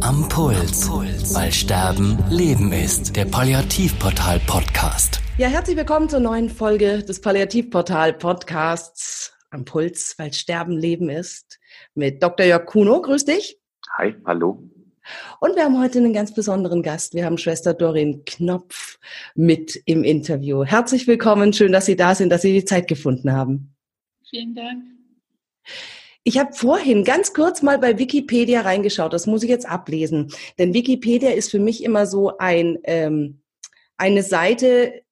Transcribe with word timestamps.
Am 0.00 0.28
Puls. 0.28 0.88
Weil 1.34 1.50
Sterben 1.50 2.18
Leben 2.30 2.72
ist. 2.72 3.16
Der 3.16 3.24
Palliativportal 3.24 4.38
Podcast. 4.46 5.20
Ja, 5.38 5.48
herzlich 5.48 5.76
willkommen 5.76 6.08
zur 6.08 6.20
neuen 6.20 6.48
Folge 6.48 7.02
des 7.02 7.20
Palliativportal 7.20 8.12
Podcasts. 8.12 9.32
Am 9.50 9.64
Puls, 9.64 10.14
weil 10.18 10.32
Sterben 10.32 10.76
Leben 10.76 11.10
ist. 11.10 11.58
Mit 11.94 12.22
Dr. 12.22 12.46
Jörg 12.46 12.66
Kuno. 12.66 13.02
Grüß 13.02 13.24
dich. 13.24 13.58
Hi, 13.96 14.14
hallo. 14.24 14.62
Und 15.40 15.56
wir 15.56 15.64
haben 15.64 15.80
heute 15.80 15.98
einen 15.98 16.12
ganz 16.12 16.32
besonderen 16.32 16.82
Gast. 16.82 17.14
Wir 17.14 17.24
haben 17.24 17.38
Schwester 17.38 17.74
Dorin 17.74 18.24
Knopf 18.24 18.98
mit 19.34 19.82
im 19.86 20.04
Interview. 20.04 20.64
Herzlich 20.64 21.08
willkommen. 21.08 21.52
Schön, 21.52 21.72
dass 21.72 21.86
Sie 21.86 21.96
da 21.96 22.14
sind, 22.14 22.30
dass 22.30 22.42
Sie 22.42 22.52
die 22.52 22.64
Zeit 22.64 22.86
gefunden 22.86 23.32
haben. 23.32 23.74
Vielen 24.30 24.54
Dank. 24.54 24.84
Ich 26.24 26.38
habe 26.38 26.52
vorhin 26.52 27.04
ganz 27.04 27.32
kurz 27.32 27.62
mal 27.62 27.78
bei 27.78 27.98
Wikipedia 27.98 28.60
reingeschaut. 28.60 29.12
Das 29.12 29.26
muss 29.26 29.42
ich 29.42 29.48
jetzt 29.48 29.68
ablesen. 29.68 30.32
Denn 30.58 30.74
Wikipedia 30.74 31.30
ist 31.30 31.50
für 31.50 31.60
mich 31.60 31.82
immer 31.82 32.06
so 32.06 32.36
ein, 32.38 32.78
ähm, 32.84 33.42
eine 33.96 34.22
Seite, 34.22 35.02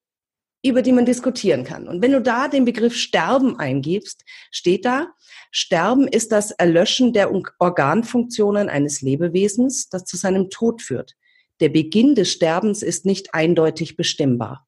über 0.65 0.83
die 0.83 0.93
man 0.93 1.07
diskutieren 1.07 1.65
kann. 1.65 1.89
Und 1.89 2.03
wenn 2.03 2.13
du 2.13 2.21
da 2.21 2.49
den 2.49 2.65
Begriff 2.65 2.97
Sterben 2.97 3.59
eingibst, 3.59 4.25
steht 4.51 4.85
da, 4.85 5.09
Sterben 5.51 6.09
ist 6.09 6.33
das 6.33 6.51
Erlöschen 6.51 7.13
der 7.13 7.31
Organfunktionen 7.59 8.69
eines 8.69 9.01
Lebewesens, 9.01 9.89
das 9.89 10.05
zu 10.05 10.17
seinem 10.17 10.51
Tod 10.51 10.83
führt. 10.83 11.15
Der 11.61 11.69
Beginn 11.69 12.15
des 12.15 12.31
Sterbens 12.31 12.83
ist 12.83 13.07
nicht 13.07 13.33
eindeutig 13.33 13.97
bestimmbar. 13.97 14.67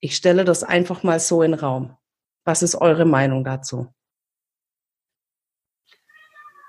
Ich 0.00 0.16
stelle 0.16 0.44
das 0.44 0.64
einfach 0.64 1.02
mal 1.02 1.20
so 1.20 1.42
in 1.42 1.52
den 1.52 1.60
Raum. 1.60 1.96
Was 2.44 2.62
ist 2.62 2.74
eure 2.74 3.06
Meinung 3.06 3.44
dazu? 3.44 3.88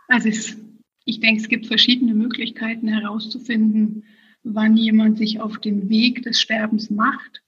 Also 0.07 0.29
es, 0.29 0.57
ich 1.05 1.19
denke, 1.19 1.41
es 1.41 1.49
gibt 1.49 1.67
verschiedene 1.67 2.13
Möglichkeiten 2.13 2.87
herauszufinden, 2.87 4.05
wann 4.43 4.77
jemand 4.77 5.17
sich 5.17 5.39
auf 5.39 5.57
den 5.57 5.89
Weg 5.89 6.23
des 6.23 6.39
Sterbens 6.39 6.89
macht. 6.89 7.41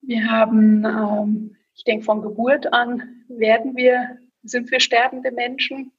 Wir 0.00 0.28
haben, 0.28 0.84
ähm, 0.84 1.56
ich 1.74 1.84
denke, 1.84 2.04
von 2.04 2.22
Geburt 2.22 2.72
an 2.72 3.24
werden 3.28 3.76
wir, 3.76 4.18
sind 4.42 4.70
wir 4.70 4.80
sterbende 4.80 5.30
Menschen. 5.30 5.92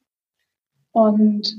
Und 0.92 1.56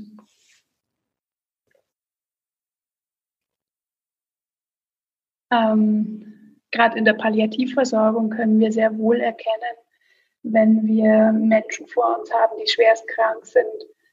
ähm, 5.50 6.56
gerade 6.70 6.96
in 6.96 7.04
der 7.04 7.14
Palliativversorgung 7.14 8.30
können 8.30 8.60
wir 8.60 8.70
sehr 8.72 8.96
wohl 8.96 9.20
erkennen, 9.20 9.76
wenn 10.52 10.86
wir 10.86 11.32
Menschen 11.32 11.86
vor 11.88 12.18
uns 12.18 12.32
haben, 12.32 12.56
die 12.60 12.70
schwerst 12.70 13.06
krank 13.08 13.44
sind, 13.44 13.66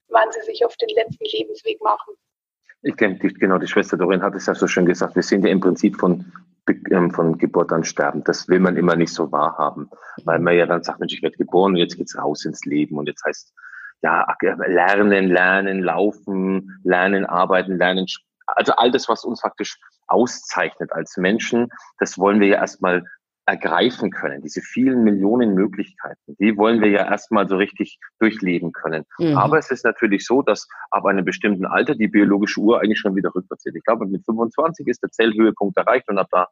wann 0.09 0.31
sie 0.31 0.41
sich 0.41 0.65
auf 0.65 0.75
den 0.77 0.89
letzten 0.89 1.25
Lebensweg 1.25 1.81
machen. 1.81 2.13
Ich 2.81 2.95
denke, 2.95 3.29
genau, 3.29 3.57
die 3.57 3.67
Schwester 3.67 3.97
Dorin 3.97 4.21
hat 4.21 4.35
es 4.35 4.45
ja 4.45 4.55
so 4.55 4.67
schön 4.67 4.85
gesagt. 4.85 5.15
Wir 5.15 5.23
sind 5.23 5.45
ja 5.45 5.51
im 5.51 5.61
Prinzip 5.61 5.95
von, 5.97 6.31
ähm, 6.91 7.11
von 7.11 7.37
Geburt 7.37 7.71
an 7.71 7.83
sterben. 7.83 8.23
Das 8.25 8.47
will 8.49 8.59
man 8.59 8.75
immer 8.75 8.95
nicht 8.95 9.13
so 9.13 9.31
wahrhaben, 9.31 9.89
weil 10.25 10.39
man 10.39 10.55
ja 10.55 10.65
dann 10.65 10.83
sagt, 10.83 10.99
Mensch, 10.99 11.13
ich 11.13 11.23
werde 11.23 11.37
geboren 11.37 11.73
und 11.73 11.77
jetzt 11.77 11.97
geht's 11.97 12.17
raus 12.17 12.43
ins 12.45 12.65
Leben 12.65 12.97
und 12.97 13.07
jetzt 13.07 13.23
heißt, 13.23 13.53
ja, 14.01 14.27
lernen, 14.41 15.29
lernen, 15.29 15.81
laufen, 15.81 16.77
lernen, 16.83 17.25
arbeiten, 17.25 17.77
lernen, 17.77 18.05
also 18.47 18.73
all 18.73 18.91
das, 18.91 19.07
was 19.07 19.23
uns 19.23 19.39
faktisch 19.39 19.79
auszeichnet 20.07 20.91
als 20.91 21.15
Menschen, 21.15 21.69
das 21.99 22.17
wollen 22.17 22.41
wir 22.41 22.49
ja 22.49 22.57
erstmal 22.57 23.05
ergreifen 23.45 24.11
können, 24.11 24.41
diese 24.41 24.61
vielen 24.61 25.03
Millionen 25.03 25.53
Möglichkeiten, 25.53 26.35
die 26.39 26.55
wollen 26.55 26.81
wir 26.81 26.89
ja 26.89 27.09
erstmal 27.09 27.47
so 27.47 27.57
richtig 27.57 27.99
durchleben 28.19 28.71
können. 28.71 29.05
Mhm. 29.19 29.37
Aber 29.37 29.57
es 29.57 29.69
ist 29.69 29.83
natürlich 29.83 30.25
so, 30.25 30.41
dass 30.41 30.67
ab 30.91 31.05
einem 31.05 31.25
bestimmten 31.25 31.65
Alter 31.65 31.95
die 31.95 32.07
biologische 32.07 32.61
Uhr 32.61 32.81
eigentlich 32.81 32.99
schon 32.99 33.15
wieder 33.15 33.35
rückwärts 33.35 33.63
geht. 33.63 33.75
Ich 33.75 33.83
glaube, 33.83 34.05
mit 34.05 34.23
25 34.25 34.87
ist 34.87 35.03
der 35.03 35.11
Zellhöhepunkt 35.11 35.77
erreicht 35.77 36.07
und 36.09 36.17
ab 36.17 36.27
da 36.31 36.47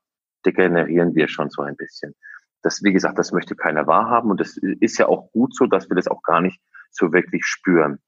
degenerieren 0.45 1.16
wir 1.16 1.28
schon 1.30 1.50
so 1.50 1.61
ein 1.61 1.78
bisschen. 1.78 2.14
Das, 2.61 2.83
wie 2.83 2.92
gesagt, 2.92 3.17
das 3.17 3.32
möchte 3.32 3.55
keiner 3.55 3.87
wahrhaben 3.87 4.30
und 4.30 4.39
das 4.39 4.58
ist 4.58 4.98
ja 4.98 5.08
auch 5.08 5.32
gut 5.32 5.55
so, 5.55 5.67
dass 5.67 5.89
wir 5.89 5.95
das 5.95 6.08
auch 6.08 6.21
gar 6.23 6.42
nicht 6.42 6.60
so 6.92 7.14
wirklich 7.14 7.45
spüren. 7.45 7.99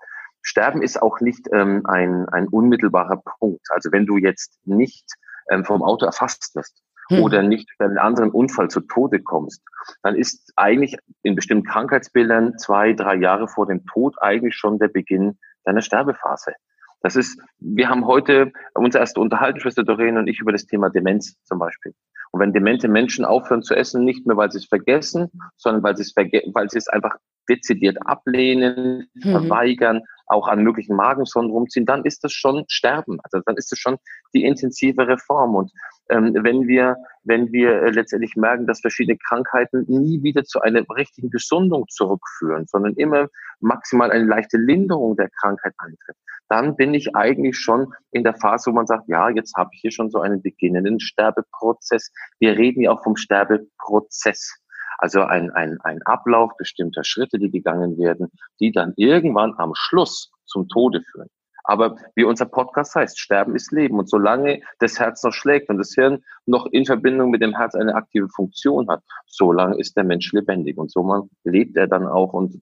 Sterben 0.41 0.81
ist 0.81 1.01
auch 1.01 1.21
nicht 1.21 1.47
ähm, 1.53 1.85
ein, 1.85 2.27
ein 2.29 2.49
unmittelbarer 2.49 3.21
Punkt. 3.39 3.65
Also 3.69 3.93
wenn 3.93 4.05
du 4.05 4.17
jetzt 4.17 4.59
nicht 4.65 5.05
ähm, 5.49 5.63
vom 5.63 5.81
Auto 5.81 6.05
erfasst 6.05 6.53
wirst, 6.53 6.83
hm. 7.17 7.23
oder 7.23 7.43
nicht 7.43 7.69
bei 7.77 7.85
einem 7.85 7.97
anderen 7.97 8.31
Unfall 8.31 8.69
zu 8.69 8.81
Tode 8.81 9.21
kommst, 9.21 9.61
dann 10.01 10.15
ist 10.15 10.51
eigentlich 10.55 10.97
in 11.21 11.35
bestimmten 11.35 11.65
Krankheitsbildern 11.65 12.57
zwei, 12.57 12.93
drei 12.93 13.15
Jahre 13.15 13.47
vor 13.47 13.67
dem 13.67 13.85
Tod 13.85 14.15
eigentlich 14.21 14.55
schon 14.55 14.79
der 14.79 14.87
Beginn 14.87 15.37
deiner 15.65 15.81
Sterbephase. 15.81 16.53
Das 17.01 17.17
ist, 17.17 17.39
wir 17.59 17.89
haben 17.89 18.05
heute 18.05 18.51
uns 18.73 18.95
erst 18.95 19.17
unterhalten, 19.17 19.59
Schwester 19.59 19.83
Doreen 19.83 20.17
und 20.17 20.27
ich, 20.27 20.39
über 20.39 20.53
das 20.53 20.65
Thema 20.65 20.89
Demenz 20.89 21.35
zum 21.43 21.59
Beispiel. 21.59 21.93
Und 22.31 22.39
wenn 22.39 22.53
demente 22.53 22.87
Menschen 22.87 23.25
aufhören 23.25 23.61
zu 23.61 23.75
essen, 23.75 24.05
nicht 24.05 24.25
mehr, 24.25 24.37
weil 24.37 24.51
sie 24.51 24.57
es 24.57 24.65
vergessen, 24.65 25.29
sondern 25.57 25.83
weil 25.83 25.95
sie 25.95 26.01
es, 26.01 26.13
verge 26.13 26.41
weil 26.53 26.69
sie 26.69 26.79
es 26.79 26.87
einfach 26.87 27.17
dezidiert 27.47 27.97
ablehnen, 28.07 29.07
mhm. 29.13 29.31
verweigern, 29.31 30.01
auch 30.27 30.47
an 30.47 30.63
möglichen 30.63 30.95
Magensonden 30.95 31.51
rumziehen, 31.51 31.85
dann 31.85 32.05
ist 32.05 32.23
das 32.23 32.31
schon 32.31 32.63
Sterben. 32.69 33.19
Also 33.23 33.41
dann 33.45 33.57
ist 33.57 33.71
das 33.71 33.77
schon 33.77 33.97
die 34.33 34.45
intensivere 34.45 35.17
Form. 35.17 35.55
Und 35.55 35.71
ähm, 36.13 36.35
wenn 36.43 36.67
wir, 36.67 36.97
wenn 37.23 37.51
wir 37.51 37.81
äh, 37.81 37.89
letztendlich 37.89 38.35
merken, 38.35 38.67
dass 38.67 38.81
verschiedene 38.81 39.17
Krankheiten 39.17 39.85
nie 39.87 40.21
wieder 40.21 40.43
zu 40.43 40.61
einer 40.61 40.83
richtigen 40.95 41.31
Gesundung 41.31 41.85
zurückführen, 41.89 42.67
sondern 42.67 42.93
immer 42.93 43.27
maximal 43.59 44.11
eine 44.11 44.25
leichte 44.25 44.57
Linderung 44.57 45.15
der 45.15 45.29
Krankheit 45.41 45.73
eintritt, 45.79 46.15
dann 46.49 46.75
bin 46.75 46.93
ich 46.93 47.15
eigentlich 47.15 47.57
schon 47.57 47.93
in 48.11 48.23
der 48.23 48.35
Phase, 48.35 48.69
wo 48.69 48.75
man 48.75 48.85
sagt, 48.85 49.07
ja, 49.07 49.29
jetzt 49.29 49.55
habe 49.57 49.71
ich 49.73 49.81
hier 49.81 49.91
schon 49.91 50.11
so 50.11 50.19
einen 50.19 50.41
beginnenden 50.43 50.99
Sterbeprozess. 50.99 52.11
Wir 52.39 52.57
reden 52.57 52.81
ja 52.81 52.91
auch 52.91 53.01
vom 53.01 53.15
Sterbeprozess. 53.15 54.59
Also 54.99 55.21
ein, 55.21 55.49
ein, 55.51 55.79
ein 55.81 55.99
Ablauf 56.03 56.51
bestimmter 56.57 57.03
Schritte, 57.03 57.39
die 57.39 57.49
gegangen 57.49 57.97
werden, 57.97 58.29
die 58.59 58.71
dann 58.71 58.93
irgendwann 58.97 59.55
am 59.57 59.71
Schluss 59.73 60.31
zum 60.45 60.67
Tode 60.67 61.01
führen. 61.11 61.29
Aber 61.63 61.97
wie 62.15 62.25
unser 62.25 62.45
Podcast 62.45 62.95
heißt, 62.95 63.19
Sterben 63.19 63.55
ist 63.55 63.71
Leben. 63.71 63.97
Und 63.97 64.09
solange 64.09 64.61
das 64.79 64.99
Herz 64.99 65.23
noch 65.23 65.31
schlägt 65.31 65.69
und 65.69 65.77
das 65.77 65.93
Hirn 65.93 66.23
noch 66.45 66.65
in 66.67 66.85
Verbindung 66.85 67.31
mit 67.31 67.41
dem 67.41 67.55
Herz 67.55 67.73
eine 67.73 67.95
aktive 67.95 68.27
Funktion 68.29 68.89
hat, 68.89 69.01
solange 69.27 69.79
ist 69.79 69.95
der 69.95 70.03
Mensch 70.03 70.31
lebendig. 70.33 70.77
Und 70.77 70.91
so 70.91 71.29
lebt 71.43 71.77
er 71.77 71.87
dann 71.87 72.05
auch 72.05 72.33
und 72.33 72.61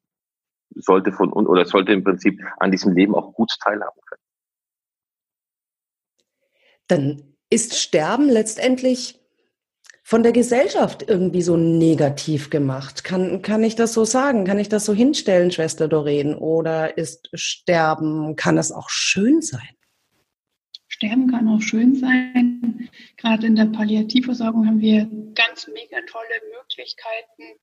sollte 0.76 1.12
von 1.12 1.34
oder 1.34 1.66
sollte 1.66 1.94
im 1.94 2.04
Prinzip 2.04 2.40
an 2.60 2.72
diesem 2.72 2.94
Leben 2.94 3.16
auch 3.16 3.34
gut 3.34 3.52
teilhaben 3.64 4.00
können. 4.06 4.22
Dann 6.88 7.38
ist 7.50 7.78
Sterben 7.78 8.30
letztendlich 8.30 9.21
von 10.12 10.24
der 10.24 10.34
Gesellschaft 10.34 11.06
irgendwie 11.08 11.42
so 11.42 11.56
negativ 11.56 12.50
gemacht. 12.50 13.06
Kann, 13.06 13.42
kann 13.42 13.64
ich 13.64 13.78
das 13.78 13.94
so 13.94 14.04
sagen? 14.04 14.44
Kann 14.44 14.60
ich 14.60 14.68
das 14.68 14.84
so 14.84 14.94
hinstellen, 14.94 15.52
Schwester 15.52 15.88
Doreen? 15.88 16.36
Oder 16.36 16.98
ist 16.98 17.30
Sterben, 17.34 18.36
kann 18.36 18.58
es 18.58 18.74
auch 18.74 18.90
schön 18.90 19.42
sein? 19.42 19.70
Sterben 20.90 21.32
kann 21.32 21.48
auch 21.48 21.62
schön 21.62 21.96
sein. 21.96 22.90
Gerade 23.16 23.48
in 23.48 23.56
der 23.56 23.68
Palliativversorgung 23.68 24.68
haben 24.68 24.82
wir 24.82 25.10
ganz 25.34 25.70
mega 25.74 26.02
tolle 26.06 26.42
Möglichkeiten, 26.58 27.62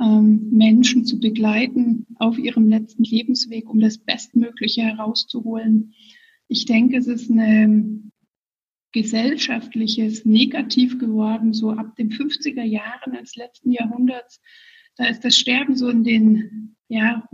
ähm, 0.00 0.50
Menschen 0.52 1.04
zu 1.04 1.18
begleiten 1.18 2.06
auf 2.20 2.38
ihrem 2.38 2.68
letzten 2.68 3.02
Lebensweg, 3.02 3.68
um 3.68 3.80
das 3.80 3.98
Bestmögliche 3.98 4.82
herauszuholen. 4.82 5.94
Ich 6.46 6.64
denke, 6.64 6.98
es 6.98 7.08
ist 7.08 7.28
eine 7.28 8.11
gesellschaftliches 8.92 10.24
negativ 10.24 10.98
geworden, 10.98 11.52
so 11.52 11.70
ab 11.70 11.96
den 11.96 12.10
50er 12.10 12.62
Jahren 12.62 13.12
des 13.14 13.36
letzten 13.36 13.70
Jahrhunderts. 13.70 14.40
Da 14.96 15.06
ist 15.06 15.24
das 15.24 15.36
Sterben 15.36 15.76
so 15.76 15.88
in 15.88 16.04
den, 16.04 16.76
ja, 16.88 17.28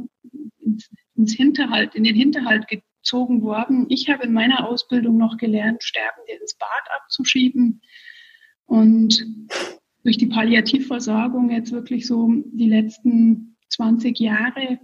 ins, 0.60 0.90
ins 1.16 1.34
Hinterhalt, 1.34 1.94
in 1.94 2.04
den 2.04 2.14
Hinterhalt 2.14 2.66
gezogen 2.68 3.42
worden. 3.42 3.86
Ich 3.88 4.08
habe 4.08 4.24
in 4.24 4.32
meiner 4.32 4.68
Ausbildung 4.68 5.18
noch 5.18 5.36
gelernt, 5.36 5.82
Sterben 5.82 6.22
ins 6.40 6.54
Bad 6.56 6.88
abzuschieben. 7.00 7.82
Und 8.66 9.26
durch 10.04 10.18
die 10.18 10.26
Palliativversorgung 10.26 11.50
jetzt 11.50 11.72
wirklich 11.72 12.06
so 12.06 12.30
die 12.52 12.68
letzten 12.68 13.56
20 13.70 14.18
Jahre 14.18 14.78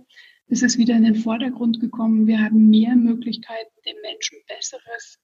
ist 0.49 0.63
es 0.63 0.77
wieder 0.77 0.97
in 0.97 1.05
den 1.05 1.15
Vordergrund 1.15 1.81
gekommen. 1.81 2.27
Wir 2.27 2.43
haben 2.43 2.69
mehr 2.69 2.97
Möglichkeiten, 2.97 3.73
den 3.87 3.97
Menschen 4.03 4.39
Besseres 4.49 5.19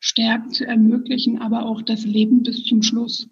Sterben 0.00 0.50
zu 0.50 0.66
ermöglichen, 0.66 1.40
aber 1.40 1.66
auch 1.66 1.82
das 1.82 2.04
Leben 2.04 2.42
bis 2.42 2.64
zum 2.64 2.82
Schluss. 2.82 3.28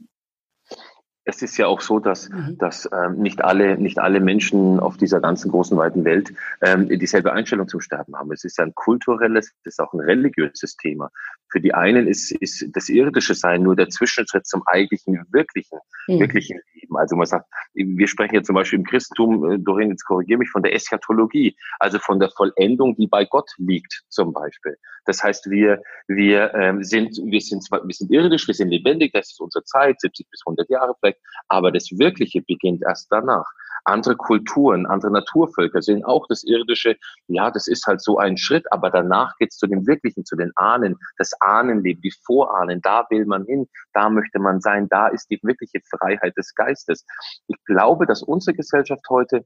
Es 1.28 1.42
ist 1.42 1.58
ja 1.58 1.66
auch 1.66 1.82
so, 1.82 1.98
dass, 1.98 2.30
mhm. 2.30 2.56
dass 2.56 2.88
ähm, 2.90 3.18
nicht, 3.18 3.44
alle, 3.44 3.76
nicht 3.76 3.98
alle 3.98 4.18
Menschen 4.18 4.80
auf 4.80 4.96
dieser 4.96 5.20
ganzen 5.20 5.50
großen, 5.50 5.76
weiten 5.76 6.06
Welt 6.06 6.32
ähm, 6.62 6.88
dieselbe 6.88 7.34
Einstellung 7.34 7.68
zum 7.68 7.82
Sterben 7.82 8.16
haben. 8.16 8.32
Es 8.32 8.44
ist 8.44 8.58
ein 8.58 8.74
kulturelles, 8.74 9.52
es 9.62 9.74
ist 9.74 9.80
auch 9.80 9.92
ein 9.92 10.00
religiöses 10.00 10.78
Thema. 10.78 11.10
Für 11.50 11.60
die 11.60 11.74
einen 11.74 12.06
ist, 12.06 12.32
ist 12.32 12.64
das 12.72 12.88
irdische 12.88 13.34
Sein 13.34 13.62
nur 13.62 13.76
der 13.76 13.90
Zwischenschritt 13.90 14.46
zum 14.46 14.62
eigentlichen, 14.66 15.22
wirklichen, 15.30 15.78
mhm. 16.06 16.20
wirklichen 16.20 16.60
Leben. 16.74 16.96
Also 16.96 17.14
man 17.14 17.26
sagt, 17.26 17.46
wir 17.74 18.08
sprechen 18.08 18.36
ja 18.36 18.42
zum 18.42 18.54
Beispiel 18.54 18.78
im 18.78 18.86
Christentum, 18.86 19.50
äh, 19.50 19.58
Doreen, 19.58 19.90
jetzt 19.90 20.06
korrigiere 20.06 20.38
mich, 20.38 20.48
von 20.48 20.62
der 20.62 20.74
Eschatologie, 20.74 21.54
also 21.78 21.98
von 21.98 22.20
der 22.20 22.30
Vollendung, 22.30 22.96
die 22.96 23.06
bei 23.06 23.26
Gott 23.26 23.50
liegt, 23.58 24.02
zum 24.08 24.32
Beispiel. 24.32 24.78
Das 25.04 25.22
heißt, 25.22 25.50
wir, 25.50 25.82
wir 26.06 26.54
ähm, 26.54 26.82
sind, 26.84 27.18
wir 27.22 27.40
sind, 27.40 27.64
wir 27.70 27.94
sind 27.94 28.10
irdisch, 28.10 28.46
wir 28.46 28.54
sind 28.54 28.70
lebendig, 28.70 29.12
das 29.12 29.30
ist 29.30 29.40
unsere 29.40 29.64
Zeit, 29.64 30.00
70 30.00 30.30
bis 30.30 30.42
100 30.46 30.68
Jahre 30.70 30.94
vielleicht, 30.98 31.17
aber 31.48 31.72
das 31.72 31.90
Wirkliche 31.92 32.42
beginnt 32.42 32.82
erst 32.82 33.08
danach. 33.10 33.46
Andere 33.84 34.16
Kulturen, 34.16 34.86
andere 34.86 35.10
Naturvölker 35.10 35.80
sehen 35.80 36.04
auch 36.04 36.26
das 36.28 36.44
Irdische, 36.44 36.96
ja, 37.26 37.50
das 37.50 37.66
ist 37.66 37.86
halt 37.86 38.02
so 38.02 38.18
ein 38.18 38.36
Schritt, 38.36 38.70
aber 38.72 38.90
danach 38.90 39.36
geht's 39.38 39.56
zu 39.56 39.66
dem 39.66 39.86
Wirklichen, 39.86 40.24
zu 40.24 40.36
den 40.36 40.52
Ahnen, 40.56 40.96
das 41.16 41.32
Ahnenleben, 41.40 42.02
die 42.02 42.12
Vorahnen, 42.24 42.80
da 42.82 43.06
will 43.10 43.24
man 43.24 43.44
hin, 43.44 43.66
da 43.94 44.10
möchte 44.10 44.38
man 44.38 44.60
sein, 44.60 44.88
da 44.88 45.08
ist 45.08 45.30
die 45.30 45.40
wirkliche 45.42 45.80
Freiheit 45.88 46.36
des 46.36 46.54
Geistes. 46.54 47.06
Ich 47.46 47.56
glaube, 47.64 48.06
dass 48.06 48.22
unsere 48.22 48.56
Gesellschaft 48.56 49.04
heute 49.08 49.44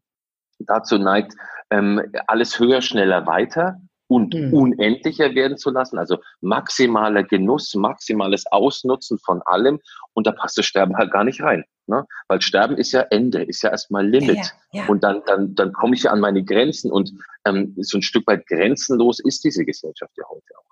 dazu 0.59 0.99
neigt, 0.99 1.35
ähm, 1.71 2.03
alles 2.27 2.59
höher, 2.59 2.83
schneller, 2.83 3.27
weiter 3.27 3.81
und 4.13 4.35
mhm. 4.35 4.53
unendlicher 4.53 5.35
werden 5.35 5.57
zu 5.57 5.71
lassen. 5.71 5.99
Also 5.99 6.19
maximaler 6.43 7.23
Genuss, 7.23 7.75
maximales 7.75 8.45
Ausnutzen 8.53 9.19
von 9.19 9.41
allem. 9.47 9.81
Und 10.13 10.27
da 10.27 10.33
passt 10.33 10.59
das 10.59 10.67
Sterben 10.67 10.97
halt 10.97 11.11
gar 11.11 11.25
nicht 11.25 11.43
rein. 11.43 11.65
Ne? 11.87 12.05
Weil 12.29 12.43
Sterben 12.43 12.77
ist 12.77 12.93
ja 12.93 13.01
Ende, 13.11 13.43
ist 13.43 13.63
ja 13.63 13.71
erstmal 13.71 14.07
Limit. 14.07 14.37
Ja, 14.37 14.83
ja. 14.83 14.87
Und 14.87 15.03
dann, 15.03 15.23
dann, 15.25 15.55
dann 15.55 15.73
komme 15.73 15.95
ich 15.95 16.03
ja 16.03 16.11
an 16.11 16.21
meine 16.21 16.45
Grenzen. 16.45 16.93
Und 16.93 17.13
ähm, 17.47 17.75
so 17.79 17.97
ein 17.97 18.03
Stück 18.03 18.27
weit 18.27 18.47
grenzenlos 18.47 19.19
ist 19.19 19.45
diese 19.45 19.65
Gesellschaft 19.65 20.13
ja 20.19 20.25
heute 20.29 20.59
auch. 20.59 20.63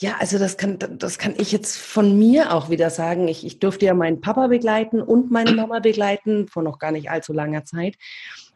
Ja, 0.00 0.16
also 0.18 0.38
das 0.38 0.56
kann, 0.56 0.78
das 0.78 1.18
kann 1.18 1.34
ich 1.36 1.52
jetzt 1.52 1.76
von 1.76 2.18
mir 2.18 2.52
auch 2.52 2.70
wieder 2.70 2.88
sagen. 2.88 3.28
Ich, 3.28 3.44
ich 3.46 3.60
durfte 3.60 3.84
ja 3.86 3.94
meinen 3.94 4.22
Papa 4.22 4.46
begleiten 4.46 5.02
und 5.02 5.30
meine 5.30 5.52
Mama 5.52 5.80
begleiten 5.80 6.48
vor 6.48 6.62
noch 6.62 6.78
gar 6.78 6.92
nicht 6.92 7.10
allzu 7.10 7.34
langer 7.34 7.64
Zeit. 7.64 7.96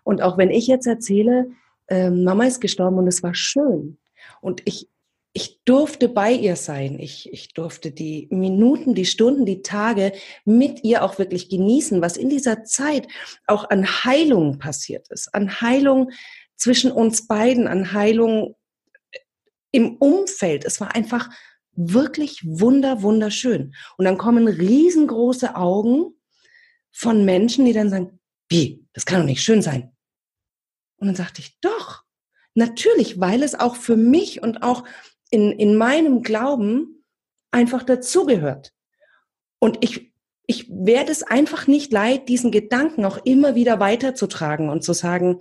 Und 0.02 0.22
auch 0.22 0.38
wenn 0.38 0.50
ich 0.50 0.66
jetzt 0.66 0.86
erzähle, 0.86 1.50
äh, 1.88 2.10
Mama 2.10 2.44
ist 2.46 2.60
gestorben 2.60 2.98
und 2.98 3.06
es 3.06 3.22
war 3.22 3.34
schön. 3.34 3.98
Und 4.40 4.62
ich, 4.64 4.88
ich 5.32 5.60
durfte 5.64 6.08
bei 6.08 6.32
ihr 6.32 6.56
sein. 6.56 6.98
Ich, 6.98 7.32
ich 7.32 7.52
durfte 7.54 7.90
die 7.90 8.28
Minuten, 8.30 8.94
die 8.94 9.06
Stunden, 9.06 9.46
die 9.46 9.62
Tage 9.62 10.12
mit 10.44 10.84
ihr 10.84 11.04
auch 11.04 11.18
wirklich 11.18 11.48
genießen, 11.48 12.00
was 12.00 12.16
in 12.16 12.28
dieser 12.28 12.64
Zeit 12.64 13.08
auch 13.46 13.68
an 13.70 13.86
Heilung 13.86 14.58
passiert 14.58 15.08
ist. 15.10 15.34
An 15.34 15.60
Heilung 15.60 16.10
zwischen 16.56 16.90
uns 16.90 17.26
beiden, 17.26 17.68
an 17.68 17.92
Heilung 17.92 18.56
im 19.70 19.96
Umfeld. 19.96 20.64
Es 20.64 20.80
war 20.80 20.94
einfach 20.94 21.28
wirklich 21.72 22.40
wunder, 22.44 23.02
wunderschön. 23.02 23.74
Und 23.96 24.04
dann 24.04 24.18
kommen 24.18 24.48
riesengroße 24.48 25.54
Augen 25.54 26.14
von 26.90 27.24
Menschen, 27.24 27.64
die 27.64 27.72
dann 27.72 27.90
sagen, 27.90 28.18
wie, 28.48 28.84
das 28.92 29.06
kann 29.06 29.20
doch 29.20 29.26
nicht 29.26 29.42
schön 29.42 29.62
sein. 29.62 29.92
Und 30.98 31.06
dann 31.06 31.16
sagte 31.16 31.40
ich, 31.40 31.58
doch, 31.60 32.04
natürlich, 32.54 33.20
weil 33.20 33.42
es 33.42 33.54
auch 33.54 33.76
für 33.76 33.96
mich 33.96 34.42
und 34.42 34.62
auch 34.62 34.84
in, 35.30 35.52
in 35.52 35.76
meinem 35.76 36.22
Glauben 36.22 37.04
einfach 37.50 37.82
dazugehört. 37.82 38.72
Und 39.58 39.78
ich, 39.80 40.12
ich 40.46 40.68
werde 40.70 41.12
es 41.12 41.22
einfach 41.22 41.66
nicht 41.66 41.92
leid, 41.92 42.28
diesen 42.28 42.50
Gedanken 42.50 43.04
auch 43.04 43.18
immer 43.24 43.54
wieder 43.54 43.80
weiterzutragen 43.80 44.70
und 44.70 44.82
zu 44.82 44.92
sagen, 44.92 45.40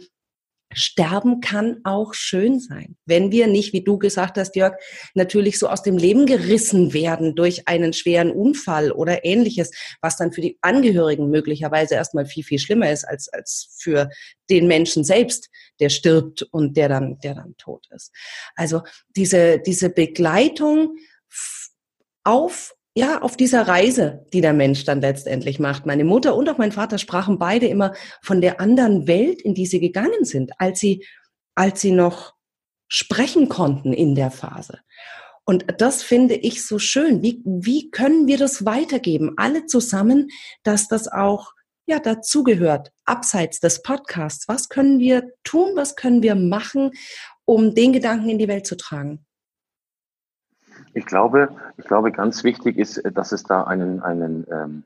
Sterben 0.77 1.41
kann 1.41 1.79
auch 1.83 2.13
schön 2.13 2.59
sein, 2.59 2.95
wenn 3.05 3.31
wir 3.31 3.47
nicht, 3.47 3.73
wie 3.73 3.83
du 3.83 3.97
gesagt 3.97 4.37
hast, 4.37 4.55
Jörg, 4.55 4.75
natürlich 5.15 5.57
so 5.57 5.67
aus 5.67 5.81
dem 5.81 5.97
Leben 5.97 6.25
gerissen 6.25 6.93
werden 6.93 7.35
durch 7.35 7.67
einen 7.67 7.93
schweren 7.93 8.31
Unfall 8.31 8.91
oder 8.91 9.25
ähnliches, 9.25 9.71
was 10.01 10.17
dann 10.17 10.31
für 10.31 10.41
die 10.41 10.57
Angehörigen 10.61 11.29
möglicherweise 11.29 11.95
erstmal 11.95 12.25
viel, 12.25 12.43
viel 12.43 12.59
schlimmer 12.59 12.91
ist 12.91 13.05
als, 13.05 13.27
als 13.29 13.75
für 13.79 14.09
den 14.49 14.67
Menschen 14.67 15.03
selbst, 15.03 15.49
der 15.79 15.89
stirbt 15.89 16.43
und 16.43 16.77
der 16.77 16.89
dann, 16.89 17.19
der 17.19 17.33
dann 17.33 17.55
tot 17.57 17.87
ist. 17.89 18.11
Also 18.55 18.83
diese, 19.15 19.59
diese 19.59 19.89
Begleitung 19.89 20.95
auf 22.23 22.76
ja, 22.97 23.21
auf 23.21 23.37
dieser 23.37 23.67
Reise, 23.67 24.25
die 24.33 24.41
der 24.41 24.53
Mensch 24.53 24.83
dann 24.83 25.01
letztendlich 25.01 25.59
macht. 25.59 25.85
Meine 25.85 26.03
Mutter 26.03 26.35
und 26.35 26.49
auch 26.49 26.57
mein 26.57 26.71
Vater 26.71 26.97
sprachen 26.97 27.37
beide 27.37 27.67
immer 27.67 27.93
von 28.23 28.41
der 28.41 28.59
anderen 28.59 29.05
Welt, 29.05 29.39
in 29.39 29.53
die 29.53 29.67
sie 29.67 29.79
gegangen 29.79 30.25
sind, 30.25 30.51
als 30.57 30.79
sie, 30.79 31.05
als 31.53 31.79
sie 31.79 31.91
noch 31.91 32.33
sprechen 32.87 33.49
konnten 33.49 33.93
in 33.93 34.15
der 34.15 34.31
Phase. 34.31 34.79
Und 35.45 35.65
das 35.77 36.01
finde 36.01 36.33
ich 36.33 36.65
so 36.65 36.79
schön. 36.79 37.21
Wie, 37.21 37.43
wie 37.45 37.91
können 37.91 38.25
wir 38.25 38.39
das 38.39 38.65
weitergeben? 38.65 39.33
Alle 39.37 39.67
zusammen, 39.67 40.29
dass 40.63 40.87
das 40.87 41.07
auch 41.07 41.53
ja, 41.85 41.99
dazugehört, 41.99 42.91
abseits 43.05 43.59
des 43.59 43.83
Podcasts. 43.83 44.47
Was 44.47 44.69
können 44.69 44.97
wir 44.97 45.33
tun? 45.43 45.73
Was 45.75 45.95
können 45.95 46.23
wir 46.23 46.33
machen, 46.33 46.93
um 47.45 47.75
den 47.75 47.93
Gedanken 47.93 48.29
in 48.29 48.39
die 48.39 48.47
Welt 48.47 48.65
zu 48.65 48.75
tragen? 48.75 49.26
Ich 50.97 51.05
glaube, 51.05 51.49
ich 51.77 51.85
glaube, 51.85 52.11
ganz 52.11 52.43
wichtig 52.43 52.79
ist, 52.79 53.03
dass 53.13 53.31
es 53.31 53.43
da 53.43 53.65
einen, 53.65 54.01
einen, 54.01 54.47
ähm, 54.51 54.83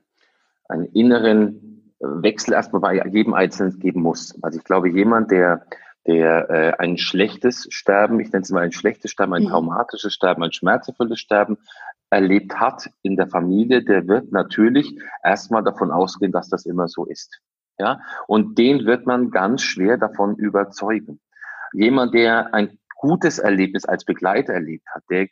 einen 0.68 0.84
inneren 0.92 1.94
Wechsel 2.00 2.52
erstmal 2.52 2.82
bei 2.82 3.06
jedem 3.06 3.32
Einzelnen 3.32 3.78
geben 3.78 4.02
muss. 4.02 4.38
Also 4.42 4.58
ich 4.58 4.64
glaube, 4.64 4.90
jemand, 4.90 5.30
der, 5.30 5.64
der 6.06 6.50
äh, 6.50 6.72
ein 6.78 6.98
schlechtes 6.98 7.66
Sterben, 7.70 8.20
ich 8.20 8.30
nenne 8.30 8.42
es 8.42 8.50
mal 8.50 8.62
ein 8.62 8.72
schlechtes 8.72 9.10
Sterben, 9.10 9.32
ein 9.32 9.44
mhm. 9.44 9.48
traumatisches 9.48 10.12
Sterben, 10.12 10.42
ein 10.42 10.52
schmerzerfülltes 10.52 11.18
Sterben 11.18 11.56
erlebt 12.10 12.60
hat 12.60 12.90
in 13.00 13.16
der 13.16 13.28
Familie, 13.28 13.82
der 13.82 14.06
wird 14.06 14.32
natürlich 14.32 15.00
erstmal 15.24 15.64
davon 15.64 15.90
ausgehen, 15.90 16.30
dass 16.30 16.50
das 16.50 16.66
immer 16.66 16.88
so 16.88 17.06
ist. 17.06 17.40
Ja, 17.78 18.00
und 18.26 18.58
den 18.58 18.84
wird 18.84 19.06
man 19.06 19.30
ganz 19.30 19.62
schwer 19.62 19.96
davon 19.96 20.36
überzeugen. 20.36 21.20
Jemand, 21.72 22.12
der 22.12 22.52
ein 22.52 22.78
gutes 22.96 23.38
Erlebnis 23.38 23.86
als 23.86 24.04
Begleiter 24.04 24.52
erlebt 24.52 24.86
hat, 24.94 25.04
der 25.08 25.28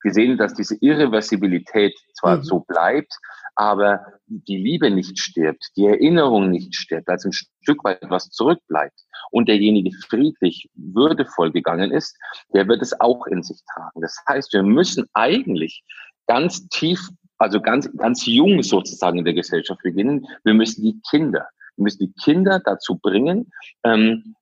gesehen, 0.00 0.38
dass 0.38 0.54
diese 0.54 0.76
Irreversibilität 0.80 1.94
zwar 2.14 2.38
mhm. 2.38 2.42
so 2.42 2.60
bleibt, 2.60 3.12
aber 3.54 4.00
die 4.26 4.56
Liebe 4.56 4.90
nicht 4.90 5.18
stirbt, 5.18 5.70
die 5.76 5.86
Erinnerung 5.86 6.50
nicht 6.50 6.74
stirbt, 6.74 7.08
also 7.08 7.28
ein 7.28 7.32
Stück 7.32 7.84
weit 7.84 8.00
was 8.08 8.30
zurückbleibt 8.30 8.98
und 9.30 9.48
derjenige 9.48 9.90
friedlich, 10.08 10.70
würdevoll 10.74 11.52
gegangen 11.52 11.90
ist, 11.90 12.16
der 12.54 12.68
wird 12.68 12.82
es 12.82 12.98
auch 13.00 13.26
in 13.26 13.42
sich 13.42 13.60
tragen. 13.72 14.00
Das 14.00 14.16
heißt, 14.28 14.52
wir 14.52 14.62
müssen 14.62 15.06
eigentlich 15.12 15.82
ganz 16.26 16.68
tief, 16.68 17.08
also 17.38 17.60
ganz, 17.60 17.90
ganz 17.96 18.24
jung 18.26 18.62
sozusagen 18.62 19.18
in 19.18 19.24
der 19.24 19.34
Gesellschaft 19.34 19.82
beginnen. 19.82 20.26
Wir 20.44 20.54
müssen 20.54 20.82
die 20.82 21.00
Kinder, 21.10 21.46
wir 21.76 21.84
müssen 21.84 22.06
die 22.06 22.12
Kinder 22.22 22.60
dazu 22.64 22.98
bringen, 22.98 23.50
ähm, 23.84 24.34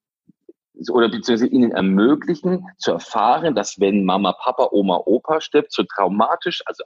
oder 0.89 1.09
beziehungsweise 1.09 1.47
ihnen 1.47 1.71
ermöglichen 1.71 2.65
zu 2.77 2.91
erfahren, 2.91 3.55
dass 3.55 3.79
wenn 3.79 4.05
Mama, 4.05 4.33
Papa, 4.33 4.69
Oma, 4.71 5.01
Opa 5.05 5.41
stirbt, 5.41 5.71
so 5.71 5.83
traumatisch, 5.83 6.61
also 6.65 6.83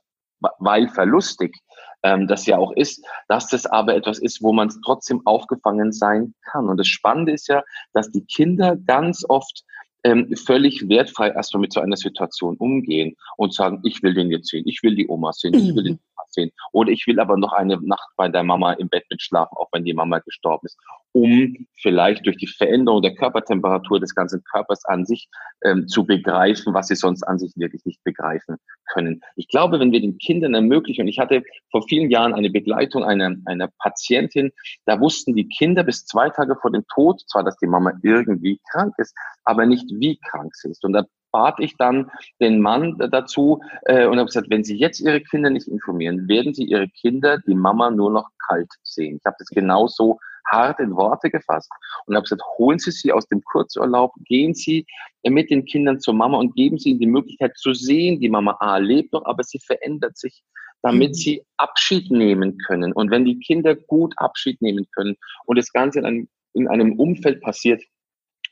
weil 0.59 0.89
verlustig 0.89 1.55
ähm, 2.03 2.27
das 2.27 2.45
ja 2.45 2.57
auch 2.57 2.71
ist, 2.73 3.03
dass 3.27 3.47
das 3.47 3.65
aber 3.65 3.95
etwas 3.95 4.19
ist, 4.19 4.41
wo 4.41 4.53
man 4.53 4.69
trotzdem 4.83 5.21
aufgefangen 5.25 5.91
sein 5.91 6.35
kann. 6.51 6.69
Und 6.69 6.77
das 6.77 6.87
Spannende 6.87 7.31
ist 7.31 7.47
ja, 7.47 7.63
dass 7.93 8.11
die 8.11 8.25
Kinder 8.25 8.75
ganz 8.75 9.25
oft 9.27 9.63
ähm, 10.05 10.31
völlig 10.35 10.87
wertfrei 10.87 11.29
erstmal 11.29 11.61
mit 11.61 11.73
so 11.73 11.81
einer 11.81 11.97
Situation 11.97 12.55
umgehen 12.57 13.15
und 13.37 13.53
sagen, 13.53 13.81
ich 13.83 14.03
will 14.03 14.13
den 14.13 14.29
jetzt 14.29 14.49
sehen, 14.49 14.63
ich 14.67 14.83
will 14.83 14.95
die 14.95 15.07
Oma 15.07 15.33
sehen, 15.33 15.55
ich 15.55 15.75
will 15.75 15.83
den 15.83 15.97
Papa 15.97 16.27
sehen. 16.29 16.51
Oder 16.73 16.91
ich 16.91 17.07
will 17.07 17.19
aber 17.19 17.37
noch 17.37 17.53
eine 17.53 17.79
Nacht 17.81 18.09
bei 18.15 18.29
der 18.29 18.43
Mama 18.43 18.73
im 18.73 18.87
Bett 18.87 19.05
mitschlafen, 19.09 19.57
auch 19.57 19.69
wenn 19.71 19.83
die 19.83 19.95
Mama 19.95 20.19
gestorben 20.19 20.67
ist, 20.67 20.77
um 21.11 21.55
vielleicht 21.73 22.25
durch 22.27 22.37
die 22.37 22.47
Veränderung 22.47 23.01
der 23.01 23.15
Körpertemperatur 23.15 23.99
des 23.99 24.13
ganzen 24.13 24.43
Körpers 24.43 24.85
an 24.85 25.05
sich 25.05 25.27
ähm, 25.63 25.87
zu 25.87 26.05
begreifen, 26.05 26.73
was 26.75 26.87
sie 26.87 26.95
sonst 26.95 27.23
an 27.23 27.39
sich 27.39 27.53
wirklich 27.55 27.83
nicht 27.85 28.03
begreifen 28.03 28.57
können. 28.93 29.21
Ich 29.35 29.47
glaube, 29.47 29.79
wenn 29.79 29.91
wir 29.91 30.01
den 30.01 30.19
Kindern 30.19 30.53
ermöglichen, 30.53 31.01
und 31.01 31.07
ich 31.07 31.17
hatte 31.17 31.41
vor 31.71 31.83
vielen 31.87 32.11
Jahren 32.11 32.33
eine 32.33 32.51
Begleitung 32.51 33.03
einer, 33.03 33.35
einer 33.45 33.69
Patientin, 33.79 34.51
da 34.85 34.99
wussten 34.99 35.35
die 35.35 35.47
Kinder 35.47 35.83
bis 35.83 36.05
zwei 36.05 36.29
Tage 36.29 36.55
vor 36.61 36.71
dem 36.71 36.85
Tod 36.93 37.21
zwar, 37.27 37.43
dass 37.43 37.57
die 37.57 37.67
Mama 37.67 37.93
irgendwie 38.03 38.59
krank 38.71 38.93
ist, 38.97 39.15
aber 39.45 39.65
nicht 39.65 39.89
wie 39.99 40.19
krank 40.29 40.55
sie 40.55 40.69
ist. 40.69 40.83
Und 40.83 40.93
da 40.93 41.05
bat 41.31 41.59
ich 41.59 41.75
dann 41.77 42.09
den 42.39 42.61
Mann 42.61 42.97
dazu 43.11 43.59
äh, 43.83 44.05
und 44.05 44.17
habe 44.17 44.27
gesagt, 44.27 44.49
wenn 44.49 44.63
Sie 44.63 44.77
jetzt 44.77 45.01
Ihre 45.01 45.19
Kinder 45.19 45.49
nicht 45.49 45.67
informieren, 45.67 46.29
werden 46.29 46.53
Sie 46.53 46.63
Ihre 46.63 46.87
Kinder 46.87 47.39
die 47.45 47.55
Mama 47.55 47.91
nur 47.91 48.09
noch 48.09 48.29
kalt 48.47 48.71
sehen. 48.83 49.17
Ich 49.17 49.25
habe 49.25 49.35
das 49.39 49.49
genauso 49.49 50.17
hart 50.47 50.79
in 50.79 50.95
Worte 50.95 51.29
gefasst 51.29 51.69
und 52.05 52.15
habe 52.15 52.23
gesagt, 52.23 52.41
holen 52.57 52.79
Sie 52.79 52.91
sie 52.91 53.11
aus 53.11 53.27
dem 53.27 53.41
Kurzurlaub, 53.43 54.13
gehen 54.23 54.53
Sie 54.53 54.85
mit 55.27 55.49
den 55.49 55.65
Kindern 55.65 55.99
zur 55.99 56.13
Mama 56.13 56.37
und 56.37 56.55
geben 56.55 56.77
Sie 56.77 56.91
ihnen 56.91 56.99
die 56.99 57.07
Möglichkeit 57.07 57.57
zu 57.57 57.73
sehen, 57.73 58.21
die 58.21 58.29
Mama 58.29 58.55
A 58.61 58.77
lebt 58.77 59.11
noch, 59.11 59.25
aber 59.25 59.43
sie 59.43 59.59
verändert 59.59 60.17
sich 60.17 60.43
damit 60.85 61.09
mhm. 61.09 61.13
sie 61.15 61.43
Abschied 61.57 62.11
nehmen 62.11 62.59
können. 62.59 62.93
Und 62.93 63.09
wenn 63.09 63.25
die 63.25 63.39
Kinder 63.39 63.75
gut 63.75 64.13
Abschied 64.17 64.61
nehmen 64.61 64.85
können 64.95 65.15
und 65.45 65.57
das 65.57 65.73
Ganze 65.73 65.97
in 65.97 66.05
einem, 66.05 66.29
in 66.53 66.67
einem 66.67 66.99
Umfeld 66.99 67.41
passiert, 67.41 67.81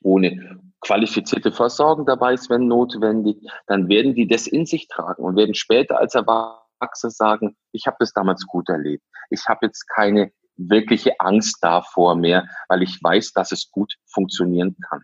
ohne 0.02 0.60
qualifizierte 0.84 1.52
Versorgung 1.52 2.06
dabei 2.06 2.34
ist, 2.34 2.50
wenn 2.50 2.68
notwendig, 2.68 3.38
dann 3.68 3.88
werden 3.88 4.16
die 4.16 4.28
das 4.28 4.48
in 4.48 4.66
sich 4.66 4.88
tragen 4.88 5.24
und 5.24 5.36
werden 5.36 5.56
später 5.56 5.98
als 5.98 6.16
Erwachsene 6.16 7.12
sagen, 7.12 7.56
ich 7.72 7.88
habe 7.88 7.98
das 8.00 8.14
damals 8.14 8.46
gut 8.46 8.70
erlebt. 8.70 9.04
Ich 9.30 9.48
habe 9.48 9.66
jetzt 9.66 9.88
keine 9.88 10.32
wirkliche 10.56 11.20
Angst 11.20 11.58
davor 11.62 12.16
mehr, 12.16 12.48
weil 12.68 12.84
ich 12.84 13.02
weiß, 13.02 13.34
dass 13.34 13.52
es 13.52 13.72
gut 13.72 13.94
funktionieren 14.06 14.76
kann. 14.90 15.04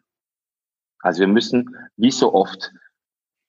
Also 1.01 1.21
wir 1.21 1.27
müssen, 1.27 1.75
wie 1.95 2.11
so 2.11 2.33
oft, 2.33 2.71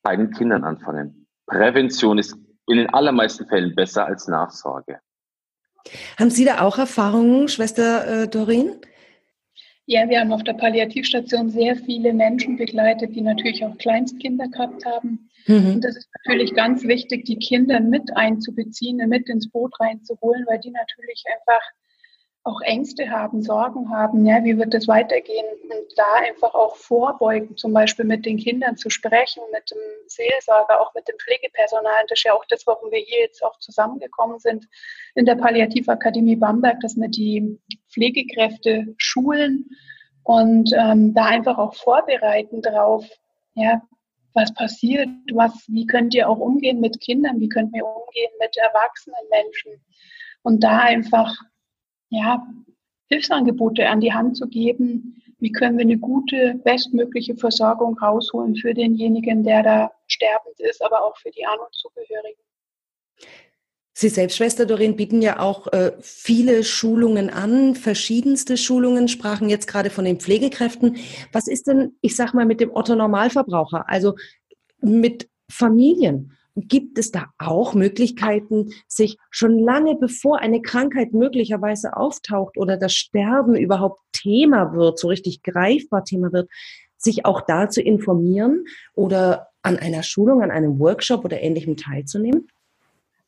bei 0.02 0.16
den 0.16 0.30
Kindern 0.30 0.64
anfangen. 0.64 1.26
Prävention 1.46 2.18
ist 2.18 2.36
in 2.66 2.76
den 2.78 2.88
allermeisten 2.94 3.46
Fällen 3.46 3.74
besser 3.74 4.06
als 4.06 4.28
Nachsorge. 4.28 5.00
Haben 6.18 6.30
Sie 6.30 6.44
da 6.44 6.60
auch 6.60 6.78
Erfahrungen, 6.78 7.48
Schwester 7.48 8.22
äh, 8.22 8.28
Dorin? 8.28 8.80
Ja, 9.90 10.08
wir 10.08 10.20
haben 10.20 10.32
auf 10.32 10.44
der 10.44 10.52
Palliativstation 10.52 11.50
sehr 11.50 11.74
viele 11.74 12.12
Menschen 12.12 12.56
begleitet, 12.56 13.12
die 13.16 13.22
natürlich 13.22 13.64
auch 13.64 13.76
Kleinstkinder 13.78 14.46
gehabt 14.46 14.86
haben. 14.86 15.28
Mhm. 15.48 15.74
Und 15.74 15.80
das 15.84 15.96
ist 15.96 16.08
natürlich 16.22 16.54
ganz 16.54 16.84
wichtig, 16.84 17.24
die 17.24 17.40
Kinder 17.40 17.80
mit 17.80 18.16
einzubeziehen, 18.16 18.98
mit 19.08 19.28
ins 19.28 19.50
Boot 19.50 19.74
reinzuholen, 19.80 20.46
weil 20.46 20.60
die 20.60 20.70
natürlich 20.70 21.24
einfach 21.34 21.60
auch 22.42 22.60
Ängste 22.62 23.10
haben, 23.10 23.42
Sorgen 23.42 23.90
haben, 23.90 24.24
ja, 24.24 24.42
wie 24.44 24.56
wird 24.56 24.72
das 24.72 24.88
weitergehen 24.88 25.44
und 25.62 25.98
da 25.98 26.14
einfach 26.26 26.54
auch 26.54 26.74
vorbeugen, 26.76 27.56
zum 27.56 27.74
Beispiel 27.74 28.06
mit 28.06 28.24
den 28.24 28.38
Kindern 28.38 28.76
zu 28.76 28.88
sprechen, 28.88 29.42
mit 29.52 29.70
dem 29.70 29.78
Seelsorger, 30.06 30.80
auch 30.80 30.94
mit 30.94 31.06
dem 31.06 31.16
Pflegepersonal. 31.18 32.04
Das 32.08 32.18
ist 32.18 32.24
ja 32.24 32.32
auch 32.32 32.44
das, 32.48 32.66
warum 32.66 32.90
wir 32.90 32.98
hier 32.98 33.20
jetzt 33.20 33.44
auch 33.44 33.58
zusammengekommen 33.58 34.38
sind 34.38 34.66
in 35.14 35.26
der 35.26 35.34
Palliativakademie 35.34 36.36
Bamberg, 36.36 36.80
dass 36.80 36.96
wir 36.96 37.08
die 37.08 37.58
Pflegekräfte 37.92 38.94
schulen 38.96 39.68
und 40.22 40.72
ähm, 40.74 41.12
da 41.12 41.26
einfach 41.26 41.58
auch 41.58 41.74
vorbereiten 41.74 42.62
drauf, 42.62 43.04
ja, 43.54 43.82
was 44.32 44.54
passiert, 44.54 45.08
was, 45.32 45.52
wie 45.68 45.86
könnt 45.86 46.14
ihr 46.14 46.28
auch 46.28 46.38
umgehen 46.38 46.80
mit 46.80 47.00
Kindern, 47.00 47.40
wie 47.40 47.48
könnt 47.48 47.76
ihr 47.76 47.84
umgehen 47.84 48.30
mit 48.40 48.56
erwachsenen 48.56 49.28
Menschen 49.30 49.84
und 50.42 50.62
da 50.62 50.78
einfach 50.78 51.34
ja, 52.10 52.46
Hilfsangebote 53.08 53.88
an 53.88 54.00
die 54.00 54.12
Hand 54.12 54.36
zu 54.36 54.46
geben. 54.46 55.22
Wie 55.38 55.52
können 55.52 55.78
wir 55.78 55.84
eine 55.84 55.98
gute, 55.98 56.60
bestmögliche 56.62 57.34
Versorgung 57.34 57.98
rausholen 57.98 58.56
für 58.56 58.74
denjenigen, 58.74 59.42
der 59.42 59.62
da 59.62 59.92
sterbend 60.06 60.60
ist, 60.60 60.84
aber 60.84 61.02
auch 61.02 61.16
für 61.16 61.30
die 61.30 61.46
An- 61.46 61.58
und 61.58 61.72
Zugehörigen. 61.72 62.42
Sie 63.92 64.08
selbst, 64.08 64.36
Schwester 64.36 64.66
Doreen, 64.66 64.96
bieten 64.96 65.20
ja 65.20 65.40
auch 65.40 65.66
äh, 65.72 65.92
viele 66.00 66.62
Schulungen 66.64 67.28
an, 67.28 67.74
verschiedenste 67.74 68.56
Schulungen, 68.56 69.08
sprachen 69.08 69.48
jetzt 69.48 69.66
gerade 69.66 69.90
von 69.90 70.04
den 70.04 70.20
Pflegekräften. 70.20 70.96
Was 71.32 71.48
ist 71.48 71.66
denn, 71.66 71.96
ich 72.00 72.16
sag 72.16 72.32
mal, 72.32 72.46
mit 72.46 72.60
dem 72.60 72.74
Otto 72.74 72.94
Normalverbraucher, 72.94 73.88
also 73.88 74.14
mit 74.80 75.28
Familien? 75.50 76.36
Gibt 76.56 76.98
es 76.98 77.10
da 77.10 77.26
auch 77.38 77.74
Möglichkeiten, 77.74 78.72
sich 78.88 79.16
schon 79.30 79.58
lange 79.58 79.96
bevor 79.96 80.38
eine 80.40 80.62
Krankheit 80.62 81.12
möglicherweise 81.12 81.96
auftaucht 81.96 82.58
oder 82.58 82.76
das 82.76 82.92
Sterben 82.92 83.54
überhaupt 83.54 84.00
Thema 84.12 84.74
wird, 84.74 84.98
so 84.98 85.08
richtig 85.08 85.42
greifbar 85.42 86.04
Thema 86.04 86.32
wird, 86.32 86.48
sich 86.96 87.24
auch 87.24 87.40
da 87.40 87.68
zu 87.68 87.80
informieren 87.80 88.64
oder 88.94 89.48
an 89.62 89.78
einer 89.78 90.02
Schulung, 90.02 90.42
an 90.42 90.50
einem 90.50 90.78
Workshop 90.78 91.24
oder 91.24 91.40
ähnlichem 91.40 91.76
teilzunehmen? 91.76 92.48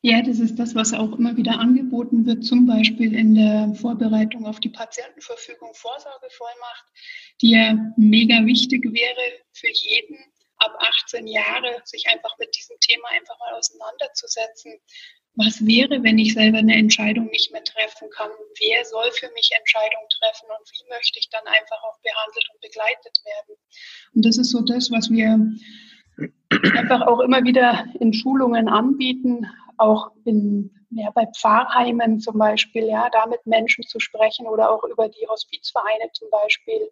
Ja, 0.05 0.21
das 0.21 0.39
ist 0.39 0.59
das, 0.59 0.75
was 0.75 0.93
auch 0.93 1.17
immer 1.17 1.37
wieder 1.37 1.59
angeboten 1.59 2.25
wird, 2.25 2.43
zum 2.43 2.65
Beispiel 2.67 3.15
in 3.15 3.35
der 3.35 3.73
Vorbereitung 3.73 4.45
auf 4.45 4.59
die 4.59 4.69
Patientenverfügung 4.69 5.69
Vorsorgevollmacht, 5.73 6.85
die 7.41 7.51
ja 7.51 7.93
mega 7.95 8.45
wichtig 8.45 8.83
wäre 8.83 9.41
für 9.53 9.69
jeden, 9.71 10.17
ab 10.63 10.75
18 10.79 11.27
Jahre 11.27 11.81
sich 11.83 12.07
einfach 12.07 12.37
mit 12.39 12.55
diesem 12.55 12.79
Thema 12.79 13.07
einfach 13.09 13.37
mal 13.39 13.53
auseinanderzusetzen. 13.53 14.79
Was 15.35 15.65
wäre, 15.65 16.03
wenn 16.03 16.19
ich 16.19 16.33
selber 16.33 16.59
eine 16.59 16.75
Entscheidung 16.75 17.25
nicht 17.27 17.51
mehr 17.51 17.63
treffen 17.63 18.07
kann? 18.11 18.29
Wer 18.59 18.85
soll 18.85 19.11
für 19.13 19.31
mich 19.33 19.49
Entscheidungen 19.57 20.07
treffen 20.19 20.47
und 20.47 20.69
wie 20.71 20.89
möchte 20.89 21.17
ich 21.17 21.29
dann 21.29 21.45
einfach 21.47 21.81
auch 21.83 21.99
behandelt 22.01 22.47
und 22.53 22.61
begleitet 22.61 23.17
werden? 23.25 23.57
Und 24.13 24.25
das 24.25 24.37
ist 24.37 24.51
so 24.51 24.61
das, 24.61 24.91
was 24.91 25.09
wir 25.09 25.39
einfach 26.77 27.01
auch 27.07 27.19
immer 27.19 27.43
wieder 27.43 27.85
in 27.99 28.13
Schulungen 28.13 28.69
anbieten, 28.69 29.47
auch 29.77 30.11
in, 30.25 30.69
ja, 30.91 31.09
bei 31.09 31.25
Pfarrheimen 31.35 32.19
zum 32.19 32.37
Beispiel, 32.37 32.85
ja, 32.85 33.09
da 33.09 33.25
mit 33.25 33.45
Menschen 33.47 33.83
zu 33.85 33.99
sprechen 33.99 34.45
oder 34.45 34.69
auch 34.69 34.83
über 34.83 35.09
die 35.09 35.27
Hospizvereine 35.27 36.11
zum 36.13 36.29
Beispiel. 36.29 36.91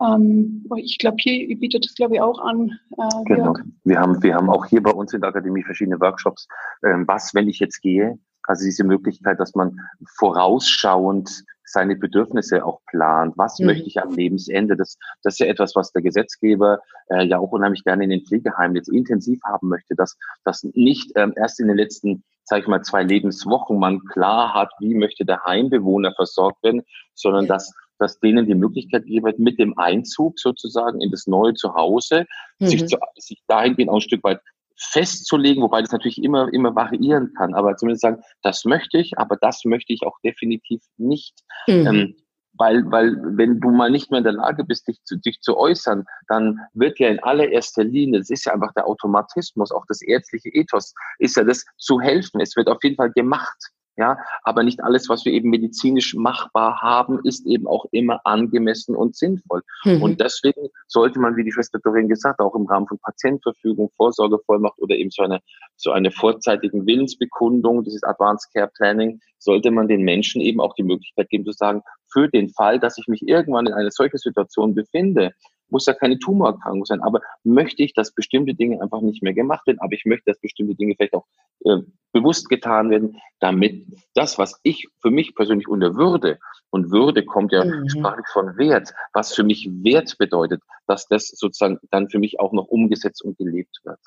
Ähm, 0.00 0.66
ich 0.76 0.98
glaube, 0.98 1.16
hier 1.20 1.58
bietet 1.58 1.86
es, 1.86 1.94
glaube 1.94 2.14
ich, 2.14 2.20
auch 2.20 2.40
an. 2.40 2.78
Äh, 2.96 3.24
genau. 3.24 3.54
Wir 3.84 4.00
haben, 4.00 4.22
wir 4.22 4.34
haben 4.34 4.50
auch 4.50 4.66
hier 4.66 4.82
bei 4.82 4.92
uns 4.92 5.12
in 5.12 5.20
der 5.20 5.30
Akademie 5.30 5.62
verschiedene 5.62 6.00
Workshops. 6.00 6.48
Ähm, 6.84 7.06
was, 7.06 7.34
wenn 7.34 7.48
ich 7.48 7.58
jetzt 7.58 7.80
gehe? 7.80 8.18
Also 8.44 8.64
diese 8.64 8.84
Möglichkeit, 8.84 9.38
dass 9.38 9.54
man 9.54 9.78
vorausschauend 10.18 11.44
seine 11.72 11.96
Bedürfnisse 11.96 12.64
auch 12.64 12.80
plant. 12.86 13.34
Was 13.36 13.58
mhm. 13.58 13.66
möchte 13.66 13.86
ich 13.86 14.00
am 14.00 14.14
Lebensende? 14.14 14.76
Das, 14.76 14.98
das 15.22 15.34
ist 15.34 15.38
ja 15.40 15.46
etwas, 15.46 15.74
was 15.74 15.92
der 15.92 16.02
Gesetzgeber 16.02 16.80
äh, 17.08 17.24
ja 17.24 17.38
auch 17.38 17.50
unheimlich 17.50 17.82
gerne 17.84 18.04
in 18.04 18.10
den 18.10 18.24
Pflegeheimen 18.24 18.76
jetzt 18.76 18.88
intensiv 18.88 19.40
haben 19.44 19.68
möchte, 19.68 19.94
dass 19.96 20.16
das 20.44 20.62
nicht 20.74 21.12
ähm, 21.16 21.32
erst 21.36 21.60
in 21.60 21.68
den 21.68 21.76
letzten, 21.76 22.24
sage 22.44 22.62
ich 22.62 22.68
mal, 22.68 22.82
zwei 22.82 23.02
Lebenswochen 23.02 23.78
man 23.78 24.00
klar 24.04 24.54
hat, 24.54 24.70
wie 24.80 24.94
möchte 24.94 25.24
der 25.24 25.44
Heimbewohner 25.44 26.12
versorgt 26.14 26.62
werden, 26.62 26.82
sondern 27.14 27.46
ja. 27.46 27.54
dass 27.54 27.72
dass 27.98 28.18
denen 28.20 28.46
die 28.46 28.54
Möglichkeit 28.54 29.04
gegeben 29.04 29.26
wird, 29.26 29.38
mit 29.38 29.58
dem 29.58 29.78
Einzug 29.78 30.38
sozusagen 30.38 31.00
in 31.00 31.10
das 31.10 31.26
neue 31.26 31.54
Zuhause, 31.54 32.26
mhm. 32.58 32.66
sich, 32.66 32.86
zu, 32.86 32.98
sich 33.16 33.42
dahingehend 33.46 33.90
auch 33.90 33.96
ein 33.96 34.00
Stück 34.00 34.24
weit 34.24 34.40
festzulegen, 34.76 35.62
wobei 35.62 35.80
das 35.80 35.92
natürlich 35.92 36.22
immer, 36.22 36.52
immer 36.52 36.74
variieren 36.74 37.32
kann, 37.36 37.54
aber 37.54 37.76
zumindest 37.76 38.02
sagen, 38.02 38.22
das 38.42 38.64
möchte 38.64 38.98
ich, 38.98 39.18
aber 39.18 39.36
das 39.40 39.64
möchte 39.64 39.92
ich 39.92 40.02
auch 40.04 40.18
definitiv 40.24 40.82
nicht. 40.96 41.34
Mhm. 41.66 41.86
Ähm, 41.86 42.16
weil, 42.58 42.82
weil 42.90 43.16
wenn 43.36 43.60
du 43.60 43.70
mal 43.70 43.90
nicht 43.90 44.10
mehr 44.10 44.18
in 44.18 44.24
der 44.24 44.34
Lage 44.34 44.64
bist, 44.64 44.86
dich 44.86 45.02
zu, 45.04 45.16
dich 45.16 45.40
zu 45.40 45.56
äußern, 45.56 46.04
dann 46.28 46.58
wird 46.74 46.98
ja 46.98 47.08
in 47.08 47.18
allererster 47.20 47.84
Linie, 47.84 48.20
das 48.20 48.30
ist 48.30 48.44
ja 48.44 48.52
einfach 48.52 48.72
der 48.74 48.86
Automatismus, 48.86 49.72
auch 49.72 49.84
das 49.88 50.02
ärztliche 50.02 50.50
Ethos, 50.50 50.94
ist 51.18 51.36
ja 51.36 51.44
das 51.44 51.64
zu 51.78 52.00
helfen. 52.00 52.40
Es 52.40 52.54
wird 52.56 52.68
auf 52.68 52.82
jeden 52.82 52.96
Fall 52.96 53.10
gemacht. 53.12 53.56
Ja, 53.96 54.16
aber 54.42 54.62
nicht 54.62 54.82
alles, 54.82 55.10
was 55.10 55.26
wir 55.26 55.32
eben 55.32 55.50
medizinisch 55.50 56.14
machbar 56.14 56.80
haben, 56.80 57.20
ist 57.24 57.46
eben 57.46 57.66
auch 57.66 57.84
immer 57.90 58.20
angemessen 58.24 58.96
und 58.96 59.14
sinnvoll. 59.16 59.62
Mhm. 59.84 60.02
Und 60.02 60.20
deswegen 60.20 60.68
sollte 60.86 61.20
man, 61.20 61.36
wie 61.36 61.44
die 61.44 61.52
Schwester 61.52 61.78
Doreen 61.78 62.08
gesagt, 62.08 62.40
auch 62.40 62.54
im 62.54 62.66
Rahmen 62.66 62.86
von 62.86 62.98
Patientenverfügung, 62.98 63.90
Vorsorgevollmacht 63.96 64.78
oder 64.78 64.96
eben 64.96 65.10
so 65.10 65.22
eine, 65.22 65.40
so 65.76 65.90
eine 65.90 66.10
vorzeitigen 66.10 66.86
Willensbekundung, 66.86 67.84
dieses 67.84 68.02
Advanced 68.02 68.50
Care 68.54 68.70
Planning, 68.74 69.20
sollte 69.38 69.70
man 69.70 69.88
den 69.88 70.02
Menschen 70.02 70.40
eben 70.40 70.60
auch 70.60 70.74
die 70.74 70.84
Möglichkeit 70.84 71.28
geben 71.28 71.44
zu 71.44 71.52
sagen, 71.52 71.82
für 72.10 72.28
den 72.28 72.48
Fall, 72.48 72.80
dass 72.80 72.96
ich 72.96 73.08
mich 73.08 73.22
irgendwann 73.26 73.66
in 73.66 73.74
einer 73.74 73.90
solchen 73.90 74.18
Situation 74.18 74.74
befinde, 74.74 75.32
muss 75.72 75.86
ja 75.86 75.94
keine 75.94 76.18
Tumorerkrankung 76.18 76.84
sein, 76.84 77.00
aber 77.00 77.20
möchte 77.42 77.82
ich, 77.82 77.94
dass 77.94 78.12
bestimmte 78.12 78.54
Dinge 78.54 78.80
einfach 78.80 79.00
nicht 79.00 79.22
mehr 79.22 79.34
gemacht 79.34 79.66
werden, 79.66 79.80
aber 79.80 79.94
ich 79.94 80.04
möchte, 80.04 80.30
dass 80.30 80.38
bestimmte 80.38 80.76
Dinge 80.76 80.94
vielleicht 80.96 81.14
auch 81.14 81.26
äh, 81.64 81.78
bewusst 82.12 82.48
getan 82.48 82.90
werden, 82.90 83.16
damit 83.40 83.86
das, 84.14 84.38
was 84.38 84.60
ich 84.62 84.88
für 85.00 85.10
mich 85.10 85.34
persönlich 85.34 85.66
unter 85.66 85.96
Würde, 85.96 86.38
und 86.70 86.90
Würde 86.90 87.24
kommt 87.24 87.52
ja 87.52 87.64
mhm. 87.64 87.88
sprachlich 87.88 88.26
von 88.32 88.56
Wert, 88.56 88.94
was 89.12 89.34
für 89.34 89.44
mich 89.44 89.68
Wert 89.82 90.16
bedeutet, 90.18 90.62
dass 90.86 91.06
das 91.06 91.28
sozusagen 91.28 91.78
dann 91.90 92.08
für 92.08 92.18
mich 92.18 92.40
auch 92.40 92.52
noch 92.52 92.66
umgesetzt 92.66 93.22
und 93.22 93.36
gelebt 93.36 93.80
wird. 93.84 94.00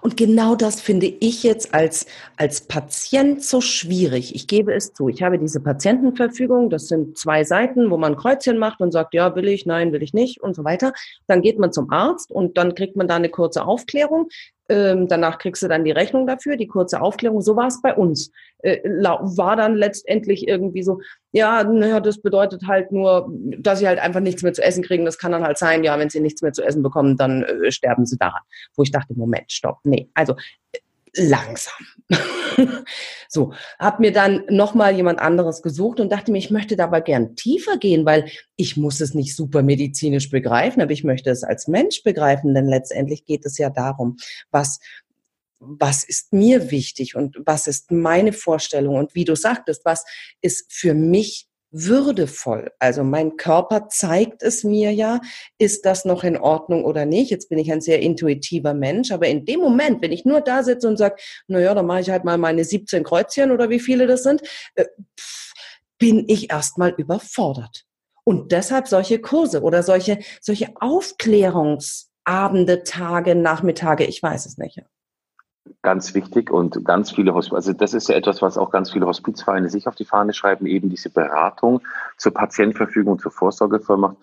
Und 0.00 0.16
genau 0.16 0.54
das 0.54 0.80
finde 0.80 1.06
ich 1.06 1.42
jetzt 1.42 1.74
als, 1.74 2.06
als 2.36 2.62
Patient 2.62 3.42
so 3.42 3.60
schwierig. 3.60 4.34
Ich 4.34 4.46
gebe 4.46 4.72
es 4.74 4.92
zu. 4.92 5.08
Ich 5.08 5.22
habe 5.22 5.38
diese 5.38 5.60
Patientenverfügung. 5.60 6.70
Das 6.70 6.88
sind 6.88 7.18
zwei 7.18 7.44
Seiten, 7.44 7.90
wo 7.90 7.96
man 7.96 8.12
ein 8.12 8.18
Kreuzchen 8.18 8.58
macht 8.58 8.80
und 8.80 8.92
sagt, 8.92 9.14
ja, 9.14 9.34
will 9.34 9.48
ich, 9.48 9.66
nein, 9.66 9.92
will 9.92 10.02
ich 10.02 10.14
nicht 10.14 10.42
und 10.42 10.54
so 10.54 10.64
weiter. 10.64 10.92
Dann 11.26 11.42
geht 11.42 11.58
man 11.58 11.72
zum 11.72 11.90
Arzt 11.90 12.30
und 12.30 12.56
dann 12.58 12.74
kriegt 12.74 12.96
man 12.96 13.08
da 13.08 13.16
eine 13.16 13.28
kurze 13.28 13.64
Aufklärung. 13.64 14.28
Ähm, 14.68 15.08
danach 15.08 15.38
kriegst 15.38 15.62
du 15.62 15.68
dann 15.68 15.84
die 15.84 15.90
Rechnung 15.90 16.26
dafür, 16.26 16.56
die 16.56 16.66
kurze 16.66 17.00
Aufklärung. 17.00 17.42
So 17.42 17.56
war 17.56 17.66
es 17.66 17.82
bei 17.82 17.94
uns. 17.94 18.30
Äh, 18.58 18.78
war 18.82 19.56
dann 19.56 19.74
letztendlich 19.74 20.48
irgendwie 20.48 20.82
so, 20.82 21.00
ja, 21.32 21.64
naja, 21.64 22.00
das 22.00 22.22
bedeutet 22.22 22.66
halt 22.66 22.90
nur, 22.90 23.30
dass 23.58 23.80
sie 23.80 23.88
halt 23.88 23.98
einfach 23.98 24.20
nichts 24.20 24.42
mehr 24.42 24.54
zu 24.54 24.62
essen 24.62 24.82
kriegen. 24.82 25.04
Das 25.04 25.18
kann 25.18 25.32
dann 25.32 25.44
halt 25.44 25.58
sein, 25.58 25.84
ja, 25.84 25.98
wenn 25.98 26.08
sie 26.08 26.20
nichts 26.20 26.40
mehr 26.40 26.52
zu 26.52 26.62
essen 26.62 26.82
bekommen, 26.82 27.16
dann 27.16 27.42
äh, 27.42 27.70
sterben 27.70 28.06
sie 28.06 28.16
daran. 28.16 28.42
Wo 28.76 28.82
ich 28.82 28.90
dachte, 28.90 29.14
Moment, 29.14 29.52
stopp, 29.52 29.78
nee. 29.84 30.08
Also 30.14 30.34
langsam. 31.16 31.72
so, 33.28 33.52
habe 33.78 34.02
mir 34.02 34.12
dann 34.12 34.44
nochmal 34.48 34.94
jemand 34.94 35.18
anderes 35.18 35.62
gesucht 35.62 36.00
und 36.00 36.12
dachte 36.12 36.30
mir, 36.30 36.38
ich 36.38 36.50
möchte 36.50 36.76
dabei 36.76 37.00
gern 37.00 37.34
tiefer 37.36 37.78
gehen, 37.78 38.04
weil 38.04 38.30
ich 38.56 38.76
muss 38.76 39.00
es 39.00 39.14
nicht 39.14 39.34
super 39.34 39.62
medizinisch 39.62 40.30
begreifen, 40.30 40.82
aber 40.82 40.92
ich 40.92 41.04
möchte 41.04 41.30
es 41.30 41.42
als 41.42 41.66
Mensch 41.66 42.02
begreifen, 42.02 42.54
denn 42.54 42.68
letztendlich 42.68 43.24
geht 43.24 43.46
es 43.46 43.58
ja 43.58 43.70
darum, 43.70 44.16
was 44.50 44.78
was 45.66 46.04
ist 46.04 46.32
mir 46.34 46.70
wichtig 46.70 47.14
und 47.16 47.38
was 47.46 47.66
ist 47.66 47.90
meine 47.90 48.34
Vorstellung 48.34 48.96
und 48.96 49.14
wie 49.14 49.24
du 49.24 49.34
sagtest, 49.34 49.86
was 49.86 50.04
ist 50.42 50.70
für 50.70 50.92
mich 50.92 51.48
würdevoll. 51.74 52.70
Also 52.78 53.02
mein 53.02 53.36
Körper 53.36 53.88
zeigt 53.88 54.44
es 54.44 54.62
mir 54.62 54.92
ja, 54.92 55.20
ist 55.58 55.84
das 55.84 56.04
noch 56.04 56.22
in 56.22 56.36
Ordnung 56.36 56.84
oder 56.84 57.04
nicht. 57.04 57.32
Jetzt 57.32 57.48
bin 57.48 57.58
ich 57.58 57.72
ein 57.72 57.80
sehr 57.80 58.00
intuitiver 58.00 58.74
Mensch, 58.74 59.10
aber 59.10 59.26
in 59.26 59.44
dem 59.44 59.58
Moment, 59.58 60.00
wenn 60.00 60.12
ich 60.12 60.24
nur 60.24 60.40
da 60.40 60.62
sitze 60.62 60.86
und 60.86 60.96
sage, 60.96 61.16
naja, 61.48 61.74
dann 61.74 61.86
mache 61.86 61.98
ich 62.00 62.10
halt 62.10 62.22
mal 62.24 62.38
meine 62.38 62.64
17 62.64 63.02
Kreuzchen 63.02 63.50
oder 63.50 63.70
wie 63.70 63.80
viele 63.80 64.06
das 64.06 64.22
sind, 64.22 64.42
äh, 64.76 64.84
bin 65.98 66.26
ich 66.28 66.52
erstmal 66.52 66.94
überfordert. 66.96 67.86
Und 68.22 68.52
deshalb 68.52 68.86
solche 68.86 69.20
Kurse 69.20 69.62
oder 69.62 69.82
solche, 69.82 70.20
solche 70.40 70.68
Aufklärungsabende, 70.80 72.84
Tage, 72.84 73.34
Nachmittage, 73.34 74.04
ich 74.04 74.22
weiß 74.22 74.46
es 74.46 74.58
nicht. 74.58 74.80
Ganz 75.80 76.14
wichtig 76.14 76.50
und 76.50 76.84
ganz 76.84 77.10
viele 77.10 77.32
Hospiz, 77.34 77.54
also 77.54 77.72
das 77.72 77.94
ist 77.94 78.08
ja 78.08 78.16
etwas, 78.16 78.42
was 78.42 78.58
auch 78.58 78.70
ganz 78.70 78.92
viele 78.92 79.06
Hospizvereine 79.06 79.70
sich 79.70 79.86
auf 79.86 79.94
die 79.94 80.04
Fahne 80.04 80.34
schreiben, 80.34 80.66
eben 80.66 80.90
diese 80.90 81.08
Beratung 81.08 81.80
zur 82.18 82.34
Patientenverfügung, 82.34 83.18
zur 83.18 83.30
Vorsorgevollmacht. 83.30 84.16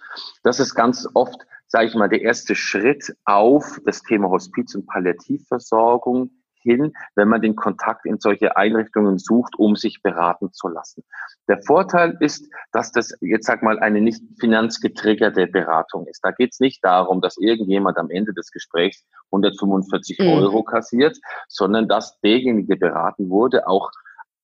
Das 0.44 0.60
ist 0.60 0.76
ganz 0.76 1.08
oft, 1.16 1.48
sage 1.68 1.88
ich 1.88 1.96
mal, 1.96 2.10
der 2.10 2.22
erste 2.22 2.54
Schritt 2.54 3.16
auf 3.26 3.80
das 3.86 4.04
Thema 4.04 4.30
Hospiz 4.30 4.76
und 4.76 4.86
Palliativversorgung 4.86 6.30
hin, 6.62 6.94
wenn 7.16 7.28
man 7.28 7.42
den 7.42 7.56
Kontakt 7.56 8.06
in 8.06 8.20
solche 8.20 8.58
Einrichtungen 8.58 9.18
sucht, 9.18 9.58
um 9.58 9.76
sich 9.76 10.02
beraten 10.02 10.52
zu 10.54 10.68
lassen. 10.68 11.04
Der 11.48 11.62
Vorteil 11.64 12.18
ist, 12.20 12.48
dass 12.72 12.92
das 12.92 13.14
jetzt 13.22 13.48
sag 13.48 13.64
mal 13.64 13.80
eine 13.80 14.02
nicht 14.02 14.24
finanzgetriggerte 14.40 15.48
Beratung 15.48 16.08
ist. 16.08 16.24
Da 16.24 16.32
geht 16.32 16.54
es 16.54 16.60
nicht 16.60 16.84
darum, 16.84 17.22
dass 17.22 17.38
irgendjemand 17.38 17.98
am 17.98 18.10
Ende 18.10 18.34
des 18.34 18.52
Gesprächs 18.52 19.06
145 19.32 20.20
mhm. 20.20 20.28
Euro 20.28 20.64
kassiert, 20.64 21.18
sondern 21.48 21.88
dass 21.88 22.20
derjenige 22.22 22.76
beraten 22.76 23.30
wurde, 23.30 23.68
auch 23.68 23.92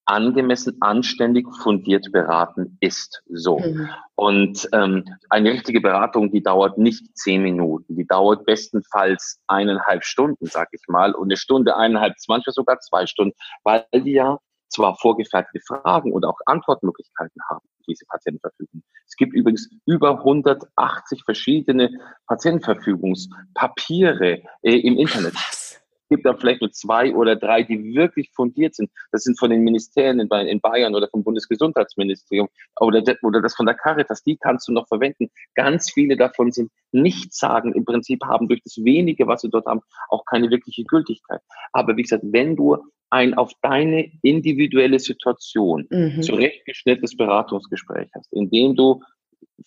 angemessen, 0.08 0.78
anständig, 0.80 1.46
fundiert 1.62 2.12
beraten 2.12 2.78
ist. 2.80 3.22
So. 3.30 3.60
Mhm. 3.60 3.90
Und 4.16 4.68
ähm, 4.74 5.04
eine 5.30 5.52
richtige 5.52 5.82
Beratung, 5.82 6.32
die 6.32 6.42
dauert 6.42 6.78
nicht 6.78 7.16
zehn 7.16 7.44
Minuten, 7.44 7.96
die 7.96 8.08
dauert 8.08 8.46
bestenfalls 8.46 9.40
eineinhalb 9.48 10.04
Stunden, 10.04 10.48
sag 10.48 10.70
ich 10.72 10.82
mal, 10.88 11.14
und 11.14 11.28
eine 11.28 11.38
Stunde, 11.38 11.76
eineinhalb, 11.76 12.14
manchmal 12.28 12.54
sogar 12.54 12.80
zwei 12.80 13.06
Stunden, 13.06 13.36
weil 13.64 13.86
die 13.94 14.14
ja 14.14 14.40
zwar 14.70 14.96
vorgefertigte 14.98 15.60
Fragen 15.66 16.12
und 16.12 16.26
auch 16.26 16.38
Antwortmöglichkeiten 16.46 17.42
haben, 17.50 17.66
diese 17.88 18.06
Patientenverfügung. 18.06 18.84
Es 19.06 19.16
gibt 19.16 19.34
übrigens 19.34 19.70
über 19.86 20.20
180 20.20 21.24
verschiedene 21.24 21.90
Patientenverfügungspapiere 22.28 24.42
äh, 24.62 24.80
im 24.80 24.98
Internet. 24.98 25.36
Was? 25.36 25.67
Gibt 26.10 26.26
da 26.26 26.34
vielleicht 26.34 26.62
nur 26.62 26.72
zwei 26.72 27.14
oder 27.14 27.36
drei, 27.36 27.64
die 27.64 27.96
wirklich 27.96 28.32
fundiert 28.34 28.76
sind. 28.76 28.90
Das 29.12 29.24
sind 29.24 29.40
von 29.40 29.50
den 29.50 29.64
Ministerien 29.64 30.20
in 30.20 30.62
Bayern 30.62 30.96
oder 30.96 31.08
vom 31.10 31.24
Bundesgesundheitsministerium 31.24 32.48
oder, 32.80 33.04
oder 33.22 33.42
das 33.42 33.56
von 33.56 33.66
der 33.66 33.76
Caritas. 33.76 34.24
Die 34.24 34.38
kannst 34.38 34.68
du 34.68 34.74
noch 34.74 34.88
verwenden. 34.88 35.30
Ganz 35.56 35.92
viele 35.92 36.18
davon 36.18 36.52
sind 36.52 36.72
nichts 36.92 37.38
sagen. 37.40 37.74
Im 37.74 37.86
Prinzip 37.86 38.24
haben 38.24 38.48
durch 38.48 38.62
das 38.64 38.78
wenige, 38.78 39.28
was 39.28 39.42
sie 39.42 39.50
dort 39.50 39.66
haben, 39.66 39.82
auch 40.10 40.24
keine 40.26 40.50
wirkliche 40.50 40.84
Gültigkeit. 40.86 41.42
Aber 41.74 41.98
wie 41.98 42.04
gesagt, 42.04 42.24
wenn 42.26 42.56
du 42.56 42.78
ein 43.10 43.34
auf 43.36 43.54
deine 43.62 44.12
individuelle 44.22 45.00
Situation 45.00 45.88
mhm. 45.90 46.22
zurechtgeschnittenes 46.22 47.16
Beratungsgespräch 47.16 48.10
hast, 48.14 48.32
in 48.34 48.50
dem 48.50 48.76
du 48.76 49.02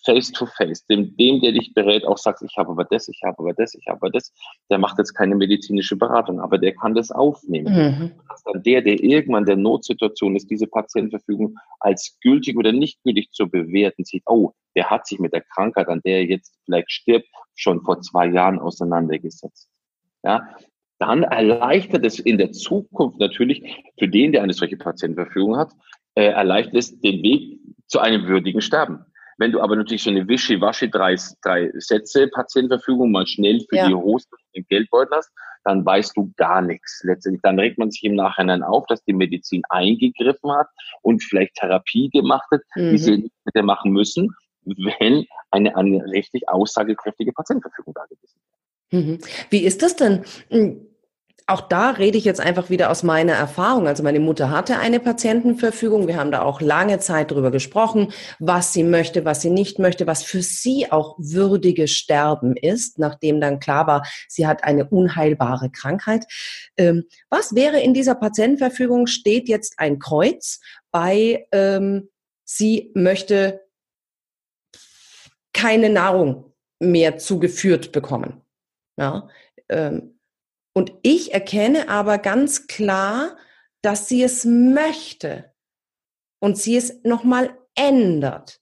face 0.05 0.31
to 0.31 0.45
face, 0.45 0.85
dem, 0.87 1.15
dem, 1.17 1.41
der 1.41 1.51
dich 1.51 1.73
berät, 1.73 2.05
auch 2.05 2.17
sagt, 2.17 2.41
ich 2.41 2.55
habe 2.57 2.71
aber 2.71 2.85
das, 2.85 3.07
ich 3.07 3.21
habe 3.23 3.37
aber 3.39 3.53
das, 3.53 3.75
ich 3.75 3.85
habe 3.87 3.97
aber 3.97 4.09
das, 4.09 4.33
der 4.69 4.77
macht 4.77 4.97
jetzt 4.97 5.13
keine 5.13 5.35
medizinische 5.35 5.95
Beratung, 5.95 6.39
aber 6.39 6.57
der 6.57 6.73
kann 6.73 6.95
das 6.95 7.11
aufnehmen. 7.11 7.73
Mhm. 7.73 8.11
Dass 8.29 8.43
dann 8.43 8.63
der, 8.63 8.81
der 8.81 9.01
irgendwann 9.01 9.45
der 9.45 9.57
Notsituation 9.57 10.35
ist, 10.35 10.49
diese 10.49 10.67
Patientenverfügung 10.67 11.57
als 11.79 12.17
gültig 12.21 12.57
oder 12.57 12.71
nicht 12.71 13.03
gültig 13.03 13.31
zu 13.31 13.49
bewerten, 13.49 14.05
sieht, 14.05 14.23
oh, 14.25 14.51
der 14.75 14.89
hat 14.89 15.05
sich 15.05 15.19
mit 15.19 15.33
der 15.33 15.41
Krankheit, 15.41 15.87
an 15.87 16.01
der 16.05 16.19
er 16.19 16.25
jetzt 16.25 16.57
vielleicht 16.65 16.91
stirbt, 16.91 17.27
schon 17.55 17.81
vor 17.81 18.01
zwei 18.01 18.27
Jahren 18.27 18.59
auseinandergesetzt. 18.59 19.67
Ja, 20.23 20.47
dann 20.99 21.23
erleichtert 21.23 22.05
es 22.05 22.19
in 22.19 22.37
der 22.37 22.51
Zukunft 22.51 23.19
natürlich 23.19 23.83
für 23.97 24.07
den, 24.07 24.31
der 24.31 24.43
eine 24.43 24.53
solche 24.53 24.77
Patientenverfügung 24.77 25.57
hat, 25.57 25.71
äh, 26.15 26.25
erleichtert 26.25 26.75
es 26.75 26.99
den 26.99 27.23
Weg 27.23 27.59
zu 27.87 27.99
einem 27.99 28.27
würdigen 28.27 28.61
Sterben. 28.61 29.05
Wenn 29.41 29.51
du 29.51 29.59
aber 29.59 29.75
natürlich 29.75 30.03
so 30.03 30.11
eine 30.11 30.27
Wischi-Waschi 30.27 30.91
drei, 30.91 31.15
drei 31.41 31.71
Sätze 31.73 32.27
Patientenverfügung 32.27 33.11
mal 33.11 33.25
schnell 33.25 33.59
für 33.67 33.75
ja. 33.75 33.87
die 33.87 33.95
Hose 33.95 34.27
im 34.53 34.63
Geldbeutel 34.69 35.17
hast, 35.17 35.31
dann 35.63 35.83
weißt 35.83 36.15
du 36.15 36.31
gar 36.37 36.61
nichts. 36.61 37.01
Letztendlich, 37.03 37.41
dann 37.41 37.57
regt 37.57 37.79
man 37.79 37.89
sich 37.89 38.03
im 38.03 38.13
Nachhinein 38.13 38.61
auf, 38.61 38.85
dass 38.85 39.03
die 39.03 39.13
Medizin 39.13 39.63
eingegriffen 39.69 40.51
hat 40.51 40.67
und 41.01 41.23
vielleicht 41.23 41.55
Therapie 41.55 42.11
gemacht 42.11 42.45
hat, 42.51 42.61
mhm. 42.75 42.91
die 42.91 42.97
sie 42.99 43.17
nicht 43.17 43.33
hätte 43.47 43.63
machen 43.63 43.91
müssen, 43.91 44.29
wenn 44.63 45.25
eine, 45.49 45.75
eine 45.75 46.05
richtig 46.05 46.47
aussagekräftige 46.47 47.33
Patientenverfügung 47.33 47.95
da 47.95 48.05
gewesen 48.05 48.39
wäre. 48.91 49.03
Mhm. 49.03 49.19
Wie 49.49 49.63
ist 49.63 49.81
das 49.81 49.95
denn? 49.95 50.23
Auch 51.51 51.59
da 51.59 51.89
rede 51.89 52.17
ich 52.17 52.23
jetzt 52.23 52.39
einfach 52.39 52.69
wieder 52.69 52.89
aus 52.89 53.03
meiner 53.03 53.33
Erfahrung. 53.33 53.85
Also 53.85 54.03
meine 54.03 54.21
Mutter 54.21 54.49
hatte 54.49 54.79
eine 54.79 55.01
Patientenverfügung. 55.01 56.07
Wir 56.07 56.15
haben 56.15 56.31
da 56.31 56.43
auch 56.43 56.61
lange 56.61 56.99
Zeit 56.99 57.31
drüber 57.31 57.51
gesprochen, 57.51 58.13
was 58.39 58.71
sie 58.71 58.85
möchte, 58.85 59.25
was 59.25 59.41
sie 59.41 59.49
nicht 59.49 59.77
möchte, 59.77 60.07
was 60.07 60.23
für 60.23 60.41
sie 60.41 60.89
auch 60.93 61.17
würdiges 61.19 61.91
Sterben 61.91 62.55
ist, 62.55 62.99
nachdem 62.99 63.41
dann 63.41 63.59
klar 63.59 63.85
war, 63.85 64.07
sie 64.29 64.47
hat 64.47 64.63
eine 64.63 64.85
unheilbare 64.87 65.69
Krankheit. 65.69 66.23
Ähm, 66.77 67.03
was 67.29 67.53
wäre 67.53 67.81
in 67.81 67.93
dieser 67.93 68.15
Patientenverfügung? 68.15 69.07
Steht 69.07 69.49
jetzt 69.49 69.73
ein 69.77 69.99
Kreuz 69.99 70.61
bei, 70.89 71.47
ähm, 71.51 72.07
sie 72.45 72.91
möchte 72.95 73.59
keine 75.51 75.89
Nahrung 75.89 76.53
mehr 76.79 77.17
zugeführt 77.17 77.91
bekommen. 77.91 78.41
Ja, 78.95 79.27
ähm, 79.67 80.17
und 80.73 80.93
ich 81.01 81.33
erkenne 81.33 81.89
aber 81.89 82.17
ganz 82.17 82.67
klar, 82.67 83.35
dass 83.81 84.07
sie 84.07 84.23
es 84.23 84.45
möchte 84.45 85.51
und 86.39 86.57
sie 86.57 86.77
es 86.77 87.03
nochmal 87.03 87.57
ändert. 87.75 88.59